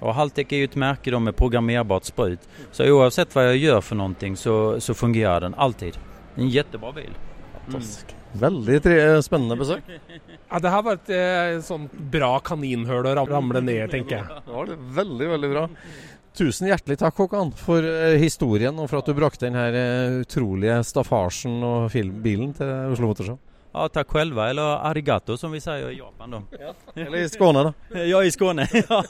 Och 0.00 0.14
Haltec 0.14 0.46
är 0.50 0.56
ju 0.56 0.64
ett 0.64 0.76
märke 0.76 1.10
då 1.10 1.20
med 1.20 1.36
programmerbart 1.36 2.04
sprut. 2.04 2.40
Så 2.72 2.90
oavsett 2.90 3.34
vad 3.34 3.46
jag 3.46 3.56
gör 3.56 3.80
för 3.80 3.96
någonting 3.96 4.36
så, 4.36 4.80
så 4.80 4.94
fungerar 4.94 5.40
den 5.40 5.54
alltid. 5.54 5.98
En 6.34 6.48
jättebra 6.48 6.92
bil. 6.92 7.10
Fantastisk. 7.64 8.14
Veldig 8.32 8.82
tre 8.82 9.22
spennende 9.22 9.56
besøk. 9.56 9.82
Ja, 10.48 10.58
det 10.64 10.70
her 10.72 10.80
var 10.80 10.96
et 10.96 11.10
eh, 11.12 11.58
sånn 11.60 11.82
bra 12.08 12.38
kaninhull 12.40 13.04
å 13.04 13.10
ramle 13.28 13.60
ned, 13.60 13.90
tenker 13.92 14.14
jeg. 14.16 14.38
Det 14.46 14.54
var 14.54 14.70
det 14.70 14.78
veldig, 14.96 15.26
veldig 15.34 15.50
bra. 15.52 15.64
Tusen 16.38 16.70
hjertelig 16.70 16.96
takk, 17.02 17.18
Håkan, 17.20 17.50
for 17.52 17.84
eh, 17.84 18.16
historien 18.22 18.78
og 18.80 18.88
for 18.88 19.02
at 19.02 19.10
du 19.10 19.12
brakte 19.18 19.44
denne 19.44 19.66
eh, 19.68 20.16
utrolige 20.22 20.78
staffasjen 20.88 21.58
og 21.66 21.90
filmbilen 21.92 22.54
til 22.56 22.94
Oslo 22.94 23.10
Motorshow. 23.10 23.36
Ja, 23.72 23.88
tack 23.88 24.08
själva 24.08 24.50
eller 24.50 24.62
arigato 24.62 25.36
som 25.36 25.52
vi 25.52 25.60
säger 25.60 25.90
i 25.90 25.98
Japan 25.98 26.30
då. 26.30 26.42
Eller 26.94 27.18
i 27.18 27.28
Skåne, 27.28 27.62
da. 27.62 27.72
Ja, 28.04 28.24
i 28.24 28.30
Skåne. 28.30 28.68
Ja. 28.88 29.04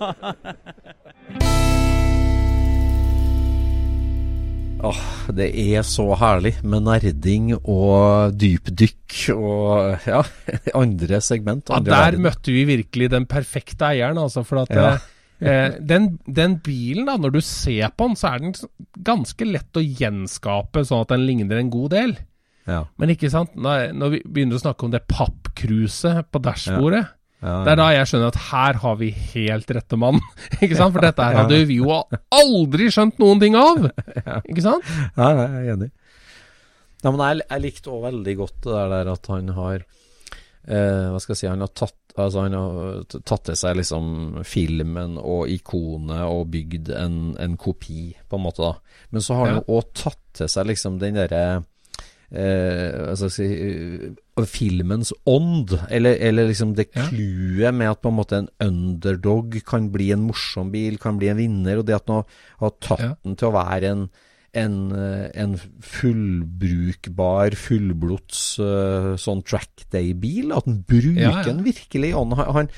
Åh, 4.78 4.98
det 5.34 5.48
er 5.58 5.82
så 5.82 6.04
herlig 6.20 6.52
med 6.62 6.84
nerding 6.86 7.48
og 7.58 8.36
dypdykk 8.38 9.16
og 9.34 10.04
ja, 10.06 10.20
andre 10.78 11.18
segment. 11.24 11.66
Ja, 11.72 11.80
der 11.82 11.96
verden. 12.12 12.22
møtte 12.28 12.54
vi 12.54 12.62
virkelig 12.68 13.08
den 13.10 13.26
perfekte 13.26 13.88
eieren, 13.90 14.20
altså. 14.22 14.44
For 14.46 14.62
at 14.62 14.70
Ja. 14.70 14.92
eh, 15.42 15.74
den, 15.82 16.20
den 16.30 16.60
bilen, 16.62 17.06
da, 17.10 17.16
når 17.18 17.34
du 17.34 17.40
ser 17.42 17.90
på 17.90 18.06
den, 18.06 18.14
så 18.16 18.30
er 18.36 18.38
den 18.46 18.54
ganske 19.02 19.50
lett 19.50 19.74
å 19.74 19.82
gjenskape 19.82 20.84
sånn 20.86 21.02
at 21.02 21.10
den 21.16 21.26
ligner 21.26 21.58
en 21.58 21.74
god 21.74 21.90
del. 21.96 22.14
Ja. 22.68 22.82
Men 23.00 23.12
ikke 23.14 23.30
sant, 23.32 23.54
når, 23.56 23.92
når 23.96 24.10
vi 24.16 24.18
begynner 24.26 24.58
å 24.58 24.62
snakke 24.62 24.84
om 24.86 24.92
det 24.92 25.06
pappkruset 25.08 26.28
på 26.32 26.42
dashbordet, 26.44 27.06
Ja, 27.40 27.60
det 27.62 27.70
er 27.70 27.78
da 27.78 27.84
jeg 27.94 28.08
skjønner 28.10 28.32
at 28.32 28.38
her 28.48 28.78
har 28.82 28.96
vi 28.98 29.08
helt 29.14 29.68
rette 29.70 29.96
mann. 30.00 30.18
ikke 30.62 30.74
sant? 30.76 30.92
For 30.96 31.04
dette 31.06 31.22
her 31.22 31.36
hadde 31.44 31.60
vi 31.70 31.76
jo 31.78 31.92
aldri 32.34 32.88
skjønt 32.90 33.20
noen 33.22 33.38
ting 33.42 33.54
av. 33.58 33.84
Ikke 34.50 34.64
sant? 34.64 34.88
Ja, 35.14 35.28
jeg 35.38 35.46
er 35.46 35.68
enig. 35.76 35.88
Ja, 37.04 37.12
men 37.14 37.22
jeg, 37.22 37.44
jeg 37.46 37.62
likte 37.62 37.92
òg 37.94 38.02
veldig 38.08 38.34
godt 38.40 38.56
det 38.66 38.74
der, 38.74 38.90
der 38.96 39.10
at 39.12 39.28
han 39.30 39.52
har 39.54 39.84
eh, 40.66 41.04
Hva 41.14 41.20
skal 41.22 41.36
jeg 41.36 41.40
si 41.44 41.46
Han 41.46 41.62
har 41.62 41.70
tatt 41.78 41.94
Altså 42.18 42.42
han 42.42 42.56
har 42.58 43.04
tatt 43.22 43.44
til 43.46 43.54
seg 43.60 43.76
liksom 43.78 44.08
filmen 44.42 45.14
og 45.22 45.46
ikonet 45.54 46.24
og 46.26 46.48
bygd 46.50 46.90
en, 46.98 47.20
en 47.38 47.54
kopi, 47.54 48.08
på 48.26 48.40
en 48.40 48.42
måte, 48.42 48.66
da. 48.66 49.04
Men 49.14 49.22
så 49.22 49.36
har 49.38 49.52
han 49.52 49.60
Ja. 49.60 49.66
òg 49.76 49.92
tatt 49.94 50.18
til 50.40 50.50
seg 50.50 50.66
liksom 50.72 50.96
den 50.98 51.14
derre 51.20 51.60
eh, 52.32 53.08
altså, 53.10 53.30
si 53.32 53.46
eh, 53.46 54.44
Filmens 54.46 55.12
ånd, 55.26 55.72
eller, 55.90 56.14
eller 56.20 56.46
liksom 56.48 56.74
det 56.76 56.88
Ja. 56.94 57.72
med 57.72 57.90
at 57.90 58.00
på 58.02 58.08
en 58.12 58.16
måte 58.20 58.36
en 58.38 58.48
underdog 58.60 59.58
kan 59.66 59.90
bli 59.90 60.12
en 60.12 60.26
morsom 60.28 60.70
bil, 60.70 60.98
kan 60.98 61.18
bli 61.18 61.28
en 61.28 61.36
vinner, 61.40 61.78
og 61.78 61.86
det 61.86 61.94
at 61.96 62.06
nå 62.06 62.24
har- 62.60 62.70
tatt 62.80 63.00
Ja. 63.00 63.14
den 63.24 63.34
til 63.36 63.48
å 63.48 63.52
være 63.56 63.84
en 63.90 64.08
en, 64.54 64.90
eh, 64.96 65.28
en 65.34 65.58
fullbrukbar, 65.84 67.54
fullblods 67.54 68.58
uh, 68.58 69.12
sånn 69.20 69.42
trackday-bil. 69.44 70.52
At 70.56 70.64
den 70.64 70.80
bruker 70.88 71.20
Ja, 71.20 71.42
den 71.44 71.60
virkelig. 71.66 72.14
Han, 72.16 72.32
han. 72.32 72.70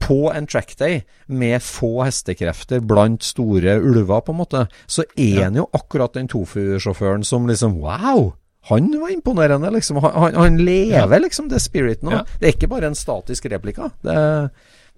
På 0.00 0.32
en 0.32 0.46
trackday 0.46 1.02
med 1.28 1.60
få 1.60 2.04
hestekrefter 2.06 2.80
blant 2.86 3.22
store 3.26 3.78
ulver, 3.82 4.22
på 4.22 4.32
en 4.32 4.40
måte, 4.44 4.64
så 4.86 5.04
er 5.18 5.42
han 5.44 5.58
jo 5.58 5.66
akkurat 5.74 6.14
den 6.14 6.28
tofu-sjåføren 6.32 7.24
som 7.26 7.46
liksom 7.50 7.74
Wow! 7.82 8.34
Han 8.70 8.90
var 9.00 9.10
imponerende, 9.10 9.70
liksom. 9.74 9.98
Han, 10.04 10.12
han, 10.14 10.36
han 10.38 10.58
lever 10.62 11.24
liksom 11.24 11.48
det 11.50 11.58
spiriten. 11.64 12.08
nå. 12.08 12.20
Ja. 12.20 12.22
Det 12.38 12.48
er 12.48 12.54
ikke 12.56 12.70
bare 12.70 12.90
en 12.92 12.98
statisk 12.98 13.48
replika. 13.50 13.90
Det, 14.04 14.14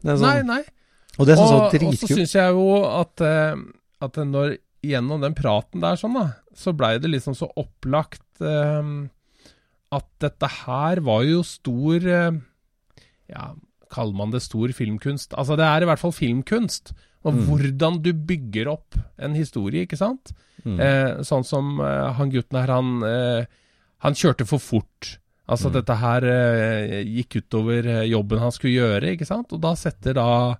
det 0.04 0.18
sånn, 0.18 0.26
Nei, 0.26 0.42
nei. 0.44 0.62
Og 1.14 1.28
det 1.28 1.36
syns 1.38 1.48
jeg 1.48 1.54
var 1.54 1.64
og 1.64 1.70
så 1.72 1.78
dritkult. 1.78 2.12
syns 2.18 2.34
jeg 2.34 2.54
jo 2.58 2.68
at, 2.90 3.24
eh, 3.24 3.64
at 4.04 4.16
når 4.28 4.56
gjennom 4.84 5.22
den 5.22 5.36
praten 5.38 5.80
der 5.84 5.96
sånn, 5.96 6.16
da, 6.18 6.26
så 6.58 6.74
blei 6.76 6.96
det 7.00 7.08
liksom 7.12 7.36
så 7.38 7.48
opplagt 7.56 8.42
eh, 8.44 8.90
at 9.94 10.08
dette 10.24 10.50
her 10.66 11.00
var 11.06 11.22
jo 11.28 11.44
stor 11.46 12.08
eh, 12.18 12.40
Ja, 13.30 13.52
kaller 13.94 14.18
man 14.18 14.34
det 14.34 14.42
stor 14.44 14.74
filmkunst? 14.74 15.32
Altså, 15.38 15.56
det 15.56 15.64
er 15.64 15.84
i 15.84 15.88
hvert 15.88 16.02
fall 16.02 16.12
filmkunst. 16.12 16.92
Og 17.24 17.32
Mm. 17.34 17.44
hvordan 17.48 18.02
du 18.02 18.12
bygger 18.12 18.68
opp 18.68 18.94
en 19.18 19.34
historie, 19.34 19.86
ikke 19.86 19.96
sant? 19.96 20.32
Mm. 20.64 20.78
Eh, 20.80 21.22
sånn 21.24 21.44
som 21.44 21.80
eh, 21.80 22.12
han 22.12 22.30
gutten 22.30 22.58
her, 22.60 22.68
han, 22.68 23.02
eh, 23.02 23.46
han 24.04 24.12
kjørte 24.14 24.46
for 24.46 24.58
fort. 24.58 25.18
Altså 25.48 25.68
Mm. 25.70 25.72
dette 25.72 25.96
her 26.00 26.24
eh, 26.24 27.04
gikk 27.04 27.36
utover 27.42 27.86
eh, 27.86 28.08
jobben 28.10 28.38
han 28.40 28.52
skulle 28.52 28.74
gjøre, 28.76 29.12
ikke 29.16 29.26
sant? 29.26 29.52
Og 29.52 29.60
da 29.60 29.74
setter 29.74 30.14
da 30.14 30.56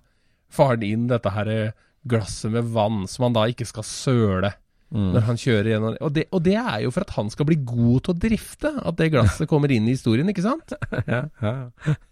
faren 0.49 0.83
inn 0.83 1.07
dette 1.07 1.29
her 1.33 1.47
eh, 1.47 1.71
glasset 2.07 2.51
med 2.51 2.63
vann, 2.65 3.07
som 3.07 3.23
han 3.25 3.33
da 3.33 3.45
ikke 3.49 3.65
skal 3.65 3.83
søle. 3.83 4.53
Når 4.95 5.25
han 5.27 5.39
kjører 5.39 5.69
gjennom 5.73 5.95
og 6.01 6.13
det, 6.15 6.23
og 6.31 6.43
det 6.45 6.55
er 6.59 6.83
jo 6.85 6.91
for 6.95 7.05
at 7.05 7.13
han 7.17 7.29
skal 7.33 7.47
bli 7.49 7.57
god 7.67 8.05
til 8.05 8.13
å 8.13 8.19
drifte, 8.25 8.71
at 8.79 8.99
det 8.99 9.09
glasset 9.13 9.49
kommer 9.51 9.71
inn 9.75 9.89
i 9.89 9.95
historien, 9.97 10.29
ikke 10.31 10.45
sant? 10.45 10.75
Ja, 11.11 11.25
ja, 11.41 11.53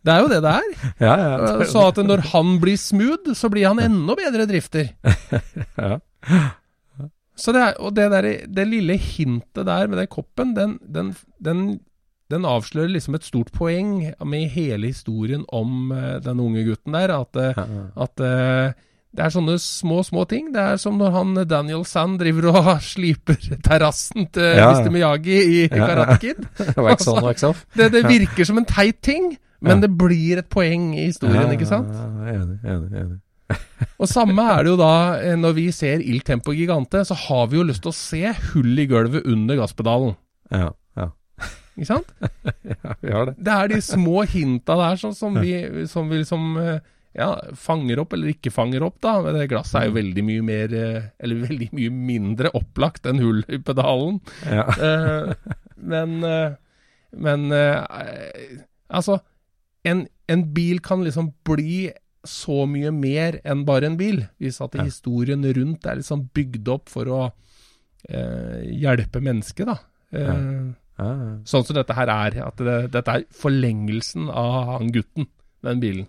Det 0.04 0.14
er 0.14 0.20
jo 0.24 0.32
det 0.32 0.42
det 0.44 0.52
er. 0.60 0.74
ja, 1.02 1.14
ja. 1.22 1.54
Så 1.70 1.86
at 1.90 2.02
når 2.04 2.26
han 2.34 2.58
blir 2.62 2.78
smooth, 2.80 3.32
så 3.38 3.50
blir 3.54 3.70
han 3.70 3.82
enda 3.84 4.18
bedre 4.20 4.48
drifter. 4.50 4.92
ja. 5.84 5.96
Så 7.36 7.54
det 7.56 7.64
er, 7.64 7.80
og 7.82 7.96
det, 7.98 8.10
der, 8.14 8.28
det 8.46 8.68
lille 8.70 8.98
hintet 9.02 9.66
der 9.66 9.90
med 9.90 9.98
den 10.04 10.12
koppen, 10.12 10.54
den, 10.58 10.78
den, 10.86 11.14
den, 11.44 11.64
den 12.32 12.46
avslører 12.46 12.92
liksom 12.94 13.18
et 13.18 13.26
stort 13.26 13.50
poeng 13.56 14.12
med 14.22 14.52
hele 14.54 14.92
historien 14.92 15.48
om 15.50 15.92
eh, 15.96 16.20
den 16.24 16.42
unge 16.44 16.66
gutten 16.68 16.94
der. 16.94 17.16
At, 17.16 17.40
at 18.06 18.24
eh, 18.28 18.76
det 19.14 19.22
er 19.28 19.34
sånne 19.34 19.56
små, 19.62 20.00
små 20.06 20.24
ting. 20.30 20.48
Det 20.56 20.62
er 20.62 20.80
som 20.82 20.96
når 20.98 21.12
han 21.14 21.34
Daniel 21.50 21.84
Sand 21.86 22.18
driver 22.22 22.48
og 22.50 22.70
sliper 22.94 23.38
terrassen 23.66 24.26
til 24.34 24.56
Ja. 24.58 24.72
Mr. 24.74 24.90
Miyagi 24.94 25.38
i 25.38 25.60
Ja. 25.68 25.86
Karate 25.88 26.18
Kid. 26.24 26.46
Wax 26.78 27.08
on, 27.12 27.22
wax 27.26 27.44
off. 27.46 27.66
Det, 27.78 27.92
det 27.94 28.04
virker 28.10 28.48
som 28.50 28.58
en 28.62 28.66
teit 28.70 29.02
ting, 29.06 29.36
men 29.64 29.84
det 29.84 29.92
blir 29.98 30.42
et 30.42 30.50
poeng 30.52 30.92
i 30.98 31.06
historien, 31.12 31.52
ikke 31.54 31.70
sant? 31.70 31.92
Enig, 32.28 32.58
enig, 32.66 32.90
enig. 33.04 33.20
Og 34.02 34.08
samme 34.10 34.42
er 34.50 34.64
det 34.66 34.72
jo 34.72 34.78
da 34.80 34.94
eh, 35.22 35.36
når 35.38 35.54
vi 35.60 35.66
ser 35.76 36.02
Il 36.02 36.24
Tempo 36.26 36.56
Gigante, 36.56 37.04
så 37.06 37.14
har 37.28 37.46
vi 37.52 37.60
jo 37.60 37.66
lyst 37.68 37.84
til 37.86 37.92
å 37.92 37.96
se 37.96 38.32
hull 38.54 38.80
i 38.82 38.88
gulvet 38.90 39.28
under 39.30 39.60
gasspedalen. 39.60 40.16
Ja, 40.50 40.72
ja. 40.98 41.10
Ikke 41.78 41.90
sant? 41.90 42.10
ja, 42.74 42.96
vi 43.04 43.14
har 43.14 43.30
det. 43.30 43.36
Det 43.46 43.54
er 43.60 43.72
de 43.76 43.80
små 43.86 44.24
hinta 44.30 44.76
der 44.80 45.00
sånn, 45.02 45.14
som, 45.18 45.38
vi, 45.38 45.54
som 45.92 46.10
vi 46.10 46.24
liksom 46.24 46.58
eh, 46.62 46.82
ja, 47.16 47.28
fanger 47.54 48.00
opp 48.02 48.14
eller 48.16 48.32
ikke 48.34 48.50
fanger 48.54 48.84
opp, 48.88 48.96
da. 49.04 49.16
Men 49.22 49.36
det 49.38 49.50
glasset 49.52 49.80
er 49.82 49.88
jo 49.90 49.96
veldig 50.00 50.24
mye 50.26 50.44
mer 50.48 50.74
eh, 50.74 51.04
Eller 51.22 51.44
veldig 51.44 51.68
mye 51.78 51.92
mindre 51.94 52.50
opplagt 52.58 53.06
enn 53.10 53.22
hull 53.22 53.44
i 53.48 53.60
pedalen. 53.62 54.20
Ja. 54.50 54.66
Eh, 54.84 55.34
men 55.84 56.24
eh, 56.24 56.54
Men 57.14 57.52
eh, 57.52 58.64
altså 58.90 59.20
en, 59.86 60.06
en 60.32 60.44
bil 60.56 60.80
kan 60.82 61.04
liksom 61.04 61.34
bli 61.46 61.92
så 62.26 62.64
mye 62.72 62.90
mer 62.96 63.36
enn 63.44 63.66
bare 63.68 63.90
en 63.90 63.98
bil, 64.00 64.22
hvis 64.40 64.62
at 64.64 64.78
Ja. 64.80 64.86
historien 64.88 65.44
rundt 65.44 65.86
er 65.86 65.98
liksom 66.00 66.30
bygd 66.34 66.70
opp 66.72 66.88
for 66.90 67.10
å 67.12 67.20
eh, 68.10 68.62
hjelpe 68.80 69.20
mennesket, 69.22 69.68
da. 69.68 69.76
Eh, 70.16 70.72
ja. 71.02 71.10
Sånn 71.50 71.66
som 71.68 71.76
dette 71.76 71.94
her 71.98 72.08
er. 72.14 72.38
At 72.48 72.64
det, 72.64 72.78
dette 72.94 73.18
er 73.20 73.26
forlengelsen 73.36 74.30
av 74.32 74.78
han 74.78 74.92
gutten, 74.96 75.28
den 75.68 75.82
bilen. 75.84 76.08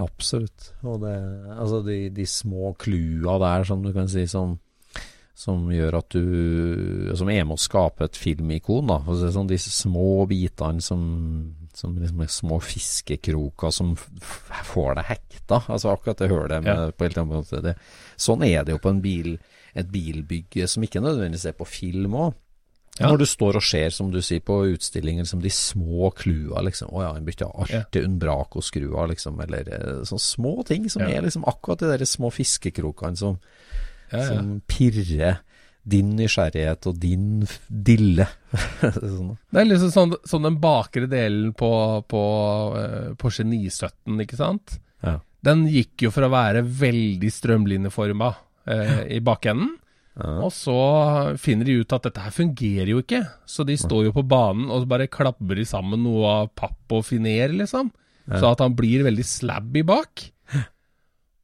Absolutt. 0.00 0.70
Og 0.88 1.00
det, 1.02 1.14
altså 1.52 1.82
de, 1.84 1.96
de 2.14 2.24
små 2.28 2.72
klua 2.80 3.38
der, 3.42 3.64
som 3.68 3.82
du 3.84 3.90
kan 3.92 4.08
si, 4.08 4.24
som, 4.30 4.54
som 5.36 5.66
gjør 5.72 5.98
at 5.98 6.14
du 6.16 7.12
Som 7.18 7.28
er 7.32 7.44
med 7.44 7.58
å 7.58 7.60
skape 7.60 8.06
et 8.08 8.16
filmikon, 8.16 8.88
da. 8.88 9.00
Altså, 9.04 9.28
sånn 9.34 9.50
de 9.50 9.58
små 9.60 10.24
bitene 10.30 10.80
som, 10.84 11.02
som 11.76 11.96
liksom 12.00 12.24
er 12.24 12.32
små 12.32 12.60
fiskekroker 12.64 13.74
som 13.74 13.92
får 13.96 14.96
deg 15.00 15.10
hekta. 15.12 15.60
Altså 15.68 15.92
akkurat 15.92 16.24
det 16.24 16.30
med 16.64 16.72
Ja. 16.72 16.90
på 16.90 17.04
helt 17.08 17.18
annen 17.20 17.42
måte. 17.42 17.60
Det, 17.64 17.76
sånn 18.16 18.44
er 18.48 18.64
det 18.64 18.76
jo 18.78 18.82
på 18.82 18.94
en 18.94 19.02
bil, 19.04 19.34
et 19.74 19.92
bilbygge 19.92 20.68
som 20.68 20.82
ikke 20.84 21.04
nødvendigvis 21.04 21.48
er 21.52 21.58
på 21.58 21.68
film 21.68 22.16
òg. 22.16 22.32
Ja. 22.98 23.08
Når 23.08 23.22
du 23.22 23.24
står 23.26 23.56
og 23.56 23.62
ser, 23.64 23.88
som 23.90 24.10
du 24.12 24.18
sier, 24.20 24.42
på 24.44 24.58
utstillinger, 24.74 25.24
liksom 25.24 25.40
de 25.40 25.48
små 25.50 26.10
klua, 26.12 26.60
liksom. 26.66 26.90
Å 26.92 27.02
ja, 27.06 27.12
en 27.16 27.24
bytta 27.24 27.46
alltid 27.48 28.04
Unbraco-skrua, 28.04 29.06
liksom. 29.14 29.40
Eller 29.40 29.70
eh, 29.72 30.02
sånne 30.04 30.20
små 30.26 30.52
ting 30.68 30.90
som 30.92 31.00
Ja. 31.06 31.08
er 31.16 31.22
liksom 31.24 31.46
akkurat 31.48 31.80
de 31.80 31.88
der 31.94 32.04
små 32.04 32.28
fiskekrokene 32.30 33.16
som, 33.16 33.38
Ja, 34.12 34.18
ja. 34.18 34.26
som 34.28 34.60
pirrer 34.68 35.38
din 35.88 36.12
nysgjerrighet 36.14 36.86
og 36.86 36.98
din 37.00 37.46
dille. 37.66 38.28
sånn. 38.82 39.32
Det 39.50 39.60
er 39.64 39.70
liksom 39.72 39.90
sånn, 39.90 40.12
sånn 40.28 40.44
den 40.50 40.60
bakre 40.62 41.08
delen 41.10 41.54
på, 41.58 41.72
på 42.06 42.22
eh, 42.78 43.14
Porsche 43.18 43.42
917, 43.48 44.20
ikke 44.26 44.36
sant? 44.38 44.76
Ja. 45.02 45.16
Den 45.42 45.64
gikk 45.66 46.04
jo 46.04 46.12
for 46.14 46.28
å 46.28 46.30
være 46.30 46.60
veldig 46.62 47.32
strømlinjeforma 47.34 48.34
eh, 48.68 48.98
i 49.16 49.22
bakenden. 49.24 49.78
Ja. 50.12 50.34
Og 50.44 50.50
så 50.52 50.76
finner 51.40 51.64
de 51.64 51.78
ut 51.80 51.92
at 51.96 52.04
dette 52.04 52.20
her 52.20 52.34
fungerer 52.36 52.90
jo 52.92 53.00
ikke, 53.00 53.22
så 53.48 53.64
de 53.64 53.78
står 53.80 54.10
jo 54.10 54.12
på 54.18 54.26
banen 54.28 54.68
og 54.72 54.84
bare 54.90 55.08
klabber 55.08 55.62
sammen 55.68 56.02
noe 56.04 56.26
av 56.42 56.50
papp 56.58 56.92
og 56.92 57.06
finer, 57.08 57.54
liksom. 57.56 57.88
Så 58.28 58.52
at 58.52 58.60
han 58.62 58.76
blir 58.78 59.02
veldig 59.06 59.24
slabby 59.26 59.82
bak. 59.88 60.28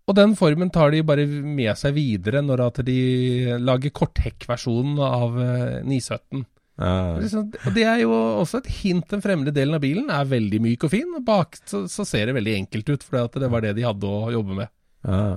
Og 0.08 0.14
den 0.16 0.36
formen 0.38 0.70
tar 0.72 0.92
de 0.94 1.02
bare 1.04 1.26
med 1.28 1.74
seg 1.76 1.96
videre 1.96 2.40
når 2.44 2.62
at 2.68 2.78
de 2.86 3.00
lager 3.60 3.92
korthekkversjonen 3.92 5.00
av 5.04 5.34
eh, 5.42 5.80
917. 5.84 6.46
Ja, 6.78 6.92
Liksom, 7.18 7.48
og 7.66 7.74
det 7.74 7.84
er 7.90 7.98
jo 8.04 8.12
også 8.14 8.60
et 8.62 8.70
hint. 8.78 9.08
Den 9.10 9.24
fremre 9.24 9.50
delen 9.52 9.74
av 9.74 9.82
bilen 9.82 10.12
er 10.14 10.28
veldig 10.30 10.60
myk 10.62 10.86
og 10.86 10.92
fin, 10.94 11.10
og 11.18 11.24
bak 11.26 11.58
så, 11.66 11.82
så 11.90 12.06
ser 12.06 12.30
det 12.30 12.36
veldig 12.38 12.54
enkelt 12.60 12.92
ut, 12.94 13.04
for 13.04 13.40
det 13.42 13.50
var 13.50 13.64
det 13.66 13.74
de 13.80 13.84
hadde 13.88 14.08
å 14.08 14.30
jobbe 14.36 14.62
med. 14.62 14.74
ja. 15.08 15.28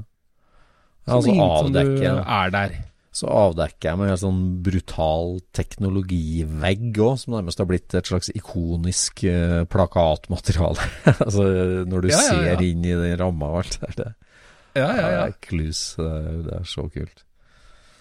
Så 1.02 1.16
Altså 1.18 1.32
som 1.34 1.74
du 1.74 1.80
avdekke 1.82 2.10
er 2.30 2.52
der. 2.54 2.74
Så 3.12 3.28
avdekker 3.28 3.90
jeg 3.90 4.00
med 4.00 4.10
en 4.14 4.20
sånn 4.22 4.42
brutal 4.64 5.42
teknologivegg 5.58 6.96
òg, 7.04 7.18
som 7.20 7.34
nærmest 7.36 7.60
har 7.60 7.68
blitt 7.68 7.92
et 8.00 8.08
slags 8.08 8.30
ikonisk 8.32 9.26
uh, 9.28 9.64
plakatmateriale. 9.68 10.86
altså 11.26 11.44
når 11.92 12.06
du 12.06 12.10
Ja, 12.14 12.22
ja, 12.22 12.22
ja. 12.22 12.56
ser 12.56 12.64
inn 12.70 12.86
i 12.88 12.96
den 12.96 13.18
ramma 13.20 13.50
og 13.52 13.64
alt 13.66 13.78
der. 13.84 13.96
Det, 14.00 14.10
Ja, 14.80 14.88
ja, 14.96 15.08
ja. 15.12 15.26
det 15.28 15.34
er 15.34 15.40
klus. 15.44 15.82
Det, 16.00 16.08
er- 16.08 16.44
det 16.48 16.60
så 16.72 16.86
kult. 16.94 17.26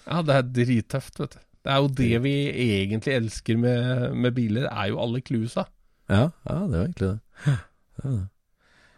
Ja, 0.07 0.21
det 0.23 0.37
er 0.37 0.47
drittøft, 0.61 1.19
vet 1.19 1.35
du. 1.35 1.41
Det 1.61 1.73
er 1.75 1.81
jo 1.83 1.89
det 1.99 2.21
vi 2.25 2.35
egentlig 2.79 3.13
elsker 3.19 3.59
med, 3.61 4.15
med 4.17 4.33
biler, 4.39 4.69
er 4.71 4.93
jo 4.93 5.01
alle 5.03 5.21
cluesa. 5.27 5.67
Ja, 6.09 6.29
ja, 6.47 6.55
det 6.71 6.79
er 6.79 6.79
jo 6.79 6.87
egentlig 6.87 7.11
det. 7.11 7.57
Det. 8.01 8.15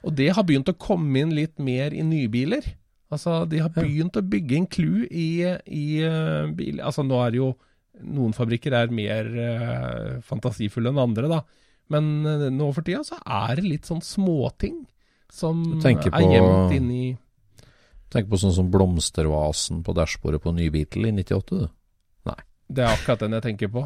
Og 0.07 0.15
det 0.21 0.29
har 0.37 0.45
begynt 0.47 0.69
å 0.71 0.77
komme 0.79 1.19
inn 1.25 1.33
litt 1.35 1.59
mer 1.59 1.95
i 1.97 2.05
nybiler. 2.07 2.69
Altså, 3.13 3.43
de 3.49 3.61
har 3.61 3.73
begynt 3.75 4.17
å 4.17 4.25
bygge 4.25 4.57
en 4.57 4.69
clou 4.73 5.03
i, 5.05 5.45
i 5.69 5.85
uh, 6.07 6.49
bil... 6.57 6.81
Altså, 6.81 7.05
nå 7.07 7.19
er 7.25 7.35
det 7.35 7.43
jo 7.43 7.53
Noen 8.03 8.33
fabrikker 8.33 8.73
er 8.73 8.95
mer 8.95 9.27
uh, 9.37 10.21
fantasifulle 10.25 10.89
enn 10.91 11.01
andre, 11.03 11.29
da. 11.29 11.43
Men 11.93 12.07
uh, 12.25 12.47
nå 12.49 12.71
for 12.73 12.87
tida 12.87 13.03
så 13.05 13.19
er 13.21 13.61
det 13.61 13.67
litt 13.69 13.91
sånn 13.91 14.01
småting 14.03 14.81
som 15.33 15.61
er 15.77 16.01
på- 16.01 16.33
gjemt 16.33 16.73
inni 16.79 17.03
Tenk 18.13 18.27
på 18.29 18.37
sånn 18.41 18.53
som 18.53 18.67
blomstervasen 18.73 19.79
på 19.85 19.95
dashbordet 19.97 20.43
på 20.45 20.53
ny 20.53 20.67
Beatle 20.73 21.09
i 21.09 21.15
98, 21.17 21.61
du. 21.63 21.69
Det 22.73 22.85
er 22.85 22.93
akkurat 22.93 23.25
den 23.25 23.37
jeg 23.37 23.45
tenker 23.45 23.69
på. 23.73 23.83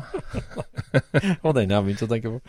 Og 1.46 1.54
den 1.56 1.70
jeg 1.70 1.76
har 1.76 1.86
begynt 1.86 2.04
å 2.04 2.10
tenke 2.10 2.34
på. 2.34 2.40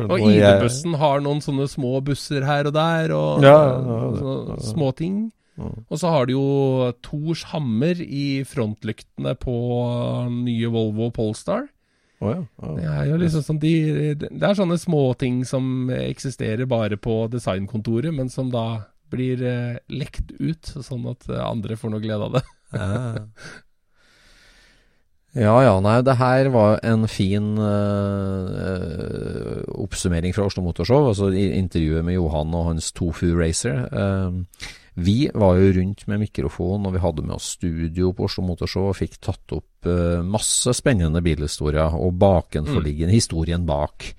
Og 0.10 0.16
ID-bussen 0.24 0.96
har 1.00 1.20
noen 1.24 1.42
sånne 1.44 1.66
små 1.70 1.98
busser 2.04 2.46
her 2.46 2.70
og 2.70 2.74
der, 2.76 3.12
og 3.12 3.44
Ja, 3.44 3.58
ja, 3.76 3.98
ja, 4.16 4.34
ja. 4.54 4.56
småting. 4.64 5.28
Mm. 5.60 5.82
Og 5.90 6.00
så 6.00 6.12
har 6.14 6.28
de 6.28 6.32
jo 6.36 6.92
Tors 7.04 7.42
hammer 7.50 7.98
i 8.00 8.40
frontlyktene 8.48 9.34
på 9.40 9.56
nye 10.32 10.70
Volvo 10.72 11.10
Polestar. 11.12 11.66
Oh, 12.20 12.32
ja. 12.32 12.40
ja. 12.60 12.70
Det 12.76 12.88
er 12.92 13.10
jo 13.10 13.18
liksom 13.22 13.44
sånn 13.44 13.60
de, 13.62 13.74
Det 14.20 14.44
er 14.44 14.56
sånne 14.56 14.76
småting 14.80 15.40
som 15.48 15.88
eksisterer 15.94 16.68
bare 16.68 16.98
på 17.00 17.22
designkontoret, 17.32 18.12
men 18.16 18.32
som 18.32 18.50
da 18.52 18.66
blir 19.10 19.40
eh, 19.42 19.78
lekt 19.90 20.32
ut, 20.38 20.68
sånn 20.84 21.08
at 21.10 21.26
eh, 21.30 21.40
andre 21.42 21.78
får 21.80 21.94
noe 21.94 22.04
glede 22.04 22.28
av 22.28 22.38
det. 22.38 22.44
Ja. 25.38 25.54
Ja 25.62 25.76
nei, 25.80 26.00
det 26.02 26.16
her 26.18 26.48
var 26.50 26.80
en 26.82 27.06
fin 27.08 27.52
uh, 28.70 29.62
oppsummering 29.82 30.34
fra 30.34 30.46
Oslo 30.48 30.64
Motorshow, 30.64 31.08
altså 31.12 31.30
intervjuet 31.34 32.04
med 32.06 32.16
Johan 32.18 32.54
og 32.56 32.68
hans 32.72 32.90
Tofu 32.96 33.28
Racer. 33.38 33.84
Uh, 33.94 34.42
vi 35.00 35.30
var 35.32 35.56
jo 35.60 35.70
rundt 35.78 36.02
med 36.10 36.18
mikrofon, 36.24 36.84
og 36.88 36.96
vi 36.96 37.02
hadde 37.04 37.22
med 37.24 37.36
oss 37.38 37.52
studio 37.56 38.10
på 38.12 38.26
Oslo 38.26 38.42
Motorshow 38.48 38.90
og 38.90 38.98
fikk 38.98 39.20
tatt 39.22 39.54
opp 39.56 39.86
uh, 39.88 40.18
masse 40.26 40.74
spennende 40.76 41.22
bilhistorier 41.24 41.94
og 41.96 42.18
bakenforliggende 42.20 43.14
historien 43.14 43.66
bak. 43.68 44.12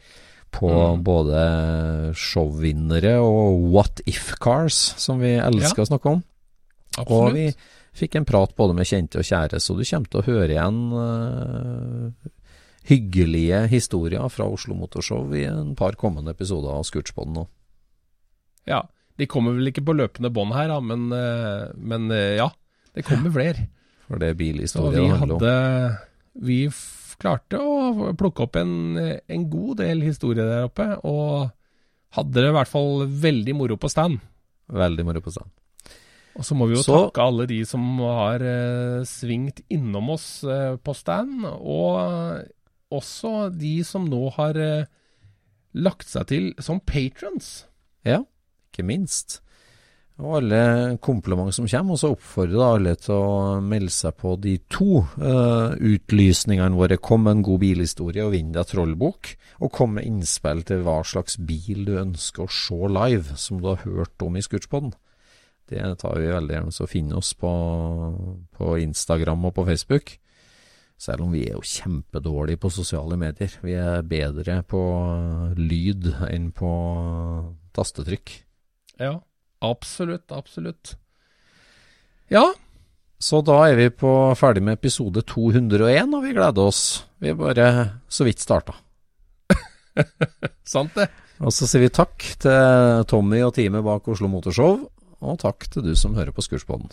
På 0.51 0.67
Mm. 0.67 1.03
både 1.07 1.41
showvinnere 2.13 3.13
og 3.23 3.61
what 3.71 4.01
if 4.05 4.33
cars, 4.43 4.75
som 4.99 5.21
vi 5.23 5.37
elsker 5.39 5.79
Ja. 5.79 5.83
å 5.85 5.87
snakke 5.87 6.09
om. 6.11 6.23
Og 7.07 7.31
vi 7.33 7.45
fikk 7.95 8.15
en 8.15 8.27
prat 8.27 8.53
både 8.55 8.75
med 8.77 8.87
kjente 8.87 9.19
og 9.21 9.27
kjære, 9.27 9.59
så 9.59 9.75
du 9.75 9.83
kommer 9.83 10.11
til 10.11 10.21
å 10.21 10.27
høre 10.27 10.55
igjen 10.55 10.79
eh, 11.01 12.29
hyggelige 12.91 13.65
historier 13.71 14.31
fra 14.33 14.47
Oslo 14.49 14.77
Motorshow 14.79 15.35
i 15.37 15.45
en 15.49 15.75
par 15.79 15.97
kommende 15.99 16.33
episoder 16.35 16.73
av 16.73 16.87
Scootspoden 16.87 17.37
nå. 17.41 17.45
Ja. 18.69 18.85
De 19.19 19.27
kommer 19.29 19.53
vel 19.57 19.69
ikke 19.69 19.83
på 19.85 19.93
løpende 19.93 20.31
bånd 20.33 20.55
her, 20.55 20.71
da, 20.71 20.79
men, 20.81 21.11
eh, 21.13 21.67
men 21.77 22.09
eh, 22.15 22.39
ja. 22.39 22.49
Det 22.95 23.05
kommer 23.07 23.31
flere. 23.31 23.67
For 24.07 24.19
det 24.19 24.31
er 24.31 24.39
bilhistorie 24.39 24.97
vi 24.97 25.07
det 25.07 25.19
handler 25.21 25.37
om. 25.37 25.99
Vi 26.41 26.57
klarte 27.21 27.59
å 27.61 28.11
plukke 28.17 28.47
opp 28.47 28.57
en, 28.59 28.97
en 28.97 29.43
god 29.51 29.83
del 29.83 30.01
historie 30.03 30.43
der 30.47 30.67
oppe, 30.67 30.87
og 31.07 31.51
hadde 32.17 32.39
det 32.39 32.49
i 32.49 32.55
hvert 32.55 32.71
fall 32.71 33.05
veldig 33.05 33.55
moro 33.55 33.77
på 33.79 33.91
stand. 33.91 34.19
Veldig 34.71 35.05
moro 35.07 35.21
på 35.23 35.31
stand. 35.35 35.51
Og 36.37 36.47
så 36.47 36.55
må 36.55 36.67
vi 36.69 36.77
jo 36.77 36.83
Så- 36.83 36.97
takke 37.11 37.25
alle 37.27 37.45
de 37.49 37.59
som 37.67 37.83
har 37.99 38.41
eh, 38.41 39.03
svingt 39.03 39.61
innom 39.69 40.09
oss 40.15 40.43
eh, 40.43 40.77
på 40.77 40.95
stand, 40.95 41.45
og 41.45 42.45
også 42.91 43.51
de 43.55 43.83
som 43.83 44.07
nå 44.09 44.29
har 44.37 44.57
eh, 44.57 44.85
lagt 45.73 46.07
seg 46.07 46.27
til 46.27 46.53
som 46.59 46.79
patrons. 46.79 47.65
Ja, 48.07 48.23
ikke 48.71 48.85
minst. 48.87 49.41
Og 50.21 50.35
alle 50.37 50.97
komplimenter 51.01 51.55
som 51.55 51.67
kommer, 51.67 51.95
og 51.95 51.99
så 52.01 52.11
oppfordrer 52.13 52.75
alle 52.75 52.91
til 52.99 53.15
å 53.15 53.61
melde 53.65 53.89
seg 53.89 54.13
på 54.21 54.35
de 54.43 54.57
to 54.69 54.99
uh, 55.17 55.73
utlysningene 55.73 56.77
våre. 56.77 56.99
Kom 57.01 57.23
med 57.25 57.39
en 57.39 57.45
god 57.47 57.61
bilhistorie 57.63 58.25
og 58.27 58.35
vinn 58.35 58.51
deg 58.53 58.69
trollbok. 58.69 59.31
Og 59.65 59.71
kom 59.73 59.95
med 59.97 60.05
innspill 60.05 60.61
til 60.67 60.83
hva 60.85 60.99
slags 61.07 61.39
bil 61.41 61.87
du 61.87 61.95
ønsker 62.03 62.45
å 62.45 62.53
se 62.53 62.91
live, 62.91 63.33
som 63.39 63.63
du 63.63 63.71
har 63.71 63.81
hørt 63.87 64.21
om 64.21 64.37
i 64.37 64.43
Scootspoden. 64.45 64.93
Det 65.71 65.83
tar 66.01 66.19
vi 66.19 66.27
veldig 66.27 66.57
gjerne, 66.57 66.73
så 66.75 66.87
finn 66.89 67.13
oss 67.15 67.31
på, 67.39 67.51
på 68.57 68.73
Instagram 68.83 69.47
og 69.47 69.55
på 69.55 69.65
Facebook. 69.69 70.17
Selv 71.01 71.23
om 71.25 71.31
vi 71.33 71.47
er 71.47 71.55
jo 71.55 71.63
kjempedårlige 71.65 72.59
på 72.61 72.69
sosiale 72.69 73.17
medier. 73.17 73.53
Vi 73.63 73.73
er 73.73 74.03
bedre 74.05 74.59
på 74.67 74.81
lyd 75.57 76.11
enn 76.27 76.51
på 76.53 76.71
tastetrykk. 77.73 78.35
Ja, 79.01 79.15
absolutt, 79.65 80.27
absolutt. 80.35 80.97
Ja, 82.31 82.51
Så 83.21 83.37
da 83.45 83.59
er 83.69 83.75
vi 83.77 83.89
på 83.93 84.11
ferdig 84.33 84.63
med 84.65 84.79
episode 84.79 85.21
201, 85.29 86.09
og 86.09 86.23
vi 86.23 86.31
gleder 86.33 86.69
oss. 86.71 87.03
Vi 87.21 87.29
er 87.29 87.35
bare 87.37 87.65
så 88.09 88.25
vidt 88.25 88.41
starta. 88.41 88.73
sant 90.73 90.95
det. 90.97 91.05
Og 91.41 91.53
så 91.53 91.67
sier 91.69 91.83
vi 91.85 91.91
takk 91.93 92.25
til 92.41 93.03
Tommy 93.09 93.43
og 93.45 93.53
teamet 93.53 93.85
bak 93.85 94.09
Oslo 94.09 94.29
Motorshow, 94.29 94.79
og 95.21 95.39
takk 95.45 95.69
til 95.71 95.85
du 95.85 95.93
som 95.97 96.17
hører 96.17 96.33
på 96.35 96.43
Skurspodden. 96.45 96.91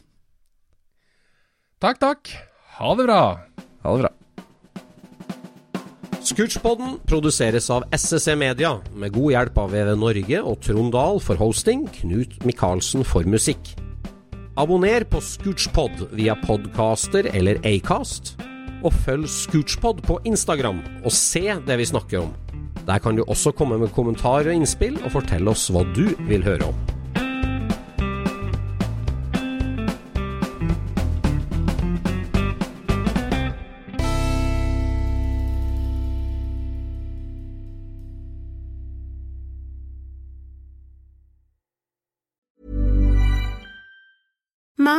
Takk, 1.83 2.01
takk. 2.03 2.33
Ha 2.79 2.95
det 2.99 3.09
bra. 3.09 3.23
Ha 3.85 3.97
det 3.97 4.07
bra. 4.07 4.15
Scootspodden 6.29 6.99
produseres 7.09 7.71
av 7.73 7.87
SSC 7.95 8.35
Media, 8.37 8.75
med 8.93 9.15
god 9.15 9.33
hjelp 9.33 9.61
av 9.63 9.71
VV 9.73 9.93
Norge 9.97 10.41
og 10.43 10.59
Trond 10.61 10.93
Dahl 10.93 11.23
for 11.25 11.41
hosting, 11.41 11.87
Knut 11.95 12.35
Micaelsen 12.45 13.07
for 13.07 13.25
musikk. 13.25 13.71
Abonner 14.59 15.07
på 15.09 15.23
Scootspod 15.25 16.11
via 16.19 16.37
podcaster 16.43 17.31
eller 17.33 17.63
Acast, 17.65 18.35
og 18.83 18.93
følg 19.07 19.31
Scootspod 19.31 20.05
på 20.05 20.19
Instagram 20.29 20.83
og 21.01 21.15
se 21.15 21.47
det 21.65 21.81
vi 21.81 21.89
snakker 21.89 22.27
om. 22.27 22.37
Der 22.85 23.01
kan 23.01 23.17
du 23.17 23.25
også 23.25 23.55
komme 23.57 23.79
med 23.81 23.95
kommentarer 23.97 24.51
og 24.51 24.61
innspill, 24.61 25.01
og 25.05 25.15
fortelle 25.17 25.55
oss 25.55 25.69
hva 25.73 25.87
du 25.95 26.11
vil 26.29 26.45
høre 26.45 26.69
om. 26.75 26.98